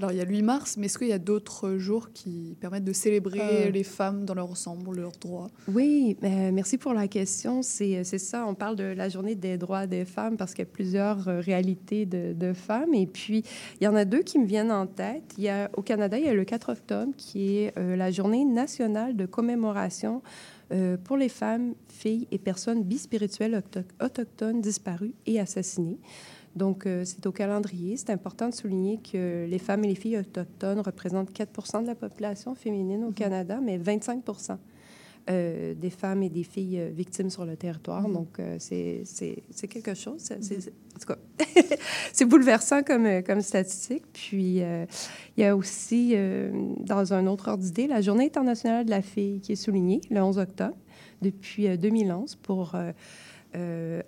Alors, 0.02 0.14
il 0.14 0.18
y 0.18 0.22
a 0.22 0.26
le 0.26 0.32
8 0.32 0.42
mars, 0.42 0.78
mais 0.78 0.88
est-ce 0.88 0.98
qu'il 0.98 1.10
y 1.10 1.14
a 1.14 1.20
d'autres 1.20 1.78
jours 1.78 2.12
qui 2.12 2.58
permettent 2.60 2.84
de 2.84 2.92
célébrer 2.92 3.72
les 3.72 3.84
femmes 3.84 4.26
dans 4.26 4.34
leur 4.34 4.50
ensemble, 4.50 4.96
leurs 4.96 5.12
droits? 5.12 5.52
Oui, 5.68 6.18
merci 6.24 6.80
pour 6.80 6.96
la 6.96 7.08
question. 7.08 7.62
C'est 7.62 8.04
ça, 8.04 8.48
on 8.48 8.56
parle 8.56 8.76
de 8.78 8.84
la 8.84 9.10
journée 9.10 9.36
des 9.36 9.60
droits 9.60 9.86
des 9.86 10.06
femmes 10.06 10.38
parce 10.38 10.56
qu'il 10.56 10.66
y 10.66 10.68
a 10.68 10.72
plusieurs 10.72 11.26
réalités 11.26 12.08
de, 12.08 12.34
de 12.34 12.52
femmes. 12.52 12.96
Et 12.96 13.06
puis, 13.06 13.44
il 13.80 13.84
y 13.84 13.88
en 13.88 13.96
a 13.96 14.04
deux 14.04 14.24
qui 14.24 14.40
me 14.40 14.46
viennent 14.48 14.72
en 14.72 14.88
tête 14.88 15.36
au 15.78 15.84
Canada, 15.84 16.18
il 16.18 16.26
y 16.26 16.30
a 16.30 16.34
le 16.34 16.46
4 16.46 16.72
octobre 16.72 17.14
qui 17.16 17.58
est 17.58 17.78
euh, 17.78 17.96
la 17.96 18.10
journée 18.10 18.44
nationale 18.44 19.16
de 19.16 19.28
commémoration 19.28 20.24
euh, 20.72 20.98
pour 20.98 21.18
les 21.18 21.30
femmes, 21.30 21.76
filles 21.90 22.28
et 22.32 22.40
personnes 22.40 22.84
bispirituelles 22.84 23.62
autochtones 24.00 24.62
disparues 24.62 25.14
et 25.26 25.40
assassinées. 25.40 26.00
Donc, 26.56 26.86
euh, 26.86 27.04
c'est 27.06 27.26
au 27.26 27.32
calendrier. 27.32 27.98
C'est 27.98 28.10
important 28.10 28.50
de 28.50 28.54
souligner 28.54 29.00
que 29.00 29.46
les 29.50 29.60
femmes 29.60 29.84
et 29.86 29.88
les 29.88 29.96
filles 29.96 30.18
autochtones 30.18 30.82
représentent 30.82 31.32
4% 31.32 31.82
de 31.84 31.88
la 31.88 31.96
population 31.96 32.56
féminine 32.56 33.04
au 33.04 33.12
mm-hmm. 33.12 33.14
Canada, 33.14 33.60
mais 33.62 33.78
25% 33.78 34.58
euh, 35.30 35.76
des 35.76 35.92
femmes 35.92 36.24
et 36.24 36.30
des 36.30 36.42
filles 36.42 36.80
euh, 36.80 36.90
victimes 36.90 37.30
sur 37.30 37.46
le 37.46 37.56
territoire. 37.56 38.08
Mm-hmm. 38.08 38.14
Donc, 38.14 38.40
euh, 38.40 38.56
c'est 38.60 39.68
quelque 39.68 39.94
chose. 39.94 40.20
C'est, 40.20 40.40
mm-hmm. 40.40 40.70
En 40.96 41.00
tout 41.00 41.08
cas, 41.08 41.76
c'est 42.12 42.26
bouleversant 42.26 42.82
comme, 42.82 43.22
comme 43.22 43.42
statistique. 43.42 44.04
Puis, 44.14 44.58
il 44.58 44.88
y 45.38 45.44
a 45.44 45.56
aussi, 45.56 46.16
dans 46.80 47.14
un 47.14 47.28
autre 47.28 47.50
ordre 47.50 47.64
d'idée, 47.64 47.86
la 47.86 48.02
Journée 48.02 48.26
internationale 48.26 48.86
de 48.86 48.90
la 48.90 49.04
fille 49.04 49.42
qui 49.42 49.52
est 49.52 49.56
soulignée 49.56 50.02
le 50.10 50.22
11 50.22 50.40
octobre 50.40 50.76
depuis 51.22 51.78
2011 51.78 52.36
pour 52.38 52.76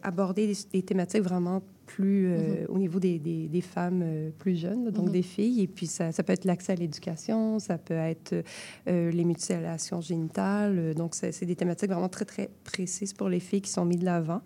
aborder 0.02 0.48
des, 0.48 0.58
des, 0.74 0.82
thématiques 0.82 1.22
vraiment 1.22 1.62
plus 1.94 2.28
euh, 2.28 2.38
mhm. 2.38 2.66
au 2.70 2.78
niveau 2.80 3.00
des, 3.00 3.20
des, 3.20 3.62
femmes 3.62 4.02
euh, 4.04 4.30
plus 4.40 4.56
jeunes, 4.56 4.90
donc 4.90 5.06
mhm. 5.06 5.12
des 5.12 5.22
filles. 5.22 5.62
Et 5.62 5.68
puis, 5.68 5.86
ça, 5.86 6.12
ça 6.12 6.24
peut 6.24 6.34
être 6.34 6.44
l'accès 6.44 6.72
à 6.72 6.76
l'éducation, 6.76 7.60
ça 7.60 7.78
peut 7.78 7.94
être 7.94 8.34
euh, 8.88 9.12
les 9.12 9.24
mutilations 9.24 10.02
génitales. 10.02 10.96
Donc, 10.96 11.14
c'est 11.14 11.46
des 11.46 11.56
thématiques 11.56 11.92
vraiment 11.92 12.10
très, 12.10 12.26
très 12.26 12.50
précises 12.64 13.14
pour 13.14 13.30
les 13.30 13.40
filles 13.40 13.62
qui 13.62 13.70
sont 13.70 13.86
mises 13.86 14.00
de 14.00 14.06
l'avant 14.06 14.42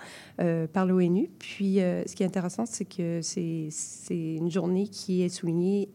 par 0.73 0.85
l'ONU. 0.85 1.29
Puis, 1.39 1.75
ce 1.75 2.13
qui 2.13 2.23
est 2.23 2.25
intéressant, 2.25 2.65
c'est 2.65 2.85
que 2.85 3.21
c'est 3.21 3.69
une 4.09 4.51
journée 4.51 4.87
qui 4.87 5.23
est 5.23 5.29
soulignée 5.29 5.89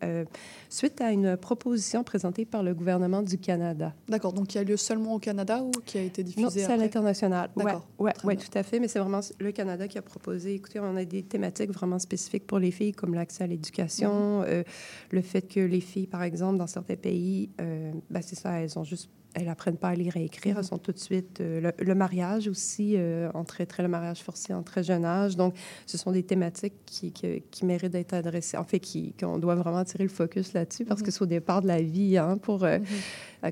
suite 0.68 1.00
à 1.00 1.12
une 1.12 1.36
proposition 1.36 2.02
présentée 2.02 2.44
par 2.46 2.62
le 2.62 2.74
gouvernement 2.74 3.22
du 3.22 3.38
Canada. 3.38 3.94
D'accord. 4.08 4.32
Donc, 4.32 4.48
qui 4.48 4.58
a 4.58 4.64
lieu 4.64 4.76
seulement 4.76 5.14
au 5.14 5.18
Canada 5.18 5.62
ou 5.62 5.70
qui 5.84 5.98
a 5.98 6.02
été 6.02 6.22
diffusé 6.22 6.42
Non, 6.42 6.50
c'est 6.50 6.64
à 6.64 6.76
l'international. 6.76 7.50
Oui, 7.56 7.64
ouais, 7.98 8.12
ouais, 8.24 8.36
tout 8.36 8.56
à 8.56 8.62
fait. 8.62 8.80
Mais 8.80 8.88
c'est 8.88 8.98
vraiment 8.98 9.20
le 9.38 9.52
Canada 9.52 9.86
qui 9.86 9.98
a 9.98 10.02
proposé. 10.02 10.54
Écoutez, 10.54 10.80
on 10.80 10.96
a 10.96 11.04
des 11.04 11.22
thématiques 11.22 11.41
vraiment 11.68 11.98
spécifiques 11.98 12.46
pour 12.46 12.58
les 12.58 12.70
filles, 12.70 12.92
comme 12.92 13.14
l'accès 13.14 13.44
à 13.44 13.46
l'éducation, 13.46 14.42
mm-hmm. 14.42 14.46
euh, 14.48 14.62
le 15.10 15.22
fait 15.22 15.42
que 15.42 15.60
les 15.60 15.80
filles, 15.80 16.06
par 16.06 16.22
exemple, 16.22 16.58
dans 16.58 16.66
certains 16.66 16.96
pays, 16.96 17.50
euh, 17.60 17.92
ben, 18.10 18.22
c'est 18.22 18.36
ça, 18.36 18.60
elles 18.60 18.78
ont 18.78 18.84
juste 18.84 19.10
elles 19.34 19.48
apprennent 19.48 19.76
pas 19.76 19.88
à 19.88 19.94
lire 19.94 20.16
et 20.16 20.24
écrire. 20.24 20.58
Elles 20.58 20.64
sont 20.64 20.78
tout 20.78 20.92
de 20.92 20.98
suite... 20.98 21.40
euh, 21.40 21.60
le, 21.60 21.84
le 21.84 21.94
mariage 21.94 22.48
aussi, 22.48 22.94
euh, 22.96 23.30
on 23.34 23.44
traiterait 23.44 23.82
le 23.82 23.88
mariage 23.88 24.22
forcé 24.22 24.52
en 24.52 24.62
très 24.62 24.82
jeune 24.82 25.04
âge. 25.04 25.36
Donc, 25.36 25.54
ce 25.86 25.96
sont 25.96 26.12
des 26.12 26.22
thématiques 26.22 26.74
qui, 26.86 27.12
qui, 27.12 27.42
qui 27.50 27.64
méritent 27.64 27.92
d'être 27.92 28.12
adressées. 28.14 28.56
En 28.56 28.64
fait, 28.64 28.80
qui- 28.80 29.14
qu'on 29.18 29.38
doit 29.38 29.54
vraiment 29.54 29.84
tirer 29.84 30.04
le 30.04 30.10
focus 30.10 30.52
là-dessus 30.52 30.84
parce 30.84 31.02
que 31.02 31.10
c'est 31.10 31.22
au 31.22 31.26
départ 31.26 31.62
de 31.62 31.68
la 31.68 31.80
vie 31.80 32.18
hein, 32.18 32.36
pour, 32.36 32.64
euh, 32.64 32.78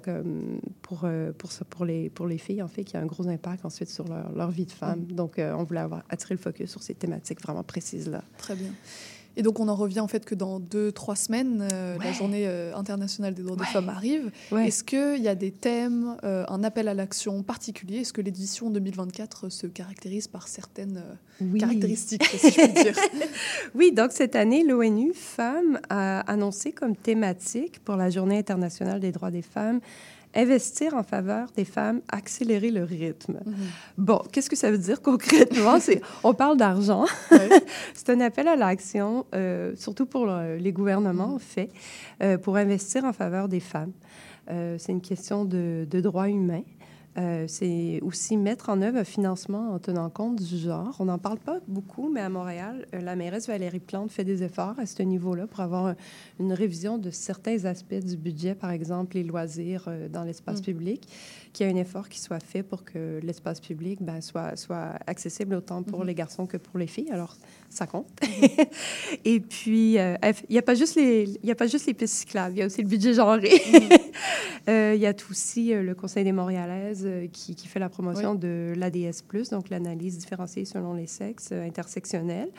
comme 0.05 0.61
pour, 0.83 1.03
euh, 1.05 1.33
pour, 1.33 1.51
ça, 1.53 1.65
pour, 1.65 1.85
les, 1.85 2.11
pour 2.11 2.27
les 2.27 2.39
filles, 2.39 2.63
en 2.63 2.69
fait, 2.69 2.85
qui 2.85 2.97
a 2.97 3.01
un 3.01 3.07
gros 3.07 3.27
impact 3.27 3.65
ensuite 3.65 3.89
sur 3.89 4.07
leur, 4.07 4.31
leur 4.33 4.51
vie 4.51 4.67
de 4.67 4.73
femme. 4.73 5.05
Donc, 5.07 5.39
euh, 5.39 5.55
on 5.57 5.65
voulait 5.65 5.81
avoir, 5.81 6.03
attirer 6.09 6.35
le 6.35 6.41
focus 6.41 6.71
sur 6.71 6.83
ces 6.83 6.95
thématiques 6.95 7.41
vraiment 7.41 7.63
précises-là. 7.65 8.23
Très 8.39 8.55
bien. 8.55 8.71
Et 9.37 9.43
donc 9.43 9.61
on 9.61 9.69
en 9.69 9.75
revient 9.75 10.01
en 10.01 10.09
fait 10.09 10.25
que 10.25 10.35
dans 10.35 10.59
deux, 10.59 10.93
trois 10.93 11.17
semaines, 11.17 11.67
euh, 11.73 11.97
la 12.03 12.13
journée 12.13 12.47
euh, 12.47 12.75
internationale 12.75 13.35
des 13.35 13.43
droits 13.43 13.57
des 13.57 13.65
femmes 13.65 13.89
arrive. 13.89 14.31
Ouais. 14.51 14.69
Est-ce 14.69 14.83
qu'il 14.85 15.23
y 15.23 15.29
a 15.29 15.35
des 15.35 15.53
thèmes, 15.53 16.17
euh, 16.25 16.45
un 16.49 16.65
appel 16.65 16.89
à 16.89 16.95
l'action 16.95 17.43
particulier? 17.43 17.99
Est-ce 17.99 18.13
que 18.13 18.21
l'édition 18.21 18.71
2024 18.71 19.49
se 19.49 19.67
caractérise 19.67 20.27
par 20.27 20.49
certaines 20.49 21.03
Oui. 21.41 21.61
caractéristiques, 21.61 22.25
si 22.25 22.51
je 22.51 22.61
puis 22.61 22.83
dire? 22.83 22.95
Oui, 23.75 23.93
donc 23.93 24.13
cette 24.13 24.35
année, 24.37 24.65
l'ONU 24.65 25.13
Femmes 25.15 25.81
a 25.89 26.21
annoncé 26.21 26.73
comme 26.73 26.97
thématique 26.97 27.83
pour 27.85 27.97
la 27.97 28.11
Journée 28.11 28.39
internationale 28.39 29.01
des 29.01 29.13
droits 29.13 29.31
des 29.31 29.43
femmes 29.43 29.81
investir 30.35 30.95
en 30.95 31.03
faveur 31.03 31.49
des 31.57 31.65
femmes, 31.65 32.01
accélérer 32.09 32.71
le 32.71 32.85
rythme. 32.85 33.41
Bon, 33.99 34.21
qu'est-ce 34.33 34.49
que 34.49 34.57
ça 34.57 34.71
veut 34.71 34.79
dire 34.79 35.03
concrètement? 35.03 35.81
C'est, 35.81 36.01
on 36.23 36.35
parle 36.35 36.57
d'argent. 36.57 37.05
c'est 37.95 38.11
un 38.11 38.21
appel 38.21 38.47
à 38.49 38.57
l'action, 38.57 39.27
euh, 39.35 39.73
surtout 39.77 40.07
pour 40.07 40.27
le- 40.27 40.57
les 40.57 40.73
gouvernements, 40.73 41.35
en 41.35 41.39
fait, 41.39 41.71
euh, 42.23 42.39
pour 42.39 42.57
investir 42.57 43.05
en 43.05 43.13
faveur 43.13 43.49
des 43.49 43.61
femmes. 43.61 43.93
Euh, 44.51 44.77
c'est 44.79 44.93
une 44.93 45.01
question 45.03 45.45
de, 45.45 45.87
de 45.91 46.01
droits 46.01 46.29
humains. 46.29 46.63
Euh, 47.19 47.47
c'est 47.49 47.99
aussi 48.03 48.37
mettre 48.37 48.69
en 48.69 48.81
œuvre 48.83 48.99
un 48.99 49.05
financement 49.05 49.73
en 49.73 49.81
tenant 49.81 50.09
compte 50.11 50.37
du 50.37 50.57
genre. 50.57 50.95
On 51.01 51.07
n'en 51.07 51.19
parle 51.19 51.39
pas 51.41 51.59
beaucoup, 51.67 52.09
mais 52.09 52.21
à 52.21 52.29
Montréal, 52.29 52.87
euh, 52.95 53.01
la 53.01 53.17
mairesse 53.17 53.49
Valérie 53.49 53.81
Plante 53.81 54.13
fait 54.13 54.23
des 54.23 54.45
efforts 54.45 54.79
à 54.79 54.87
ce 54.87 55.03
niveau-là 55.03 55.49
pour 55.49 55.59
avoir 55.59 55.87
un- 55.87 55.97
une 56.39 56.53
révision 56.53 56.99
de 56.99 57.11
certains 57.11 57.65
aspects 57.65 57.95
du 57.99 58.17
budget, 58.17 58.55
par 58.55 58.71
exemple 58.71 59.17
les 59.17 59.25
loisirs 59.25 59.87
euh, 59.89 60.09
dans 60.09 60.23
l'espace 60.23 60.61
Mm. 60.61 60.65
public, 60.65 61.09
qu'il 61.53 61.67
y 61.67 61.71
ait 61.71 61.73
un 61.73 61.77
effort 61.77 62.09
qui 62.09 62.21
soit 62.21 62.43
fait 62.43 62.63
pour 62.63 62.85
que 62.85 63.21
l'espace 63.23 63.61
public 63.61 63.99
ben, 64.03 64.21
soit, 64.21 64.57
soit 64.57 64.95
accessible 65.07 65.55
autant 65.55 65.83
pour 65.83 66.01
Mhm. 66.01 66.07
les 66.07 66.15
garçons 66.15 66.47
que 66.47 66.57
pour 66.57 66.79
les 66.79 66.87
filles. 66.87 67.11
Alors, 67.11 67.37
ça 67.69 67.87
compte. 67.87 68.07
Et 69.25 69.41
puis, 69.41 69.99
euh, 69.99 70.15
il 70.49 70.53
n'y 70.53 70.59
a, 70.59 70.63
pas 70.63 70.75
juste 70.75 70.97
les- 70.97 71.39
y 71.43 71.51
a 71.51 71.55
pas 71.55 71.67
juste 71.67 71.87
les 71.87 71.95
pistes 71.95 72.15
cyclables, 72.15 72.55
il 72.57 72.59
y 72.61 72.63
a 72.63 72.67
aussi 72.67 72.83
le 72.83 72.89
budget 72.89 73.15
genré. 73.15 73.51
Euh, 74.69 74.93
Il 74.95 75.01
y 75.01 75.07
a 75.07 75.15
aussi 75.31 75.73
euh, 75.73 75.83
le 75.83 75.95
Conseil 75.95 76.23
des 76.23 76.33
Montréalaises 76.33 77.05
euh, 77.07 77.27
qui, 77.33 77.55
qui 77.55 77.67
fait 77.67 77.79
la 77.79 77.89
promotion 77.89 78.35
de 78.35 78.75
l'ADS, 78.77 79.23
donc 79.51 79.71
l'analyse 79.71 80.19
différenciée 80.19 80.67
selon 80.67 80.93
les 80.93 81.07
sexes 81.07 81.49
euh, 81.53 81.67
intersectionnelle. 81.67 82.51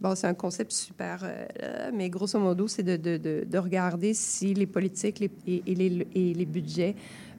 Bon, 0.00 0.14
c'est 0.14 0.26
un 0.26 0.34
concept 0.34 0.72
super, 0.72 1.20
euh, 1.24 1.90
mais 1.94 2.10
grosso 2.10 2.38
modo, 2.38 2.68
c'est 2.68 2.82
de, 2.82 2.96
de, 2.98 3.16
de, 3.16 3.44
de 3.50 3.58
regarder 3.58 4.12
si 4.12 4.52
les 4.52 4.66
politiques 4.66 5.18
les- 5.18 5.30
et, 5.46 5.62
et 5.66 5.74
les, 5.74 6.06
et 6.14 6.34
les 6.34 6.44
budgets, 6.46 6.94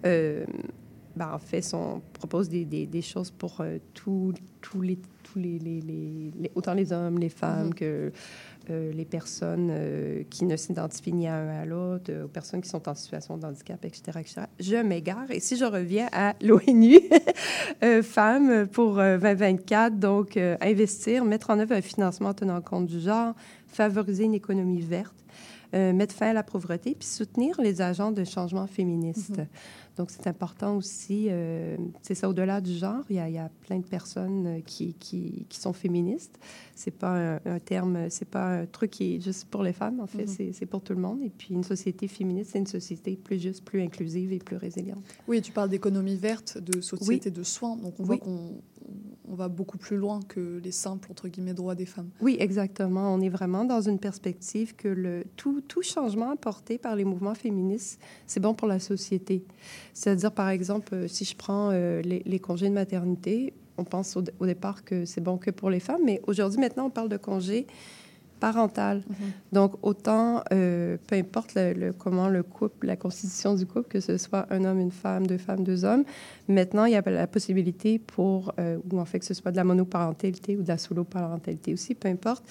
euh, 0.05 0.45
ben, 1.18 1.32
en 1.34 1.39
fait, 1.39 1.61
sont, 1.61 2.01
proposent 2.13 2.49
des, 2.49 2.65
des, 2.65 2.86
des 2.86 3.01
choses 3.01 3.32
pour 3.32 3.57
euh, 3.61 3.78
tous 3.93 4.34
tous 4.61 4.82
les, 4.82 4.97
tous 5.24 5.39
les, 5.39 5.59
les, 5.59 5.82
les- 5.82 6.32
les- 6.39 6.51
autant 6.55 6.74
les 6.74 6.91
hommes, 6.91 7.20
les 7.20 7.30
femmes 7.30 7.68
Mhm. 7.68 7.74
que 7.74 8.11
euh, 8.70 8.91
les 8.91 9.05
personnes 9.05 9.70
euh, 9.72 10.24
qui 10.30 10.43
ne 10.45 10.57
s'identifient 10.57 11.13
ni 11.13 11.26
à 11.28 11.36
un 11.36 11.61
à 11.61 11.65
l'autre, 11.65 12.11
aux 12.26 12.28
personnes 12.28 12.61
qui 12.61 12.68
sont 12.70 12.88
en 12.89 12.95
situation 12.95 13.38
de 13.38 13.45
handicap, 13.45 13.84
etc. 13.86 14.01
etc. 14.20 14.41
Je 14.59 14.76
m'égare. 14.78 15.30
Et 15.32 15.39
si 15.39 15.55
je 15.55 15.63
reviens 15.65 16.09
à 16.11 16.34
l'ONU, 16.41 16.99
Femmes 18.03 18.68
pour 18.68 18.99
euh, 18.99 19.18
2024, 19.18 19.99
donc 19.99 20.38
investir, 20.61 21.24
mettre 21.26 21.49
en 21.49 21.59
œuvre 21.59 21.74
un 21.76 21.82
financement 21.82 22.34
tenant 22.34 22.61
compte 22.61 22.88
du 22.88 22.99
genre, 22.99 23.34
favoriser 23.68 24.24
une 24.26 24.34
économie 24.34 24.82
verte, 24.82 25.15
euh, 25.74 25.93
mettre 25.93 26.15
fin 26.15 26.28
à 26.30 26.34
la 26.34 26.43
pauvreté, 26.43 26.95
puis 26.97 27.07
soutenir 27.07 27.59
les 27.61 27.82
agents 27.82 28.11
de 28.11 28.24
changement 28.24 28.68
féministe. 28.68 29.41
Donc, 29.98 30.12
c'est 30.12 30.28
important 30.28 30.78
aussi, 30.78 31.28
euh, 31.30 31.76
c'est 32.04 32.14
ça, 32.16 32.30
au-delà 32.30 32.62
du 32.62 32.74
genre, 32.76 33.04
il 33.10 33.16
y, 33.16 33.20
a, 33.20 33.28
il 33.30 33.34
y 33.36 33.39
a 33.39 33.50
plein 33.66 33.80
de 33.80 33.86
personnes 33.86 34.45
euh, 34.45 34.60
qui, 34.66 34.93
qui, 34.93 35.45
qui 35.50 35.60
sont 35.60 35.74
féministes. 35.74 36.38
C'est 36.76 36.91
pas 36.91 37.36
un, 37.36 37.39
un 37.45 37.60
terme, 37.60 38.10
c'est 38.10 38.28
pas 38.30 38.60
un 38.60 38.66
truc 38.68 38.91
qui 38.91 39.16
est 39.16 39.20
juste 39.22 39.45
pour 39.45 39.64
les 39.64 39.74
femmes, 39.74 40.00
en 40.00 40.06
fait, 40.08 40.24
Mhm. 40.26 40.28
c'est- 40.28 40.52
c'est 40.54 40.66
pour 40.68 40.82
tout 40.82 40.93
le 40.93 41.02
monde. 41.02 41.22
Et 41.24 41.32
puis, 41.36 41.54
une 41.56 41.64
société 41.64 42.08
féministe, 42.08 42.52
c'est 42.54 42.60
une 42.60 42.68
société 42.68 43.16
plus 43.16 43.39
juste, 43.41 43.64
plus 43.66 43.82
inclusive 43.82 44.32
et 44.32 44.38
plus 44.39 44.58
résiliente. 44.58 45.04
Oui, 45.28 45.41
tu 45.41 45.52
parles 45.52 45.70
d'économie 45.70 46.16
verte, 46.16 46.60
de 46.60 46.80
société 46.80 47.32
de 47.32 47.41
soins, 47.43 47.76
donc 47.76 47.95
on 48.00 48.04
voit 48.04 48.18
qu'on 48.18 48.62
on 49.30 49.36
va 49.36 49.48
beaucoup 49.48 49.78
plus 49.78 49.98
loin 49.98 50.20
que 50.28 50.60
les 50.64 50.72
simples 50.72 51.12
entre 51.12 51.28
guillemets 51.28 51.54
droits 51.54 51.76
des 51.76 51.86
femmes. 51.86 52.10
Oui, 52.22 52.38
exactement. 52.40 53.14
On 53.14 53.22
est 53.22 53.30
vraiment 53.30 53.66
dans 53.66 53.82
une 53.82 54.00
perspective 54.00 54.76
que 54.76 54.88
le, 54.88 55.26
tout, 55.36 55.62
tout 55.62 55.82
changement 55.82 56.32
apporté 56.32 56.78
par 56.78 56.96
les 56.96 57.04
mouvements 57.04 57.36
féministes, 57.36 58.00
c'est 58.26 58.40
bon 58.40 58.54
pour 58.54 58.68
la 58.68 58.80
société. 58.80 59.44
C'est-à-dire, 59.94 60.32
par 60.32 60.50
exemple, 60.50 60.94
euh, 60.94 61.08
si 61.08 61.26
je 61.26 61.36
prends 61.36 61.72
euh, 61.72 62.02
les, 62.02 62.22
les 62.26 62.40
congés 62.40 62.70
de 62.70 62.74
maternité, 62.74 63.54
on 63.78 63.84
pense 63.84 64.16
au, 64.16 64.24
au 64.40 64.46
départ 64.46 64.84
que 64.84 65.06
c'est 65.06 65.22
bon 65.22 65.38
que 65.38 65.52
pour 65.52 65.70
les 65.70 65.80
femmes, 65.80 66.02
mais 66.06 66.22
aujourd'hui, 66.26 66.60
maintenant, 66.60 66.86
on 66.86 66.90
parle 66.90 67.10
de 67.10 67.18
congés 67.18 67.68
parental. 68.40 69.04
Donc, 69.52 69.74
autant, 69.82 70.44
euh, 70.54 70.98
peu 71.08 71.16
importe 71.16 71.56
le, 71.56 71.74
le- 71.74 71.94
comment 71.94 72.30
le 72.30 72.44
couple, 72.44 72.88
la 72.88 72.96
constitution 72.96 73.56
du 73.56 73.66
couple, 73.66 73.88
que 73.90 74.00
ce 74.00 74.18
soit 74.18 74.46
un 74.52 74.64
homme, 74.66 74.80
une 74.80 74.92
femme, 74.92 75.26
deux 75.28 75.38
femmes, 75.38 75.64
deux 75.64 75.84
hommes, 75.86 76.04
maintenant, 76.48 76.86
il 76.86 76.94
y 76.94 76.96
a 76.96 77.02
la 77.10 77.28
possibilité 77.28 78.00
pour, 78.00 78.54
euh, 78.60 78.78
ou 78.92 79.00
en 79.00 79.06
fait 79.06 79.20
que 79.20 79.26
ce 79.26 79.34
soit 79.34 79.52
de 79.52 79.58
la 79.58 79.64
monoparentalité 79.64 80.58
ou 80.58 80.64
de 80.64 80.68
la 80.68 80.78
solo-parentalité 80.78 81.74
aussi, 81.74 81.96
peu 81.96 82.08
importe. 82.10 82.44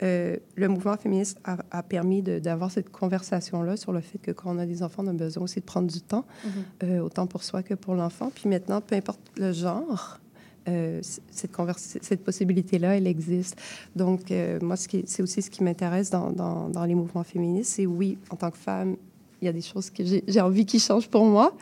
Euh, 0.00 0.36
le 0.54 0.68
mouvement 0.68 0.96
féministe 0.96 1.38
a, 1.44 1.56
a 1.72 1.82
permis 1.82 2.22
d'avoir 2.22 2.70
cette 2.70 2.88
conversation-là 2.90 3.76
sur 3.76 3.92
le 3.92 4.00
fait 4.00 4.18
que 4.18 4.30
quand 4.30 4.54
on 4.54 4.58
a 4.58 4.64
des 4.66 4.84
enfants, 4.84 5.02
on 5.04 5.08
a 5.08 5.12
besoin 5.12 5.42
aussi 5.42 5.58
de 5.58 5.64
prendre 5.64 5.88
du 5.90 6.00
temps, 6.00 6.24
euh, 6.84 7.00
autant 7.00 7.26
pour 7.26 7.42
soi 7.42 7.64
que 7.64 7.74
pour 7.74 7.94
l'enfant. 7.96 8.30
Puis 8.32 8.48
maintenant, 8.48 8.80
peu 8.80 8.94
importe 8.94 9.20
le 9.36 9.50
genre, 9.52 10.20
euh, 10.68 11.00
cette, 11.30 12.22
possibilité-là, 12.24 12.96
elle 12.96 13.06
existe. 13.06 13.56
Donc, 13.96 14.30
euh, 14.30 14.58
moi, 14.62 14.76
c'est 14.76 15.22
aussi 15.22 15.42
ce 15.42 15.50
qui 15.50 15.62
m'intéresse 15.64 16.10
dans, 16.10 16.30
dans- 16.30 16.84
les 16.84 16.94
mouvements 16.94 17.24
féministes, 17.24 17.72
c'est 17.76 17.86
oui, 17.86 18.18
en 18.30 18.36
tant 18.36 18.50
que 18.50 18.56
femme, 18.56 18.96
il 19.40 19.44
y 19.44 19.48
a 19.48 19.52
des 19.52 19.60
choses 19.62 19.90
que 19.90 20.02
j'ai 20.04 20.40
envie 20.40 20.66
qui 20.66 20.78
changent 20.80 21.08
pour 21.08 21.24
moi, 21.24 21.56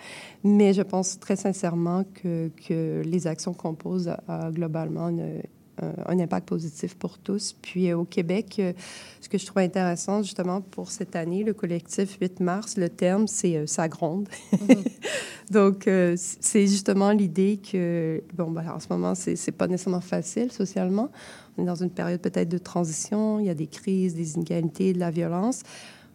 mais 0.45 0.73
je 0.73 0.83
pense 0.83 1.19
très 1.21 1.37
sincèrement 1.37 2.05
que, 2.23 2.51
que 2.67 3.03
les 3.05 3.27
actions 3.27 3.53
qu'on 3.53 3.75
pose 3.75 4.11
globalement 4.53 5.09
une- 5.11 5.43
un, 5.83 5.93
un 6.07 6.19
impact 6.21 6.49
positif 6.49 6.95
pour 6.97 7.19
tous. 7.19 7.55
Puis 7.61 7.91
euh, 7.91 7.99
au 7.99 8.05
Québec, 8.05 8.57
euh, 8.59 8.73
ce 9.21 9.29
que 9.29 9.39
je 9.39 9.47
trouve 9.47 9.59
intéressant 9.63 10.23
justement 10.23 10.61
pour 10.61 10.91
cette 10.91 11.17
année, 11.17 11.45
le 11.45 11.53
collectif 11.55 12.19
8 12.21 12.41
mars, 12.41 12.77
le 12.77 12.89
terme, 12.89 13.27
c'est 13.27 13.57
euh, 13.57 13.67
ça 13.67 13.89
gronde. 13.89 14.29
Donc, 15.51 15.87
euh, 15.87 16.17
c- 16.17 16.39
c'est 16.41 16.67
justement 16.67 17.11
l'idée 17.13 17.59
que, 17.59 18.23
bon, 18.35 18.51
ben, 18.51 18.65
en 18.75 18.81
ce 18.81 18.87
moment, 18.91 19.15
c'est 19.15 19.37
c'est 19.37 19.53
pas 19.53 19.67
nécessairement 19.69 20.01
facile 20.01 20.51
socialement. 20.51 21.11
On 21.57 21.63
est 21.63 21.67
dans 21.67 21.75
une 21.83 21.91
période 21.91 22.21
peut-être 22.21 22.49
de 22.49 22.59
transition, 22.59 23.39
il 23.41 23.47
y 23.47 23.51
a 23.51 23.55
des 23.55 23.67
crises, 23.69 24.15
des 24.15 24.35
inégalités, 24.35 24.93
de 24.93 24.99
la 24.99 25.11
violence. 25.11 25.63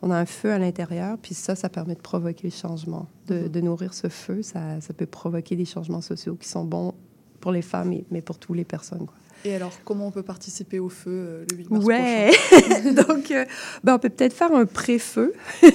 On 0.03 0.09
a 0.11 0.17
un 0.17 0.25
feu 0.25 0.51
à 0.51 0.57
l'intérieur, 0.57 1.17
puis 1.21 1.35
ça, 1.35 1.55
ça 1.55 1.69
permet 1.69 1.93
de 1.95 1.99
provoquer 2.01 2.47
le 2.47 2.51
changement, 2.53 3.07
de, 3.27 3.47
de 3.47 3.61
nourrir 3.61 3.93
ce 3.93 4.09
feu. 4.09 4.41
Ça, 4.41 4.81
ça 4.81 4.93
peut 4.93 5.05
provoquer 5.05 5.55
des 5.55 5.65
changements 5.65 6.01
sociaux 6.01 6.35
qui 6.35 6.47
sont 6.49 6.65
bons 6.65 6.93
pour 7.39 7.51
les 7.51 7.61
femmes, 7.61 7.93
et- 7.93 8.05
mais 8.11 8.21
pour 8.21 8.37
toutes 8.39 8.57
les 8.57 8.65
personnes. 8.65 9.05
Quoi. 9.05 9.15
Et 9.45 9.55
alors, 9.55 9.71
comment 9.85 10.07
on 10.07 10.11
peut 10.11 10.23
participer 10.23 10.79
au 10.79 10.89
feu 10.89 11.11
euh, 11.11 11.45
le 11.51 11.57
8 11.57 11.71
mars 11.71 11.85
Ouais. 11.85 12.29
prochain 12.51 12.93
donc, 13.07 13.31
euh, 13.31 13.45
ben, 13.83 13.95
on 13.95 13.99
peut 13.99 14.09
peut-être 14.09 14.33
faire 14.33 14.53
un 14.53 14.65
pré-feu 14.65 15.33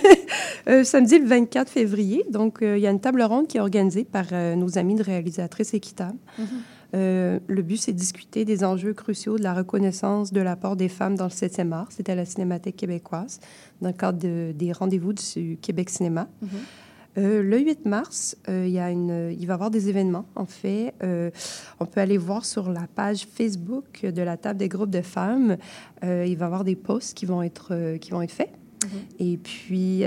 Euh, 0.68 0.82
samedi 0.82 1.18
le 1.20 1.26
24 1.26 1.68
février. 1.70 2.24
Donc, 2.30 2.58
il 2.60 2.78
y 2.78 2.86
a 2.88 2.90
une 2.90 2.98
table 3.00 3.22
ronde 3.22 3.46
qui 3.46 3.56
est 3.56 3.60
organisée 3.60 4.04
par 4.04 4.26
nos 4.56 4.78
amis 4.78 4.96
de 4.96 5.02
réalisatrices 5.04 5.74
équitables. 5.74 6.18
Mhm. 6.38 6.46
Euh, 6.94 7.38
le 7.46 7.62
but, 7.62 7.76
c'est 7.76 7.92
de 7.92 7.98
discuter 7.98 8.44
des 8.44 8.64
enjeux 8.64 8.92
cruciaux 8.92 9.38
de 9.38 9.42
la 9.44 9.54
reconnaissance 9.54 10.32
de 10.32 10.40
l'apport 10.40 10.74
des 10.76 10.88
femmes 10.88 11.14
dans 11.16 11.24
le 11.26 11.30
7e 11.30 11.72
art. 11.72 11.86
C'était 11.90 12.12
à 12.12 12.14
la 12.16 12.24
Cinémathèque 12.24 12.76
québécoise, 12.76 13.38
dans 13.80 13.88
le 13.90 13.94
cadre 13.94 14.18
de- 14.18 14.52
des 14.56 14.72
rendez-vous 14.72 15.12
du 15.12 15.56
Québec 15.62 15.90
Cinéma. 15.90 16.26
Mhm. 16.42 16.48
Euh, 17.18 17.42
le 17.42 17.58
8 17.58 17.86
mars, 17.86 18.36
euh, 18.48 18.64
il, 18.66 18.72
y 18.72 18.78
a 18.78 18.90
une, 18.90 19.34
il 19.38 19.46
va 19.46 19.52
y 19.52 19.54
avoir 19.54 19.70
des 19.70 19.88
événements. 19.88 20.26
En 20.34 20.46
fait, 20.46 20.94
Euh, 21.02 21.30
on 21.80 21.86
peut 21.86 22.00
aller 22.00 22.18
voir 22.18 22.44
sur 22.44 22.70
la 22.70 22.86
page 22.94 23.26
Facebook 23.26 24.04
de 24.04 24.22
la 24.22 24.36
table 24.36 24.58
des 24.58 24.68
groupes 24.68 24.90
de 24.90 25.02
femmes. 25.02 25.56
Il 26.02 26.08
va 26.08 26.44
y 26.44 26.46
avoir 26.46 26.64
des 26.64 26.76
posts 26.76 27.16
qui 27.16 27.26
vont 27.26 27.42
être, 27.42 27.96
qui 27.98 28.10
vont 28.10 28.22
être 28.22 28.32
faits. 28.32 28.50
Et 29.18 29.36
puis, 29.36 30.04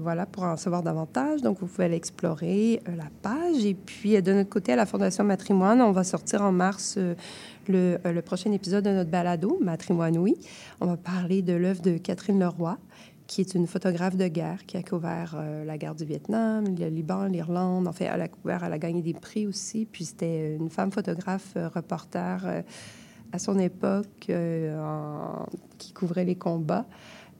voilà, 0.00 0.26
pour 0.26 0.44
en 0.44 0.56
savoir 0.56 0.82
davantage, 0.82 1.42
donc 1.42 1.58
vous 1.60 1.66
pouvez 1.66 1.84
aller 1.84 1.96
explorer 1.96 2.80
la 2.86 3.08
page. 3.22 3.64
Et 3.64 3.74
puis, 3.74 4.20
de 4.20 4.32
notre 4.32 4.50
côté, 4.50 4.72
à 4.72 4.76
la 4.76 4.86
Fondation 4.86 5.24
Matrimoine, 5.24 5.80
on 5.80 5.92
va 5.92 6.04
sortir 6.04 6.42
en 6.42 6.52
mars 6.52 6.98
le, 7.68 7.98
le 8.04 8.22
prochain 8.22 8.52
épisode 8.52 8.84
de 8.84 8.90
notre 8.90 9.10
balado, 9.10 9.58
Matrimoine 9.60 10.18
Oui. 10.18 10.36
On 10.80 10.86
va 10.86 10.96
parler 10.96 11.42
de 11.42 11.52
l'œuvre 11.52 11.82
de 11.82 11.98
Catherine 11.98 12.40
Leroy, 12.40 12.78
qui 13.32 13.40
est 13.40 13.54
une 13.54 13.66
photographe 13.66 14.14
de 14.18 14.28
guerre 14.28 14.66
qui 14.66 14.76
a 14.76 14.82
couvert 14.82 15.34
euh, 15.38 15.64
la 15.64 15.78
guerre 15.78 15.94
du 15.94 16.04
Vietnam, 16.04 16.66
le 16.78 16.88
Liban, 16.88 17.24
l'Irlande. 17.28 17.88
En 17.88 17.92
fait, 17.94 18.04
elle 18.04 18.20
a 18.20 18.28
couvert, 18.28 18.62
elle 18.62 18.74
a 18.74 18.78
gagné 18.78 19.00
des 19.00 19.14
prix 19.14 19.46
aussi. 19.46 19.86
Puis 19.90 20.04
c'était 20.04 20.54
une 20.56 20.68
femme 20.68 20.92
photographe, 20.92 21.54
euh, 21.56 21.68
reporter 21.68 22.42
euh, 22.44 22.60
à 23.32 23.38
son 23.38 23.58
époque 23.58 24.28
en- 24.28 25.46
qui 25.78 25.94
couvrait 25.94 26.26
les 26.26 26.34
combats. 26.36 26.84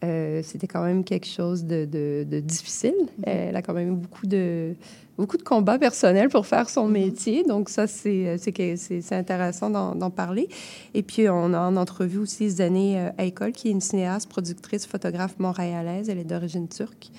Euh, 0.05 0.43
c'était 0.43 0.67
quand 0.67 0.83
même 0.85 1.05
quelque 1.05 1.27
chose 1.27 1.65
de, 1.65 1.85
de- 1.85 2.27
de 2.29 2.41
difficile. 2.41 2.95
Elle 3.23 3.55
a 3.55 3.63
quand 3.63 3.73
même 3.75 3.91
eu 3.93 3.97
beaucoup 3.97 4.27
de, 4.27 4.75
beaucoup 5.17 5.37
de 5.37 5.43
combats 5.45 5.79
personnels 5.79 6.29
pour 6.29 6.45
faire 6.47 6.69
son 6.69 6.89
métier. 6.89 7.45
Donc, 7.45 7.69
ça, 7.69 7.87
c'est 7.87 8.37
c'est 8.39 9.13
intéressant 9.13 9.71
d'en 9.71 10.11
parler. 10.11 10.49
Et 10.95 11.03
puis, 11.03 11.29
on 11.29 11.53
a 11.55 11.61
en 11.61 11.77
entrevue 11.77 12.19
aussi 12.19 12.51
Zané 12.51 12.99
euh, 12.99 13.11
Aykol, 13.19 13.53
qui 13.53 13.69
est 13.69 13.71
une 13.73 13.81
cinéaste, 13.81 14.29
productrice, 14.29 14.87
photographe 14.87 15.37
montréalaise. 15.39 16.09
Elle 16.09 16.19
est 16.19 16.25
d'origine 16.25 16.67
turque. 16.69 17.11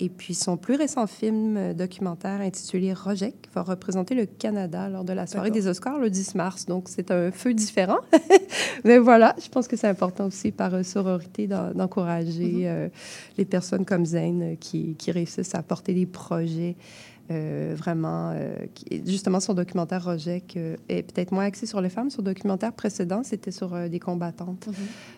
Et 0.00 0.08
puis, 0.08 0.34
son 0.34 0.56
plus 0.56 0.76
récent 0.76 1.06
film 1.08 1.74
documentaire 1.74 2.40
intitulé 2.40 2.92
Rojek 2.92 3.48
va 3.52 3.62
représenter 3.62 4.14
le 4.14 4.26
Canada 4.26 4.88
lors 4.88 5.02
de 5.04 5.12
la 5.12 5.26
soirée 5.26 5.50
des 5.50 5.66
Oscars 5.66 5.98
le 5.98 6.08
10 6.08 6.36
mars. 6.36 6.66
Donc, 6.66 6.88
c'est 6.88 7.10
un 7.10 7.32
feu 7.32 7.52
différent. 7.52 7.98
Mais 8.84 8.98
voilà, 8.98 9.34
je 9.42 9.48
pense 9.48 9.66
que 9.66 9.76
c'est 9.76 9.88
important 9.88 10.26
aussi 10.26 10.52
par 10.52 10.72
euh, 10.74 10.82
sororité 10.84 11.48
d'en- 11.48 11.72
d'encourager 11.72 12.68
euh, 12.68 12.88
les 13.36 13.44
personnes 13.44 13.84
comme 13.84 14.06
Zayn 14.06 14.40
euh, 14.42 14.54
qui, 14.54 14.94
qui 14.96 15.10
réussissent 15.10 15.54
à 15.56 15.62
porter 15.62 15.94
des 15.94 16.06
projets 16.06 16.76
euh, 17.30 17.74
vraiment. 17.76 18.32
euh, 18.34 18.54
qui- 18.74 19.02
justement, 19.06 19.40
son 19.40 19.54
documentaire 19.54 20.04
Rojek 20.04 20.56
euh, 20.56 20.76
est 20.88 21.02
peut-être 21.02 21.32
moins 21.32 21.44
axé 21.44 21.66
sur 21.66 21.80
les 21.80 21.88
femmes. 21.88 22.10
Son 22.10 22.22
documentaire 22.22 22.72
précédent, 22.72 23.22
c'était 23.24 23.50
sur 23.50 23.74
euh, 23.74 23.88
des 23.88 23.98
combattantes. 24.00 24.68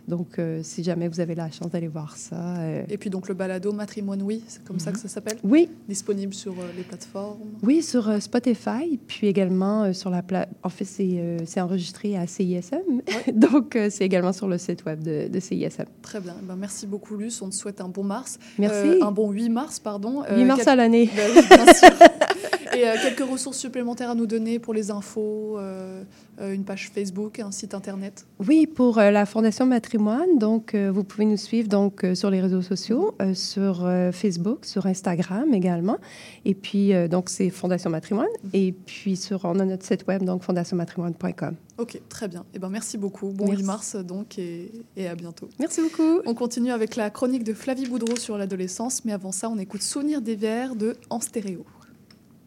Donc, 0.09 0.39
euh, 0.39 0.61
si 0.63 0.83
jamais 0.83 1.09
vous 1.09 1.21
avez 1.21 1.35
la 1.35 1.51
chance 1.51 1.71
d'aller 1.71 1.89
voir 1.89 2.17
ça. 2.17 2.57
Et 2.89 2.99
puis 2.99 3.11
donc 3.11 3.29
le 3.29 3.35
balado 3.35 3.73
Matrimoine 3.73 4.23
Oui, 4.23 4.43
c'est 4.49 4.65
comme 4.65 4.79
ça 4.79 4.93
que 4.93 4.99
ça 4.99 5.09
s'appelle? 5.09 5.39
Oui. 5.45 5.69
Disponible 5.89 6.35
sur 6.35 6.55
les 6.77 6.83
plateformes? 6.83 7.39
Oui, 7.63 7.83
sur 7.83 8.21
Spotify, 8.21 8.99
puis 9.07 9.27
également 9.29 9.93
sur 9.93 10.11
la 10.11 10.23
plate. 10.23 10.49
En 10.63 10.69
fait, 10.69 10.85
c'est 10.85 11.37
c'est 11.47 11.61
enregistré 11.61 12.17
à 12.17 12.27
CISM, 12.27 13.03
donc 13.35 13.77
c'est 13.91 14.05
également 14.05 14.33
sur 14.33 14.49
le 14.49 14.59
site 14.59 14.85
web 14.85 15.03
de, 15.03 15.29
de 15.29 15.41
CISM. 15.41 15.85
Très 16.03 16.21
bien. 16.21 16.35
Eh 16.43 16.47
ben, 16.47 16.57
merci 16.57 16.87
beaucoup, 16.87 17.17
Luce. 17.17 17.41
On 17.43 17.49
te 17.51 17.55
souhaite 17.55 17.81
un 17.81 17.89
bon 17.89 18.05
mars. 18.05 18.39
Merci. 18.59 18.99
Un 19.03 19.11
bon 19.13 19.31
8 19.31 19.49
mars, 19.49 19.79
pardon. 19.79 20.23
8 20.31 20.45
mars 20.45 20.67
à 20.67 20.77
l'année. 20.77 21.09
Ben 21.15 21.31
bien 21.65 21.73
sûr. 21.75 21.89
Et 22.73 22.87
euh, 22.87 22.95
quelques 23.03 23.29
ressources 23.29 23.59
supplémentaires 23.59 24.11
à 24.11 24.15
nous 24.15 24.27
donner 24.27 24.59
pour 24.59 24.75
les 24.75 24.91
infos, 24.91 25.59
euh, 25.59 26.05
euh, 26.41 26.53
une 26.53 26.65
page 26.65 26.91
Facebook, 26.95 27.41
un 27.41 27.51
site 27.51 27.75
internet. 27.75 28.27
Oui, 28.47 28.67
pour 28.67 28.99
euh, 28.99 29.11
la 29.11 29.27
Fondation 29.27 29.67
Matrimoine, 29.67 30.39
donc 30.39 30.75
vous 30.75 31.03
pouvez 31.05 31.25
nous 31.25 31.37
suivre 31.37 31.69
donc 31.69 32.07
sur 32.15 32.31
les 32.31 32.41
réseaux 32.41 32.63
sociaux, 32.63 33.15
sur 33.35 33.89
Facebook, 34.13 34.65
sur 34.65 34.87
Instagram 34.87 35.53
également. 35.53 35.99
Et 36.45 36.55
puis 36.55 36.93
donc 37.09 37.29
c'est 37.29 37.51
Fondation 37.51 37.91
Matrimoine. 37.91 38.29
Et 38.53 38.73
puis 38.73 39.17
sur 39.17 39.45
on 39.45 39.59
a 39.59 39.65
notre 39.65 39.85
site 39.85 40.07
web 40.07 40.25
donc 40.25 40.43
fondationmatrimoine.com. 40.43 41.57
Ok, 41.79 42.01
très 42.09 42.29
bien. 42.29 42.45
Eh 42.55 42.59
ben, 42.59 42.69
merci 42.69 42.99
beaucoup. 42.99 43.31
Bon 43.31 43.47
Merci. 43.47 43.63
8 43.63 43.67
mars 43.67 43.97
donc 43.97 44.39
et, 44.39 44.71
et 44.97 45.09
à 45.09 45.15
bientôt. 45.15 45.49
Merci 45.59 45.81
beaucoup. 45.81 46.21
On 46.27 46.35
continue 46.35 46.73
avec 46.73 46.97
la 46.97 47.11
chronique 47.11 47.43
de 47.43 47.55
Flavie 47.55 47.87
Boudreau 47.87 48.17
sur 48.17 48.39
l'adolescence, 48.39 49.05
mais 49.05 49.13
avant 49.13 49.33
ça, 49.33 49.49
on 49.49 49.59
écoute 49.59 49.83
Souvenir 49.83 50.21
des 50.21 50.37
verres 50.37 50.77
de 50.77 50.97
En 51.09 51.21
stéréo. 51.21 51.65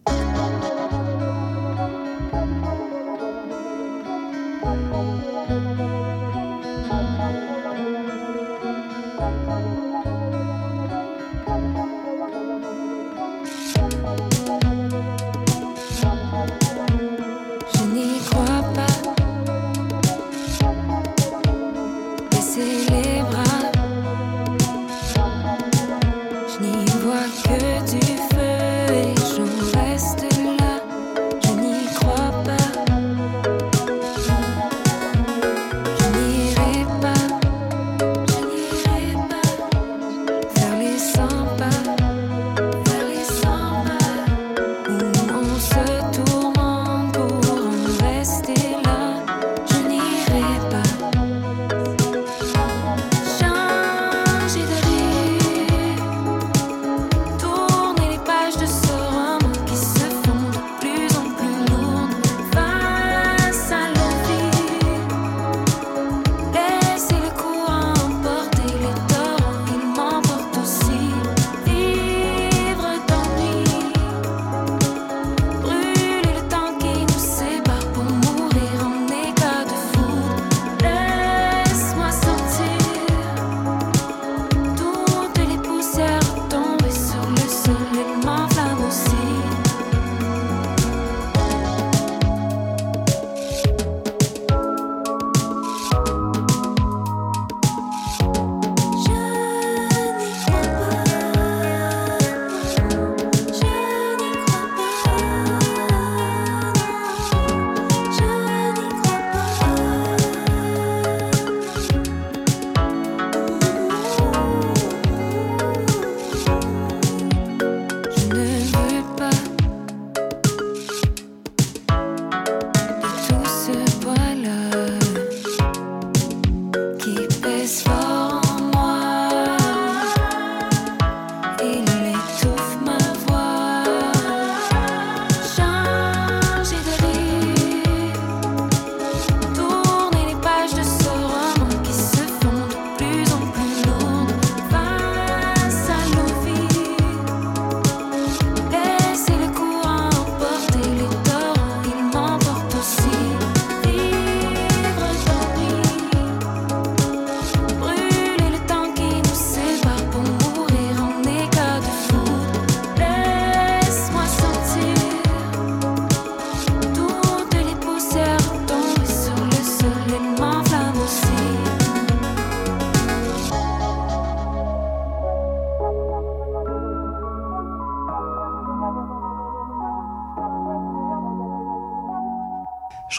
Música 0.05 1.02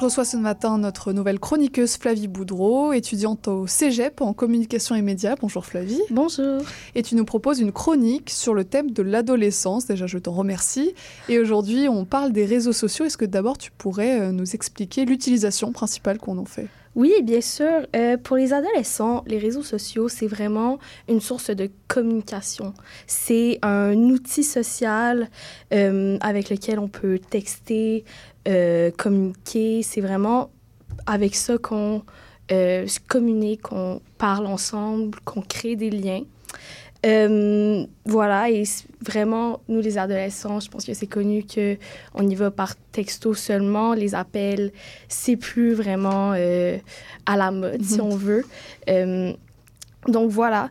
reçois 0.04 0.26
ce 0.26 0.36
matin 0.36 0.76
notre 0.76 1.14
nouvelle 1.14 1.40
chroniqueuse 1.40 1.96
Flavie 1.96 2.28
Boudreau, 2.28 2.92
étudiante 2.92 3.48
au 3.48 3.66
Cégep 3.66 4.20
en 4.20 4.34
communication 4.34 4.94
et 4.94 5.00
médias. 5.00 5.34
Bonjour 5.40 5.64
Flavie. 5.64 6.00
Bonjour. 6.10 6.60
Et 6.94 7.02
tu 7.02 7.14
nous 7.14 7.24
proposes 7.24 7.60
une 7.60 7.72
chronique 7.72 8.28
sur 8.28 8.52
le 8.52 8.64
thème 8.64 8.90
de 8.90 9.02
l'adolescence. 9.02 9.86
Déjà, 9.86 10.06
je 10.06 10.18
t'en 10.18 10.32
remercie. 10.32 10.94
Et 11.30 11.38
aujourd'hui, 11.38 11.88
on 11.88 12.04
parle 12.04 12.32
des 12.32 12.44
réseaux 12.44 12.74
sociaux. 12.74 13.06
Est-ce 13.06 13.16
que 13.16 13.24
d'abord 13.24 13.56
tu 13.56 13.70
pourrais 13.70 14.20
euh, 14.20 14.32
nous 14.32 14.54
expliquer 14.54 15.06
l'utilisation 15.06 15.72
principale 15.72 16.18
qu'on 16.18 16.36
en 16.36 16.44
fait? 16.44 16.68
Oui, 16.96 17.12
bien 17.22 17.40
sûr. 17.40 17.86
Euh, 17.96 18.16
pour 18.16 18.36
les 18.36 18.52
adolescents, 18.52 19.24
les 19.26 19.38
réseaux 19.38 19.64
sociaux, 19.64 20.08
c'est 20.08 20.28
vraiment 20.28 20.78
une 21.08 21.20
source 21.20 21.50
de 21.50 21.68
communication. 21.88 22.72
C'est 23.06 23.58
un 23.62 23.94
outil 23.94 24.44
social 24.44 25.28
euh, 25.72 26.18
avec 26.20 26.50
lequel 26.50 26.78
on 26.78 26.86
peut 26.86 27.18
texter, 27.18 28.04
euh, 28.48 28.90
communiquer. 28.96 29.82
C'est 29.82 30.00
vraiment 30.00 30.50
avec 31.06 31.34
ça 31.34 31.58
qu'on 31.58 32.02
euh, 32.52 32.86
se 32.86 33.00
communique, 33.00 33.62
qu'on 33.62 34.00
parle 34.18 34.46
ensemble, 34.46 35.18
qu'on 35.24 35.40
crée 35.42 35.76
des 35.76 35.90
liens. 35.90 36.22
Euh, 37.06 37.84
voilà, 38.06 38.48
et 38.48 38.64
vraiment, 39.02 39.60
nous 39.68 39.80
les 39.82 39.98
adolescents, 39.98 40.58
je 40.60 40.70
pense 40.70 40.86
que 40.86 40.94
c'est 40.94 41.06
connu 41.06 41.44
que 41.44 41.76
on 42.14 42.26
y 42.26 42.34
va 42.34 42.50
par 42.50 42.76
texto 42.92 43.34
seulement. 43.34 43.92
Les 43.92 44.14
appels, 44.14 44.72
c'est 45.08 45.36
plus 45.36 45.74
vraiment 45.74 46.32
euh, 46.34 46.78
à 47.26 47.36
la 47.36 47.50
mode, 47.50 47.82
si 47.82 47.98
Mhm. 47.98 48.06
on 48.06 48.16
veut. 48.16 48.44
Euh, 48.88 49.32
donc 50.08 50.30
voilà. 50.30 50.70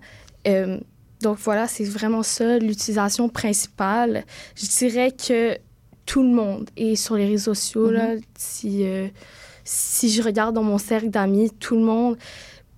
Donc 1.21 1.37
voilà, 1.37 1.67
c'est 1.67 1.85
vraiment 1.85 2.21
ça 2.23 2.57
l'utilisation 2.59 3.29
principale. 3.29 4.25
Je 4.55 4.65
dirais 4.65 5.11
que 5.11 5.57
tout 6.05 6.23
le 6.23 6.29
monde 6.29 6.69
est 6.77 6.95
sur 6.95 7.15
les 7.15 7.25
réseaux 7.27 7.53
sociaux. 7.53 7.91
là. 7.91 8.15
Si, 8.37 8.85
euh, 8.85 9.07
si 9.63 10.09
je 10.09 10.21
regarde 10.21 10.55
dans 10.55 10.63
mon 10.63 10.77
cercle 10.77 11.09
d'amis, 11.09 11.51
tout 11.59 11.75
le 11.75 11.83
monde, 11.83 12.17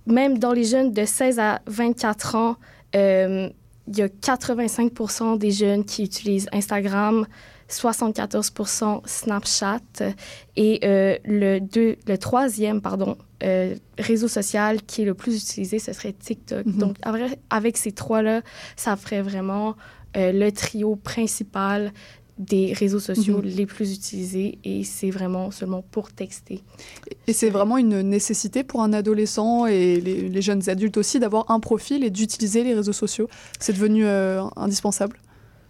même 0.06 0.38
dans 0.38 0.52
les 0.52 0.64
jeunes 0.64 0.92
de 0.92 1.04
16 1.04 1.38
à 1.38 1.60
24 1.66 2.34
ans, 2.36 2.56
euh, 2.94 3.48
il 3.88 3.98
y 3.98 4.02
a 4.02 4.08
85% 4.08 5.38
des 5.38 5.50
jeunes 5.50 5.84
qui 5.84 6.04
utilisent 6.04 6.48
Instagram, 6.52 7.26
74% 7.68 9.02
Snapchat 9.04 9.80
et 10.56 10.80
euh, 10.84 11.16
le, 11.24 11.58
deux, 11.58 11.96
le 12.06 12.18
troisième 12.18 12.80
pardon, 12.80 13.16
euh, 13.42 13.74
réseau 13.98 14.28
social 14.28 14.82
qui 14.82 15.02
est 15.02 15.04
le 15.04 15.14
plus 15.14 15.42
utilisé, 15.42 15.78
ce 15.78 15.92
serait 15.92 16.12
TikTok. 16.12 16.66
Mhm. 16.66 16.78
Donc, 16.78 16.96
avec, 17.02 17.38
avec 17.50 17.76
ces 17.76 17.92
trois-là, 17.92 18.42
ça 18.76 18.96
ferait 18.96 19.22
vraiment 19.22 19.76
euh, 20.16 20.32
le 20.32 20.50
trio 20.52 20.96
principal 20.96 21.92
des 22.38 22.72
réseaux 22.74 23.00
sociaux 23.00 23.38
Mhm. 23.38 23.44
les 23.44 23.66
plus 23.66 23.94
utilisés 23.94 24.58
et 24.62 24.84
c'est 24.84 25.10
vraiment 25.10 25.50
seulement 25.50 25.82
pour 25.90 26.12
texter. 26.12 26.60
Et 27.26 27.32
c'est 27.32 27.48
vraiment 27.50 27.78
une 27.78 28.02
nécessité 28.02 28.62
pour 28.62 28.82
un 28.82 28.92
adolescent 28.92 29.66
et 29.66 30.00
les, 30.00 30.28
les 30.28 30.42
jeunes 30.42 30.68
adultes 30.68 30.98
aussi 30.98 31.18
d'avoir 31.18 31.50
un 31.50 31.60
profil 31.60 32.04
et 32.04 32.10
d'utiliser 32.10 32.62
les 32.62 32.74
réseaux 32.74 32.92
sociaux. 32.92 33.28
C'est 33.58 33.72
devenu 33.72 34.04
euh, 34.06 34.42
indispensable. 34.56 35.18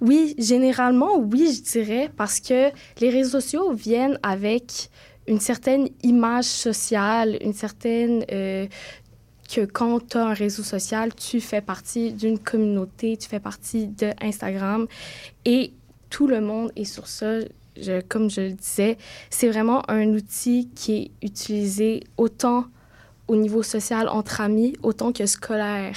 Oui, 0.00 0.34
généralement, 0.38 1.18
oui, 1.18 1.54
je 1.56 1.62
dirais, 1.72 2.10
parce 2.16 2.40
que 2.40 2.70
les 3.00 3.10
réseaux 3.10 3.40
sociaux 3.40 3.72
viennent 3.72 4.18
avec 4.22 4.90
une 5.28 5.40
certaine 5.40 5.88
image 6.02 6.44
sociale, 6.44 7.38
une 7.40 7.54
certaine... 7.54 8.24
euh, 8.32 8.66
que 9.54 9.64
quand 9.64 10.08
tu 10.08 10.16
as 10.18 10.26
un 10.26 10.34
réseau 10.34 10.64
social, 10.64 11.14
tu 11.14 11.40
fais 11.40 11.60
partie 11.60 12.12
d'une 12.12 12.36
communauté, 12.36 13.16
tu 13.16 13.28
fais 13.28 13.38
partie 13.38 13.86
de 13.86 14.10
Instagram 14.20 14.88
et 15.44 15.72
tout 16.10 16.26
le 16.26 16.40
monde 16.40 16.70
est 16.76 16.84
sur 16.84 17.06
ça. 17.06 17.40
Je- 17.80 18.00
comme 18.00 18.30
je 18.30 18.40
le 18.42 18.52
disais, 18.52 18.96
c'est 19.30 19.48
vraiment 19.48 19.82
un 19.90 20.06
outil 20.08 20.68
qui 20.74 20.96
est 20.96 21.10
utilisé 21.26 22.02
autant 22.16 22.64
au 23.28 23.36
niveau 23.36 23.62
social 23.62 24.08
entre 24.08 24.40
amis, 24.40 24.74
autant 24.82 25.12
que 25.12 25.26
scolaire. 25.26 25.96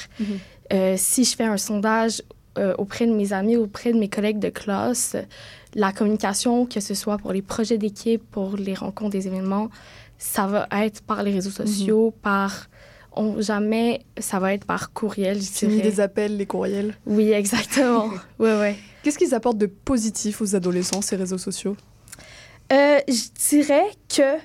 Euh, 0.74 0.96
si 0.98 1.24
je 1.24 1.36
fais 1.36 1.46
un 1.46 1.58
sondage 1.58 2.22
euh, 2.58 2.74
auprès 2.78 3.06
de 3.08 3.14
mes 3.14 3.32
amis, 3.34 3.56
auprès 3.56 3.94
de 3.94 3.98
mes 4.00 4.10
collègues 4.10 4.40
de 4.40 4.50
classe, 4.50 5.16
la 5.76 5.92
communication, 5.94 6.66
que 6.66 6.80
ce 6.80 6.94
soit 6.96 7.18
pour 7.18 7.32
les 7.32 7.42
projets 7.44 7.78
d'équipe, 7.78 8.24
pour 8.32 8.58
les 8.58 8.74
rencontres, 8.74 9.12
des 9.12 9.28
événements, 9.28 9.70
ça 10.18 10.48
va 10.48 10.68
être 10.84 11.02
par 11.04 11.24
les 11.24 11.32
réseaux 11.32 11.52
sociaux, 11.52 12.14
par... 12.22 12.68
On, 13.14 13.42
jamais 13.42 14.02
ça 14.20 14.40
va 14.40 14.54
être 14.54 14.66
par 14.66 14.94
courriel, 14.94 15.42
je 15.42 15.66
dirais. 15.66 15.84
les 15.84 16.00
appels, 16.00 16.38
les 16.38 16.46
courriels. 16.46 16.96
Oui, 17.06 17.32
exactement. 17.32 18.10
ouais, 18.40 18.60
ouais. 18.60 18.76
Qu'est-ce 19.04 19.18
qu'ils 19.18 19.34
apportent 19.34 19.58
de 19.58 19.66
positif 19.66 20.42
aux 20.42 20.56
adolescents, 20.56 21.02
ces 21.02 21.16
réseaux 21.16 21.38
sociaux? 21.38 21.76
Euh, 22.72 23.00
je 23.08 23.50
dirais 23.50 23.88
que 24.16 24.38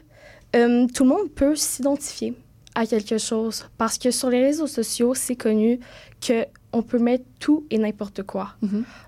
euh, 0.57 0.87
tout 0.95 1.05
le 1.05 1.11
monde 1.11 1.31
peut 1.35 1.57
s'identifier 1.57 2.35
à 2.75 2.87
quelque 2.87 3.19
chose 3.19 3.69
parce 3.79 3.99
que 3.99 4.11
sur 4.11 4.31
les 4.31 4.43
réseaux 4.43 4.67
sociaux, 4.67 5.15
c'est 5.15 5.37
connu 5.37 5.81
que 6.21 6.47
on 6.73 6.83
peut 6.83 6.99
mettre 6.99 7.25
tout 7.39 7.67
et 7.71 7.79
n'importe 7.79 8.25
quoi. 8.25 8.57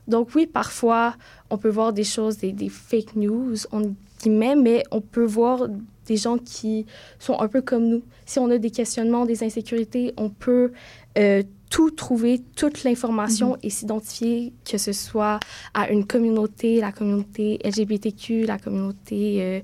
Donc 0.07 0.28
oui, 0.36 0.46
parfois, 0.46 1.16
on 1.50 1.59
peut 1.59 1.68
voir 1.68 1.92
des 1.92 2.04
choses, 2.04 2.38
des, 2.38 2.52
des 2.52 2.68
fake 2.68 3.16
news, 3.16 3.57
on 3.72 3.94
guillemets, 4.22 4.54
mais 4.54 4.84
on 4.90 5.00
peut 5.00 5.24
voir 5.24 5.66
des 6.07 6.16
gens 6.16 6.38
qui 6.38 6.86
sont 7.18 7.38
un 7.40 7.48
peu 7.48 7.62
comme 7.62 7.86
nous. 7.88 8.02
Si 8.26 8.38
on 8.38 8.50
a 8.50 8.59
des 8.59 8.70
questionnements, 8.70 9.26
des 9.26 9.42
insécurités, 9.44 10.14
on 10.16 10.28
peut 10.30 10.72
euh, 11.18 11.42
tout 11.70 11.90
trouver, 11.90 12.42
toute 12.54 12.84
l'information 12.84 13.52
Mhm. 13.52 13.59
et 13.64 13.70
s'identifier, 13.70 14.52
que 14.70 14.78
ce 14.78 14.92
soit 14.92 15.40
à 15.74 15.90
une 15.90 16.07
communauté, 16.07 16.80
la 16.80 16.92
communauté 16.92 17.59
LGBTQ, 17.64 18.44
la 18.46 18.59
communauté, 18.59 19.42
euh, 19.42 19.61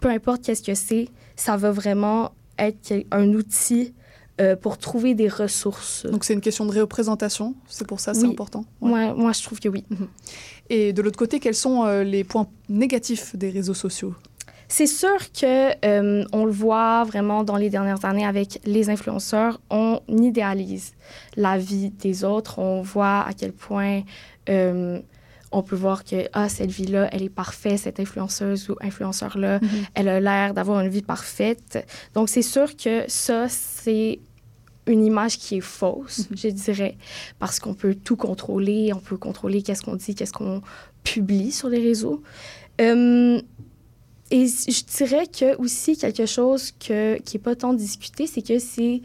peu 0.00 0.08
importe 0.08 0.42
qu'est-ce 0.42 0.62
que 0.62 0.74
c'est, 0.74 1.08
ça 1.36 1.56
va 1.56 1.72
vraiment 1.72 2.32
être 2.58 2.92
un 3.10 3.28
outil 3.34 3.94
euh, 4.40 4.56
pour 4.56 4.78
trouver 4.78 5.14
des 5.14 5.28
ressources. 5.28 6.06
Donc 6.06 6.24
c'est 6.24 6.34
une 6.34 6.40
question 6.40 6.66
de 6.66 6.78
représentation, 6.80 7.54
c'est 7.68 7.86
pour 7.86 8.00
ça 8.00 8.14
c'est 8.14 8.26
Oui. 8.26 8.32
important? 8.32 8.64
Moi, 8.80 9.14
moi, 9.14 9.32
je 9.32 9.42
trouve 9.42 9.60
que 9.60 9.68
oui. 9.68 9.84
Et 10.70 10.92
de 10.92 11.02
l'autre 11.02 11.16
côté, 11.18 11.38
quels 11.40 11.54
sont 11.54 11.84
euh, 11.84 12.02
les 12.04 12.24
points 12.24 12.48
négatifs 12.68 13.34
des 13.36 13.50
réseaux 13.50 13.74
sociaux? 13.74 14.14
C'est 14.76 14.88
sûr 14.88 15.30
que 15.30 15.70
euh, 15.86 16.24
on 16.32 16.44
le 16.44 16.50
voit 16.50 17.04
vraiment 17.04 17.44
dans 17.44 17.54
les 17.56 17.70
dernières 17.70 18.04
années 18.04 18.26
avec 18.26 18.58
les 18.64 18.90
influenceurs, 18.90 19.60
on 19.70 20.00
idéalise 20.08 20.94
la 21.36 21.56
vie 21.58 21.90
des 21.90 22.24
autres, 22.24 22.58
on 22.58 22.82
voit 22.82 23.20
à 23.20 23.32
quel 23.38 23.52
point 23.52 24.02
euh, 24.48 24.98
on 25.52 25.62
peut 25.62 25.76
voir 25.76 26.02
que 26.02 26.28
ah 26.32 26.48
cette 26.48 26.72
vie-là, 26.72 27.08
elle 27.12 27.22
est 27.22 27.28
parfaite, 27.28 27.78
cette 27.78 28.00
influenceuse 28.00 28.68
ou 28.68 28.74
influenceur-là, 28.80 29.60
Mhm. 29.60 29.68
elle 29.94 30.08
a 30.08 30.18
l'air 30.18 30.54
d'avoir 30.54 30.80
une 30.80 30.88
vie 30.90 31.02
parfaite. 31.02 31.86
Donc 32.14 32.28
c'est 32.28 32.42
sûr 32.42 32.74
que 32.76 33.04
ça 33.06 33.48
c'est 33.48 34.18
une 34.88 35.04
image 35.04 35.38
qui 35.38 35.58
est 35.58 35.60
fausse, 35.60 36.26
je 36.34 36.48
dirais, 36.48 36.96
parce 37.38 37.60
qu'on 37.60 37.74
peut 37.74 37.94
tout 37.94 38.16
contrôler, 38.16 38.90
on 38.92 38.98
peut 38.98 39.18
contrôler 39.18 39.62
qu'est-ce 39.62 39.82
qu'on 39.82 39.94
dit, 39.94 40.16
qu'est-ce 40.16 40.32
qu'on 40.32 40.62
publie 41.04 41.52
sur 41.52 41.68
les 41.68 41.78
réseaux. 41.78 42.24
Euh, 42.80 43.40
et 44.30 44.46
je 44.46 44.96
dirais 44.96 45.26
que 45.26 45.56
aussi 45.58 45.96
quelque 45.96 46.26
chose 46.26 46.72
que, 46.72 47.18
qui 47.20 47.36
n'est 47.36 47.42
pas 47.42 47.54
tant 47.56 47.74
discuté, 47.74 48.26
c'est 48.26 48.42
que 48.42 48.58
c'est 48.58 49.02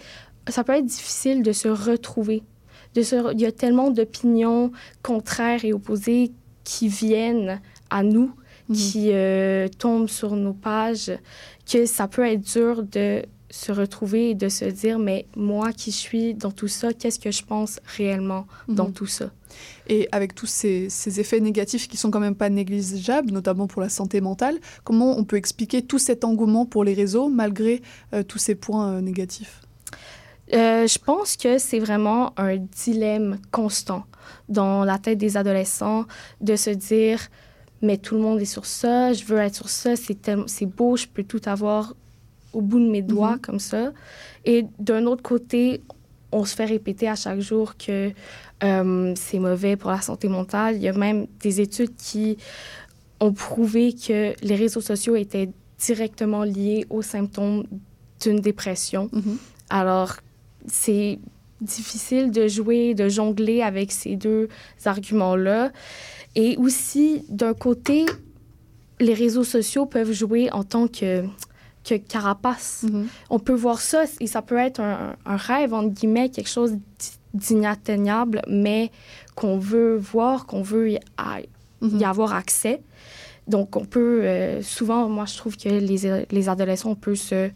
ça 0.47 0.63
peut 0.63 0.73
être 0.73 0.85
difficile 0.85 1.43
de 1.43 1.51
se 1.51 1.67
retrouver. 1.67 2.41
De 2.95 3.01
se, 3.03 3.33
il 3.33 3.41
y 3.41 3.45
a 3.45 3.51
tellement 3.51 3.91
d'opinions 3.91 4.71
contraires 5.03 5.63
et 5.63 5.73
opposées 5.73 6.31
qui 6.63 6.87
viennent 6.87 7.61
à 7.89 8.01
nous, 8.03 8.31
qui 8.73 9.09
euh, 9.11 9.67
tombent 9.67 10.09
sur 10.09 10.35
nos 10.35 10.53
pages, 10.53 11.11
que 11.71 11.85
ça 11.85 12.07
peut 12.07 12.25
être 12.25 12.41
dur 12.41 12.83
de 12.83 13.23
se 13.51 13.71
retrouver 13.71 14.31
et 14.31 14.35
de 14.35 14.47
se 14.49 14.65
dire, 14.65 14.99
mais 14.99 15.25
moi 15.35 15.71
qui 15.73 15.91
suis 15.91 16.33
dans 16.35 16.51
tout 16.51 16.67
ça, 16.67 16.93
qu'est-ce 16.93 17.19
que 17.19 17.31
je 17.31 17.43
pense 17.43 17.79
réellement 17.97 18.45
dans 18.67 18.85
Mhm. 18.87 18.93
tout 18.93 19.07
ça? 19.07 19.31
Et 19.87 20.07
avec 20.11 20.35
tous 20.35 20.45
ces, 20.45 20.89
ces 20.89 21.19
effets 21.19 21.39
négatifs 21.39 21.87
qui 21.87 21.97
sont 21.97 22.11
quand 22.11 22.19
même 22.19 22.35
pas 22.35 22.49
négligeables, 22.49 23.31
notamment 23.31 23.67
pour 23.67 23.81
la 23.81 23.89
santé 23.89 24.21
mentale, 24.21 24.57
comment 24.83 25.17
on 25.17 25.23
peut 25.23 25.37
expliquer 25.37 25.81
tout 25.81 25.99
cet 25.99 26.23
engouement 26.23 26.65
pour 26.65 26.83
les 26.83 26.93
réseaux 26.93 27.29
malgré 27.29 27.81
euh, 28.13 28.23
tous 28.23 28.37
ces 28.37 28.55
points 28.55 28.93
euh, 28.93 29.01
négatifs? 29.01 29.61
Euh, 30.53 30.87
je 30.87 30.97
pense 30.97 31.37
que 31.37 31.57
c'est 31.59 31.77
vraiment 31.79 32.33
un 32.37 32.57
dilemme 32.57 33.37
constant 33.51 34.05
dans 34.47 34.83
la 34.83 34.97
tête 34.97 35.19
des 35.19 35.37
adolescents 35.37 36.05
de 36.41 36.55
se 36.55 36.71
dire 36.71 37.19
mais 37.81 37.97
tout 37.97 38.15
le 38.15 38.21
monde 38.21 38.41
est 38.41 38.45
sur 38.45 38.65
ça, 38.65 39.13
je 39.13 39.23
veux 39.23 39.37
être 39.37 39.55
sur 39.55 39.69
ça, 39.69 39.95
c'est 39.95 40.21
tel- 40.21 40.43
c'est 40.47 40.65
beau, 40.65 40.97
je 40.97 41.05
peux 41.07 41.23
tout 41.23 41.39
avoir 41.45 41.93
au 42.51 42.61
bout 42.61 42.79
de 42.79 42.89
mes 42.89 43.01
doigts 43.03 43.33
Mhm. 43.35 43.41
comme 43.41 43.59
ça. 43.59 43.91
Et 44.43 44.65
d'un 44.79 45.05
autre 45.05 45.21
côté, 45.23 45.81
on 46.31 46.43
se 46.45 46.55
fait 46.55 46.65
répéter 46.65 47.07
à 47.07 47.15
chaque 47.15 47.39
jour 47.39 47.77
que 47.77 48.11
euh, 48.63 49.13
c'est 49.15 49.39
mauvais 49.39 49.75
pour 49.75 49.91
la 49.91 50.01
santé 50.01 50.27
mentale. 50.27 50.75
Il 50.75 50.81
y 50.81 50.87
a 50.87 50.93
même 50.93 51.27
des 51.41 51.61
études 51.61 51.95
qui 51.95 52.37
ont 53.19 53.33
prouvé 53.33 53.93
que 53.93 54.33
les 54.41 54.55
réseaux 54.55 54.81
sociaux 54.81 55.15
étaient 55.15 55.49
directement 55.79 56.43
liés 56.43 56.85
aux 56.89 57.01
symptômes 57.01 57.65
d'une 58.21 58.39
dépression. 58.39 59.09
Alors, 59.69 60.15
c'est 60.67 61.19
difficile 61.61 62.31
de 62.31 62.47
jouer, 62.47 62.93
de 62.93 63.09
jongler 63.09 63.61
avec 63.61 63.91
ces 63.91 64.15
deux 64.15 64.49
arguments-là. 64.85 65.71
Et 66.35 66.57
aussi, 66.57 67.23
d'un 67.29 67.53
côté, 67.53 68.05
les 68.99 69.13
réseaux 69.13 69.43
sociaux 69.43 69.85
peuvent 69.85 70.11
jouer 70.11 70.51
en 70.51 70.63
tant 70.63 70.87
que 70.87 71.23
que 71.83 71.95
carapace. 71.95 72.85
On 73.29 73.39
peut 73.39 73.53
voir 73.53 73.79
ça 73.79 74.03
et 74.19 74.27
ça 74.27 74.41
peut 74.41 74.57
être 74.57 74.79
un, 74.79 75.15
un 75.25 75.37
rêve, 75.37 75.73
entre 75.73 75.89
guillemets, 75.89 76.29
quelque 76.29 76.49
chose 76.49 76.77
d'inatteignable, 77.33 78.41
mais 78.47 78.91
qu'on 79.35 79.57
veut 79.57 79.95
voir, 79.97 80.45
qu'on 80.45 80.61
veut 80.61 80.91
y, 80.91 80.99
y 81.81 82.03
avoir 82.03 82.33
accès. 82.33 82.81
Donc, 83.47 83.75
on 83.75 83.85
peut, 83.85 84.21
euh, 84.23 84.61
souvent, 84.61 85.09
moi, 85.09 85.25
je 85.25 85.37
trouve 85.37 85.57
que 85.57 85.69
les, 85.69 86.25
les 86.29 86.49
adolescents, 86.49 86.91
on 86.91 86.95
peut 86.95 87.15
se, 87.15 87.49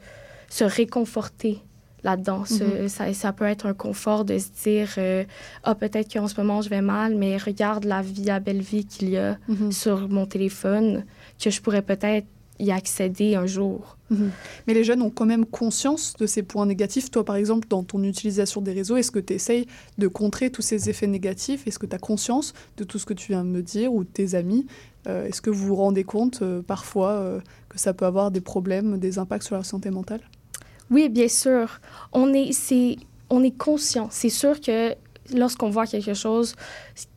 se 0.50 0.64
réconforter 0.64 1.60
là-dedans. 2.04 2.44
Mhm. 2.50 2.88
ça, 2.90 3.14
ça 3.14 3.32
peut 3.32 3.46
être 3.46 3.66
un 3.66 3.74
confort 3.74 4.26
de 4.26 4.38
se 4.38 4.50
dire, 4.64 4.90
euh, 4.98 5.24
ah, 5.64 5.76
peut-être 5.76 6.12
qu'en 6.12 6.28
ce 6.28 6.40
moment, 6.40 6.62
je 6.62 6.70
vais 6.70 6.82
mal, 6.82 7.16
mais 7.16 7.38
regarde 7.38 7.86
la 7.86 8.02
vie, 8.02 8.26
la 8.26 8.40
belle 8.40 8.62
vie 8.62 8.86
qu'il 8.86 9.10
y 9.10 9.18
a 9.18 9.38
sur 9.72 10.10
mon 10.10 10.26
téléphone, 10.26 11.06
que 11.42 11.50
je 11.50 11.62
pourrais 11.62 11.82
peut-être 11.82 12.28
y 12.60 12.72
accéder 12.72 13.36
un 13.36 13.46
jour. 13.46 13.98
Mhm. 14.10 14.32
Mais 14.68 14.74
les 14.74 14.84
jeunes 14.84 15.02
ont 15.02 15.10
quand 15.10 15.26
même 15.26 15.46
conscience 15.46 16.14
de 16.20 16.26
ces 16.28 16.44
points 16.44 16.66
négatifs. 16.66 17.10
Toi, 17.10 17.26
par 17.26 17.36
exemple, 17.36 17.68
dans 17.68 17.84
ton 17.84 18.04
utilisation 18.04 18.62
des 18.62 18.74
réseaux, 18.74 18.96
est-ce 18.96 19.12
que 19.12 19.20
tu 19.20 19.34
essayes 19.34 19.66
de 19.98 20.08
contrer 20.08 20.52
tous 20.52 20.62
ces 20.62 20.90
effets 20.90 21.08
négatifs? 21.08 21.68
Est-ce 21.68 21.80
que 21.80 21.86
tu 21.86 21.96
as 21.96 22.00
conscience 22.00 22.54
de 22.78 22.84
tout 22.84 23.00
ce 23.00 23.06
que 23.06 23.14
tu 23.14 23.32
viens 23.32 23.44
de 23.44 23.50
me 23.50 23.62
dire 23.62 23.94
ou 23.94 24.04
de 24.04 24.10
tes 24.10 24.36
amis? 24.36 24.66
Euh, 25.08 25.26
Est-ce 25.26 25.42
que 25.42 25.50
vous 25.50 25.68
vous 25.68 25.76
rendez 25.76 26.04
compte 26.04 26.42
euh, 26.42 26.62
parfois 26.62 27.12
euh, 27.12 27.40
que 27.70 27.80
ça 27.80 27.94
peut 27.94 28.06
avoir 28.06 28.32
des 28.32 28.42
problèmes, 28.42 29.00
des 29.00 29.18
impacts 29.18 29.44
sur 29.44 29.56
la 29.56 29.64
santé 29.64 29.90
mentale? 29.90 30.22
Oui, 30.90 31.10
bien 31.10 31.28
sûr. 31.28 31.82
On 32.12 32.34
est, 32.34 32.52
c'est, 32.52 32.98
on 33.30 33.44
est 33.44 33.58
conscient. 33.58 34.10
C'est 34.12 34.30
sûr 34.30 34.62
que 34.62 34.96
lorsqu'on 35.34 35.70
voit 35.70 35.88
quelque 35.88 36.14
chose, 36.14 36.56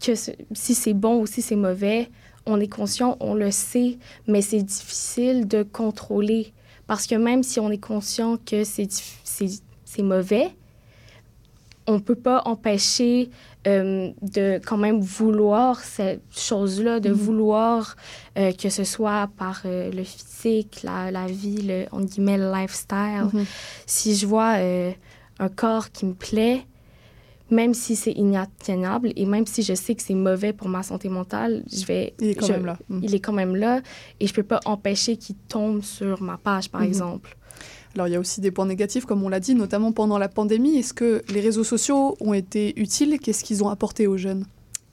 que 0.01 0.15
si 0.15 0.75
c'est 0.75 0.95
bon 0.95 1.21
ou 1.21 1.27
si 1.27 1.43
c'est 1.43 1.57
mauvais, 1.57 2.11
on 2.47 2.61
est 2.61 2.69
conscient, 2.69 3.17
on 3.21 3.35
le 3.35 3.51
sait, 3.51 3.99
mais 4.27 4.41
c'est 4.43 4.63
difficile 4.63 5.47
de 5.49 5.63
contrôler. 5.63 6.53
Parce 6.87 7.07
que 7.07 7.17
même 7.17 7.43
si 7.43 7.59
on 7.61 7.71
est 7.71 7.79
conscient 7.83 8.37
que 8.37 8.63
c'est, 8.65 8.89
c'est, 9.25 9.49
c'est 9.85 10.03
mauvais, 10.03 10.51
on 11.89 11.95
ne 11.95 11.99
peut 12.01 12.17
pas 12.17 12.43
empêcher 12.47 13.31
euh, 13.69 14.11
de 14.23 14.61
quand 14.65 14.77
même 14.77 15.01
vouloir 15.01 15.81
cette 15.81 16.23
chose-là, 16.31 16.99
de 17.01 17.11
Mhm. 17.11 17.15
vouloir 17.15 17.97
euh, 18.39 18.53
que 18.53 18.69
ce 18.71 18.83
soit 18.85 19.29
par 19.37 19.63
euh, 19.65 19.91
le 19.93 20.03
physique, 20.05 20.83
la, 20.83 21.11
la 21.13 21.27
vie, 21.27 21.63
le, 21.63 21.87
on 21.93 22.01
guillemets, 22.01 22.39
le 22.39 22.51
lifestyle. 22.53 23.29
Mhm. 23.33 23.45
Si 23.87 24.17
je 24.17 24.27
vois 24.27 24.55
un 25.39 25.49
corps 25.49 25.91
qui 25.91 26.07
me 26.07 26.15
plaît, 26.15 26.67
même 27.51 27.75
si 27.75 27.95
c'est 27.97 28.13
inatteignable 28.13 29.13
et 29.17 29.27
même 29.27 29.47
si 29.47 29.63
je 29.63 29.75
sais 29.75 29.95
que 29.95 30.03
c'est 30.03 30.15
mauvais 30.15 30.53
pour 30.53 30.69
ma 30.69 30.83
santé 30.83 31.09
mentale, 31.09 31.63
je 31.73 31.85
vais... 31.87 32.15
Il 32.21 32.29
est 32.31 32.35
quand 32.35 32.47
je- 32.47 32.53
même 32.53 32.67
là. 32.67 32.79
Mhm. 32.89 33.01
Il 33.05 33.15
est 33.15 33.21
quand 33.21 33.33
même 33.33 33.55
là 33.57 33.81
et 34.21 34.27
je 34.27 34.35
peux 34.35 34.43
pas 34.43 34.61
empêcher 34.65 35.17
qu'il 35.17 35.37
tombe 35.49 35.83
sur 35.83 36.23
ma 36.23 36.37
page, 36.39 36.71
par 36.71 36.81
Mhm. 36.81 36.89
exemple. 36.89 37.37
Alors, 37.95 38.09
il 38.09 38.13
y 38.13 38.17
a 38.17 38.21
aussi 38.21 38.41
des 38.43 38.51
points 38.51 38.67
négatifs, 38.67 39.07
comme 39.07 39.23
on 39.23 39.29
l'a 39.31 39.41
dit, 39.41 39.55
notamment 39.55 39.91
pendant 39.93 40.19
la 40.19 40.29
pandémie. 40.29 40.77
Est-ce 40.77 40.93
que 40.93 41.23
les 41.33 41.41
réseaux 41.41 41.65
sociaux 41.65 42.15
ont 42.21 42.35
été 42.35 42.79
utiles? 42.79 43.19
Qu'est-ce 43.19 43.43
qu'ils 43.43 43.65
ont 43.65 43.71
apporté 43.71 44.07
aux 44.07 44.19
jeunes? 44.19 44.45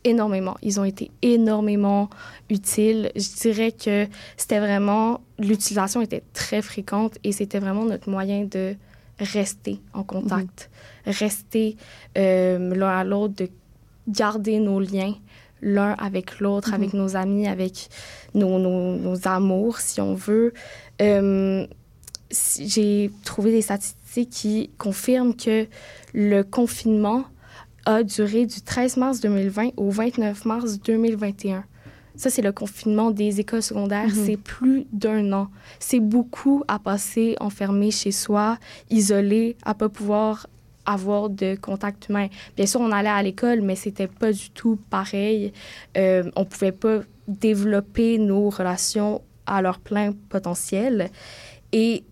Énormément. 0.06 0.56
Ils 0.62 0.80
ont 0.80 0.84
été 0.86 1.12
énormément 1.22 2.10
utiles. 2.50 3.12
Je 3.16 3.30
dirais 3.42 3.72
que 3.72 4.06
c'était 4.38 4.60
vraiment, 4.60 5.22
l'utilisation 5.40 6.02
était 6.02 6.24
très 6.34 6.62
fréquente 6.62 7.18
et 7.24 7.32
c'était 7.32 7.60
vraiment 7.60 7.84
notre 7.86 8.10
moyen 8.10 8.46
de 8.46 8.76
rester 9.20 9.80
en 9.94 10.04
contact, 10.04 10.70
rester 11.06 11.78
euh, 12.18 12.74
l'un 12.76 12.90
à 12.90 13.04
l'autre, 13.04 13.36
de 13.36 13.50
garder 14.08 14.60
nos 14.60 14.80
liens 14.80 15.16
l'un 15.62 15.92
avec 15.94 16.40
l'autre, 16.42 16.70
Mhm. 16.70 16.74
avec 16.76 16.94
nos 16.94 17.16
amis, 17.16 17.48
avec 17.48 17.88
nos, 18.34 18.60
nos, 18.60 18.98
nos 18.98 19.28
amours, 19.28 19.78
si 19.80 20.02
on 20.02 20.14
veut. 20.14 20.54
Euh, 21.02 21.66
J'ai 22.60 23.12
trouvé 23.24 23.52
des 23.52 23.62
statistiques 23.62 24.32
qui 24.32 24.72
confirment 24.78 25.36
que 25.36 25.68
le 26.14 26.42
confinement 26.44 27.24
a 27.86 28.04
duré 28.04 28.46
du 28.46 28.62
13 28.62 28.98
mars 28.98 29.20
2020 29.22 29.70
au 29.78 29.90
29 29.92 30.44
mars 30.46 30.80
2021. 30.82 31.64
Ça, 32.16 32.30
c'est 32.30 32.42
le 32.42 32.52
confinement 32.52 33.12
des 33.12 33.40
écoles 33.40 33.64
secondaires. 33.64 34.08
Mhm. 34.08 34.26
C'est 34.26 34.38
plus 34.38 34.86
d'un 34.92 35.32
an. 35.34 35.50
C'est 35.80 36.00
beaucoup 36.00 36.64
à 36.68 36.80
passer 36.80 37.36
enfermé 37.40 37.92
chez 37.92 38.12
soi, 38.12 38.58
isolé, 38.90 39.56
à 39.64 39.74
pas 39.74 39.90
pouvoir 39.90 40.48
avoir 40.86 41.30
de 41.30 41.56
contact 41.56 42.10
humain. 42.10 42.28
Bien 42.56 42.66
sûr, 42.66 42.82
on 42.82 42.92
allait 42.92 43.10
à 43.10 43.24
l'école, 43.24 43.62
mais 43.62 43.76
c'était 43.76 44.08
pas 44.08 44.32
du 44.32 44.50
tout 44.50 44.78
pareil. 44.90 45.54
Euh, 45.98 46.30
on 46.36 46.46
pouvait 46.46 46.72
pas 46.72 47.00
développer 47.28 48.18
nos 48.18 48.50
relations 48.50 49.22
à 49.46 49.62
leur 49.62 49.80
plein 49.80 50.12
potentiel. 50.30 51.10
Et 51.72 52.04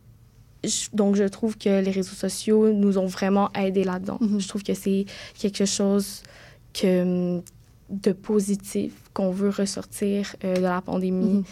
donc, 0.93 1.15
je 1.15 1.23
trouve 1.23 1.57
que 1.57 1.81
les 1.81 1.91
réseaux 1.91 2.15
sociaux 2.15 2.71
nous 2.71 2.97
ont 2.97 3.07
vraiment 3.07 3.51
aidés 3.53 3.83
là-dedans. 3.83 4.19
Je 4.37 4.47
trouve 4.47 4.63
que 4.63 4.73
c'est 4.73 5.05
quelque 5.37 5.65
chose 5.65 6.23
que, 6.73 7.37
hum, 7.37 7.41
de 7.91 8.11
positif 8.13 8.93
qu'on 9.13 9.31
veut 9.31 9.49
ressortir 9.49 10.35
euh, 10.43 10.55
de 10.55 10.61
la 10.61 10.81
pandémie. 10.81 11.33
Mhm. 11.39 11.43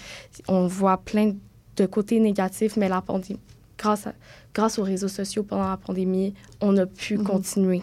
On 0.48 0.68
voit 0.68 0.98
plein 0.98 1.34
de 1.76 1.86
côtés 1.86 2.20
négatifs, 2.20 2.78
mais 2.78 2.90
la 2.90 3.02
pandémie, 3.02 3.40
grâce, 3.78 4.08
à- 4.08 4.14
grâce 4.54 4.80
aux 4.80 4.84
réseaux 4.84 5.08
sociaux 5.08 5.44
pendant 5.44 5.68
la 5.70 5.78
pandémie, 5.78 6.34
on 6.62 6.76
a 6.78 6.86
pu 6.86 7.18
Mhm. 7.18 7.24
continuer 7.26 7.82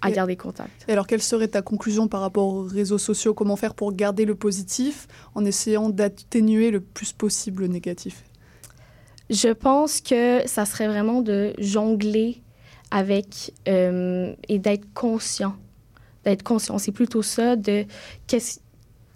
à 0.00 0.10
Et- 0.10 0.12
garder 0.12 0.36
contact. 0.36 0.70
Et 0.88 0.92
alors, 0.92 1.06
quelle 1.06 1.22
serait 1.22 1.48
ta 1.48 1.62
conclusion 1.62 2.08
par 2.08 2.20
rapport 2.22 2.48
aux 2.48 2.62
réseaux 2.62 2.98
sociaux? 2.98 3.34
Comment 3.34 3.54
faire 3.56 3.74
pour 3.74 3.92
garder 3.92 4.24
le 4.24 4.34
positif 4.34 5.06
en 5.34 5.44
essayant 5.44 5.88
d'atténuer 5.90 6.70
le 6.72 6.80
plus 6.80 7.12
possible 7.12 7.62
le 7.62 7.68
négatif? 7.68 8.24
Je 9.30 9.48
pense 9.48 10.00
que 10.00 10.46
ça 10.46 10.64
serait 10.66 10.88
vraiment 10.88 11.22
de 11.22 11.54
jongler 11.58 12.42
avec 12.90 13.52
euh, 13.68 14.34
et 14.48 14.58
d'être 14.58 14.92
conscient. 14.92 15.54
D'être 16.24 16.42
conscient. 16.42 16.78
C'est 16.78 16.92
plutôt 16.92 17.22
ça 17.22 17.56
de 17.56 17.84
qu'est-ce 18.26 18.60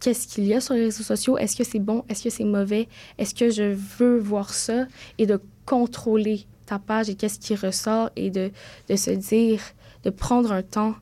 qu'est-ce 0.01 0.29
qu'il 0.29 0.45
y 0.45 0.53
a 0.55 0.61
sur 0.61 0.75
les 0.75 0.85
réseaux 0.85 1.03
sociaux. 1.03 1.39
Est-ce 1.39 1.57
que 1.57 1.65
c'est 1.65 1.79
bon? 1.79 2.05
Est-ce 2.09 2.23
que 2.25 2.31
c'est 2.31 2.45
mauvais? 2.45 2.87
Est-ce 3.19 3.35
que 3.35 3.49
je 3.51 3.75
veux 3.99 4.19
voir 4.19 4.53
ça? 4.53 4.87
Et 5.19 5.25
de 5.27 5.41
contrôler 5.65 6.47
ta 6.67 6.79
page 6.79 7.09
et 7.09 7.15
qu'est-ce 7.15 7.39
qui 7.39 7.55
ressort 7.55 8.11
et 8.15 8.31
de, 8.31 8.51
de 8.89 8.97
se 8.97 9.11
dire, 9.11 9.61
de 10.05 10.11
prendre 10.11 10.53
un 10.53 10.63
temps 10.63 10.95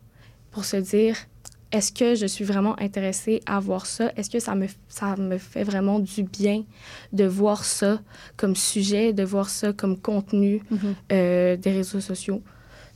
pour 0.53 0.65
se 0.65 0.77
dire, 0.77 1.17
est-ce 1.73 1.91
que 1.91 2.15
je 2.15 2.27
suis 2.27 2.45
vraiment 2.45 2.79
intéressée 2.81 3.41
à 3.47 3.59
voir 3.59 3.87
ça? 3.87 4.13
Est-ce 4.17 4.31
que 4.31 4.39
ça 4.39 4.55
me, 4.55 4.69
ça 4.89 5.17
me 5.17 5.39
fait 5.39 5.65
vraiment 5.65 5.99
du 5.99 6.23
bien 6.23 6.63
de 7.13 7.25
voir 7.25 7.65
ça 7.65 8.01
comme 8.37 8.55
sujet, 8.55 9.13
de 9.13 9.25
voir 9.25 9.51
ça 9.51 9.73
comme 9.73 9.99
contenu 9.99 10.63
Mhm. 10.71 10.95
euh, 11.13 11.57
des 11.57 11.73
réseaux 11.73 12.01
sociaux? 12.01 12.43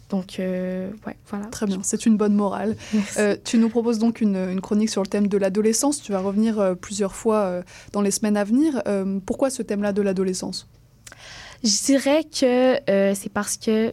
Donc, 0.08 0.40
euh, 0.40 0.90
ouais, 1.06 1.16
voilà. 1.28 1.46
Très 1.46 1.66
bien, 1.66 1.80
c'est 1.82 2.06
une 2.06 2.16
bonne 2.16 2.34
morale. 2.34 2.76
Euh, 3.18 3.36
tu 3.44 3.58
nous 3.58 3.68
proposes 3.68 3.98
donc 3.98 4.20
une, 4.20 4.36
une 4.36 4.60
chronique 4.60 4.88
sur 4.88 5.02
le 5.02 5.06
thème 5.08 5.26
de 5.28 5.36
l'adolescence. 5.36 6.00
Tu 6.00 6.12
vas 6.12 6.20
revenir 6.20 6.58
euh, 6.58 6.74
plusieurs 6.74 7.14
fois 7.14 7.62
dans 7.92 8.00
les 8.00 8.10
semaines 8.10 8.36
à 8.36 8.44
venir. 8.44 8.82
Pourquoi 9.26 9.50
ce 9.50 9.62
thème-là 9.62 9.92
de 9.92 10.02
l'adolescence? 10.02 10.66
Je 11.64 11.84
dirais 11.84 12.24
que 12.24 12.78
c'est 13.14 13.32
parce 13.32 13.56
que 13.56 13.92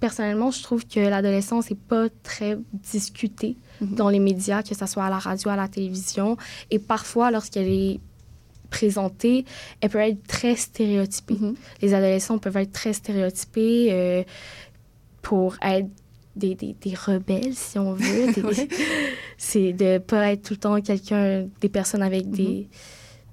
personnellement, 0.00 0.50
je 0.50 0.62
trouve 0.62 0.86
que 0.86 1.00
l'adolescence 1.00 1.70
n'est 1.70 1.76
pas 1.76 2.08
très 2.22 2.58
discutée 2.72 3.56
Mhm. 3.80 3.94
dans 3.94 4.08
les 4.08 4.18
médias, 4.18 4.62
que 4.62 4.74
ce 4.74 4.86
soit 4.86 5.04
à 5.04 5.10
la 5.10 5.18
radio, 5.18 5.50
à 5.50 5.56
la 5.56 5.68
télévision. 5.68 6.36
Et 6.70 6.78
parfois, 6.78 7.30
lorsqu'elle 7.30 7.68
est 7.68 8.00
présentée, 8.70 9.44
elle 9.80 9.90
peut 9.90 9.98
être 9.98 10.22
très 10.26 10.54
stéréotypée. 10.54 11.34
Mhm. 11.34 11.54
Les 11.82 11.94
adolescents 11.94 12.38
peuvent 12.38 12.56
être 12.58 12.72
très 12.72 12.92
stéréotypés 12.92 14.26
pour 15.22 15.56
être 15.62 15.88
des, 16.36 16.54
des, 16.54 16.74
des 16.80 16.94
rebelles, 16.94 17.54
si 17.54 17.78
on 17.78 17.94
veut. 17.94 18.32
Des-. 18.52 18.68
C'est 19.36 19.72
de 19.72 19.98
pas 19.98 20.32
être 20.32 20.42
tout 20.42 20.54
le 20.54 20.60
temps 20.60 20.80
quelqu'un, 20.80 21.46
des 21.60 21.68
personnes 21.68 22.02
avec 22.02 22.30
des, 22.30 22.68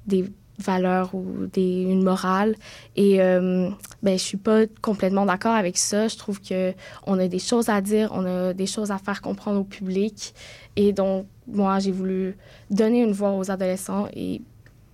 des 0.05 0.25
valeurs 0.59 1.13
ou 1.13 1.47
des, 1.51 1.83
une 1.83 2.03
morale. 2.03 2.55
Et 2.95 3.21
euh, 3.21 3.69
ben, 4.01 4.17
je 4.17 4.23
suis 4.23 4.37
pas 4.37 4.61
complètement 4.81 5.25
d'accord 5.25 5.53
avec 5.53 5.77
ça. 5.77 6.07
Je 6.07 6.17
trouve 6.17 6.41
que 6.41 6.73
on 7.05 7.19
a 7.19 7.27
des 7.27 7.39
choses 7.39 7.69
à 7.69 7.81
dire, 7.81 8.11
on 8.13 8.25
a 8.25 8.53
des 8.53 8.65
choses 8.65 8.91
à 8.91 8.97
faire 8.97 9.21
comprendre 9.21 9.59
au 9.59 9.63
public. 9.63 10.33
Et 10.75 10.93
donc, 10.93 11.27
moi, 11.47 11.79
j'ai 11.79 11.91
voulu 11.91 12.37
donner 12.69 13.03
une 13.03 13.13
voix 13.13 13.33
aux 13.33 13.49
adolescents 13.51 14.07
et 14.13 14.41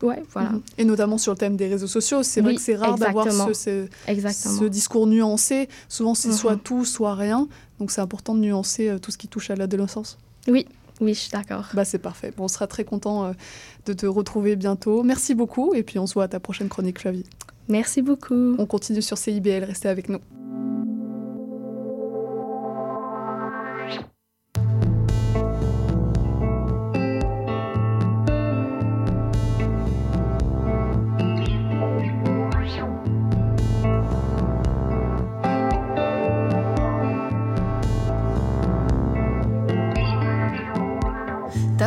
ouais, 0.03 0.21
voilà. 0.31 0.49
Mhm. 0.51 0.61
Et 0.77 0.85
notamment 0.85 1.17
sur 1.17 1.31
le 1.31 1.37
thème 1.37 1.55
des 1.55 1.67
réseaux 1.67 1.87
sociaux. 1.87 2.21
C'est 2.23 2.41
vrai 2.41 2.55
que 2.55 2.61
c'est 2.61 2.75
rare 2.75 2.97
d'avoir 2.97 3.31
ce, 3.31 3.53
ce- 3.53 3.87
Exactement. 4.07 4.59
ce 4.59 4.65
discours 4.65 5.07
nuancé. 5.07 5.67
Souvent, 5.89 6.13
c'est 6.13 6.27
Mhm. 6.29 6.33
soit 6.35 6.55
tout, 6.57 6.85
soit 6.85 7.15
rien. 7.15 7.47
Donc, 7.79 7.89
c'est 7.91 8.01
important 8.01 8.35
de 8.35 8.39
nuancer 8.41 8.89
euh, 8.89 8.99
tout 8.99 9.09
ce 9.11 9.17
qui 9.17 9.27
touche 9.27 9.49
à 9.49 9.55
l'adolescence. 9.55 10.17
Oui, 10.47 10.67
oui, 11.01 11.13
je 11.13 11.19
suis 11.21 11.31
d'accord. 11.31 11.65
Bah, 11.73 11.85
c'est 11.85 11.97
parfait. 11.99 12.31
Bon, 12.37 12.43
on 12.45 12.47
sera 12.47 12.67
très 12.67 12.83
content 12.83 13.25
euh, 13.25 13.31
de 13.87 13.93
te 13.93 14.05
retrouver 14.05 14.55
bientôt. 14.55 15.01
Merci 15.03 15.33
beaucoup. 15.33 15.73
Et 15.73 15.83
puis, 15.83 15.97
on 15.99 16.05
se 16.07 16.13
voit 16.13 16.25
à 16.25 16.27
ta 16.27 16.39
prochaine 16.39 16.69
chronique, 16.69 16.99
Flavie. 16.99 17.25
Merci 17.69 18.01
beaucoup. 18.01 18.55
On 18.57 18.65
continue 18.65 19.01
sur 19.01 19.17
CIBL. 19.17 19.63
Restez 19.63 19.87
avec 19.89 20.09
nous. 20.09 20.19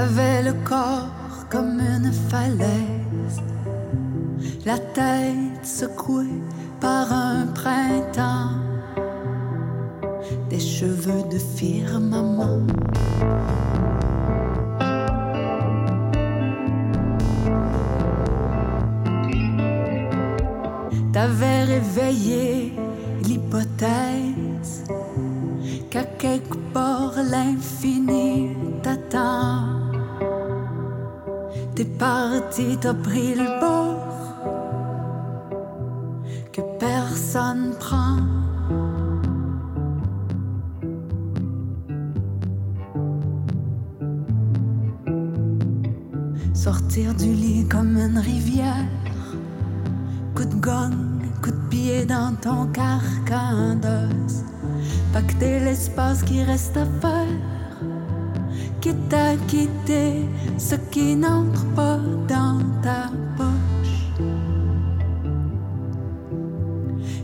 T'avais 0.06 0.42
le 0.44 0.52
corps 0.62 1.48
comme 1.50 1.80
une 1.80 2.12
falaise, 2.12 3.40
la 4.64 4.78
tête 4.78 5.64
secouée 5.64 6.40
par 6.80 7.12
un 7.12 7.46
printemps, 7.48 8.52
des 10.48 10.60
cheveux 10.60 11.24
de 11.28 11.38
firmament. 11.38 12.64
T'avais 21.12 21.64
réveillé 21.64 22.72
l'hypothèse 23.24 24.84
qu'à 25.90 26.04
quelque 26.04 26.58
part 26.72 27.14
l'infini 27.28 28.50
t'attend. 28.84 29.75
T'es 31.76 31.84
parti, 31.84 32.78
t'as 32.80 32.94
pris 32.94 33.34
le 33.34 33.60
bord 33.60 34.08
que 36.50 36.62
personne 36.78 37.74
prend. 37.78 38.16
Sortir 46.54 47.12
du 47.12 47.34
lit 47.34 47.68
comme 47.68 47.98
une 47.98 48.16
rivière, 48.16 48.88
coup 50.34 50.46
de 50.46 50.54
gong, 50.54 50.96
coup 51.42 51.50
de 51.50 51.68
pied 51.68 52.06
dans 52.06 52.34
ton 52.40 52.68
carcan 52.68 53.74
d'os. 53.82 54.44
Pacter 55.12 55.60
l'espace 55.60 56.22
qui 56.22 56.42
reste 56.42 56.78
à 56.78 56.86
faire, 57.02 57.26
quitte 58.86 59.14
à 59.14 59.34
quitter 59.48 60.24
ce 60.58 60.76
qui 60.92 61.16
n'entre 61.16 61.64
pas 61.74 61.98
dans 62.28 62.60
ta 62.84 63.10
poche. 63.36 63.98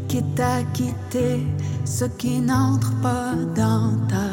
Quitte 0.09 0.41
à 0.41 0.65
quitter 0.75 1.47
ce 1.85 2.07
qui 2.07 2.41
n'entre 2.41 2.93
pas 3.01 3.35
dans 3.55 3.93
ta 4.09 4.32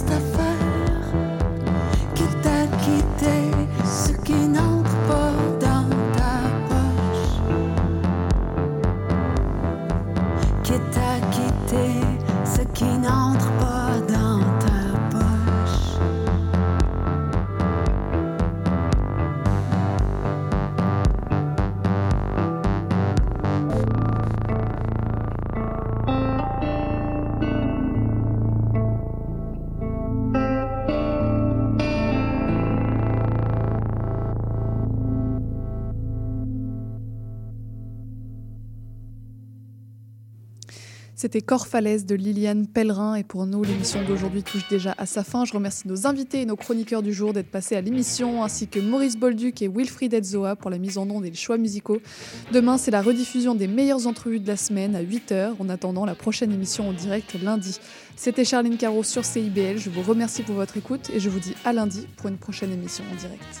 l'espace 0.00 0.29
C'était 41.20 41.42
Corfalaise 41.42 42.06
de 42.06 42.14
Liliane 42.14 42.66
Pellerin 42.66 43.14
et 43.14 43.24
pour 43.24 43.44
nous, 43.44 43.62
l'émission 43.62 44.02
d'aujourd'hui 44.08 44.42
touche 44.42 44.66
déjà 44.70 44.94
à 44.96 45.04
sa 45.04 45.22
fin. 45.22 45.44
Je 45.44 45.52
remercie 45.52 45.86
nos 45.86 46.06
invités 46.06 46.40
et 46.40 46.46
nos 46.46 46.56
chroniqueurs 46.56 47.02
du 47.02 47.12
jour 47.12 47.34
d'être 47.34 47.50
passés 47.50 47.76
à 47.76 47.82
l'émission, 47.82 48.42
ainsi 48.42 48.68
que 48.68 48.80
Maurice 48.80 49.18
Bolduc 49.18 49.60
et 49.60 49.68
Wilfried 49.68 50.14
Etzoa 50.14 50.56
pour 50.56 50.70
la 50.70 50.78
mise 50.78 50.96
en 50.96 51.10
onde 51.10 51.26
et 51.26 51.28
les 51.28 51.36
choix 51.36 51.58
musicaux. 51.58 52.00
Demain, 52.52 52.78
c'est 52.78 52.90
la 52.90 53.02
rediffusion 53.02 53.54
des 53.54 53.66
meilleures 53.66 54.06
entrevues 54.06 54.40
de 54.40 54.48
la 54.48 54.56
semaine 54.56 54.96
à 54.96 55.02
8h, 55.02 55.56
en 55.58 55.68
attendant 55.68 56.06
la 56.06 56.14
prochaine 56.14 56.52
émission 56.52 56.88
en 56.88 56.94
direct 56.94 57.36
lundi. 57.42 57.78
C'était 58.16 58.46
Charline 58.46 58.78
Caro 58.78 59.02
sur 59.02 59.26
CIBL, 59.26 59.76
je 59.76 59.90
vous 59.90 60.00
remercie 60.00 60.42
pour 60.42 60.54
votre 60.54 60.78
écoute 60.78 61.10
et 61.12 61.20
je 61.20 61.28
vous 61.28 61.40
dis 61.40 61.52
à 61.66 61.74
lundi 61.74 62.06
pour 62.16 62.28
une 62.28 62.38
prochaine 62.38 62.72
émission 62.72 63.04
en 63.12 63.16
direct. 63.16 63.60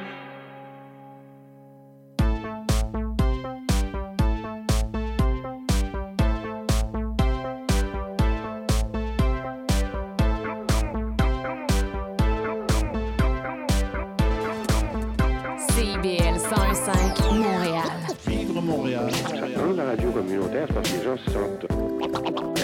Montréal. 18.71 19.11
Dans 19.55 19.73
la 19.73 19.85
radio 19.85 20.11
communautaire, 20.11 20.65
c'est 20.67 20.73
parce 20.73 20.89
que 20.89 20.97
les 20.97 21.03
gens 21.03 21.17
se 21.17 21.31
sentent 21.31 21.65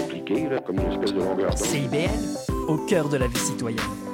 impliqués, 0.04 0.50
là, 0.50 0.60
comme 0.66 0.80
une 0.80 0.92
espèce 0.92 1.14
de 1.14 1.20
longueur 1.20 1.50
d'onde. 1.50 1.58
CIBL, 1.58 2.52
au 2.68 2.78
cœur 2.86 3.10
de 3.10 3.18
la 3.18 3.28
vie 3.28 3.40
citoyenne. 3.40 4.07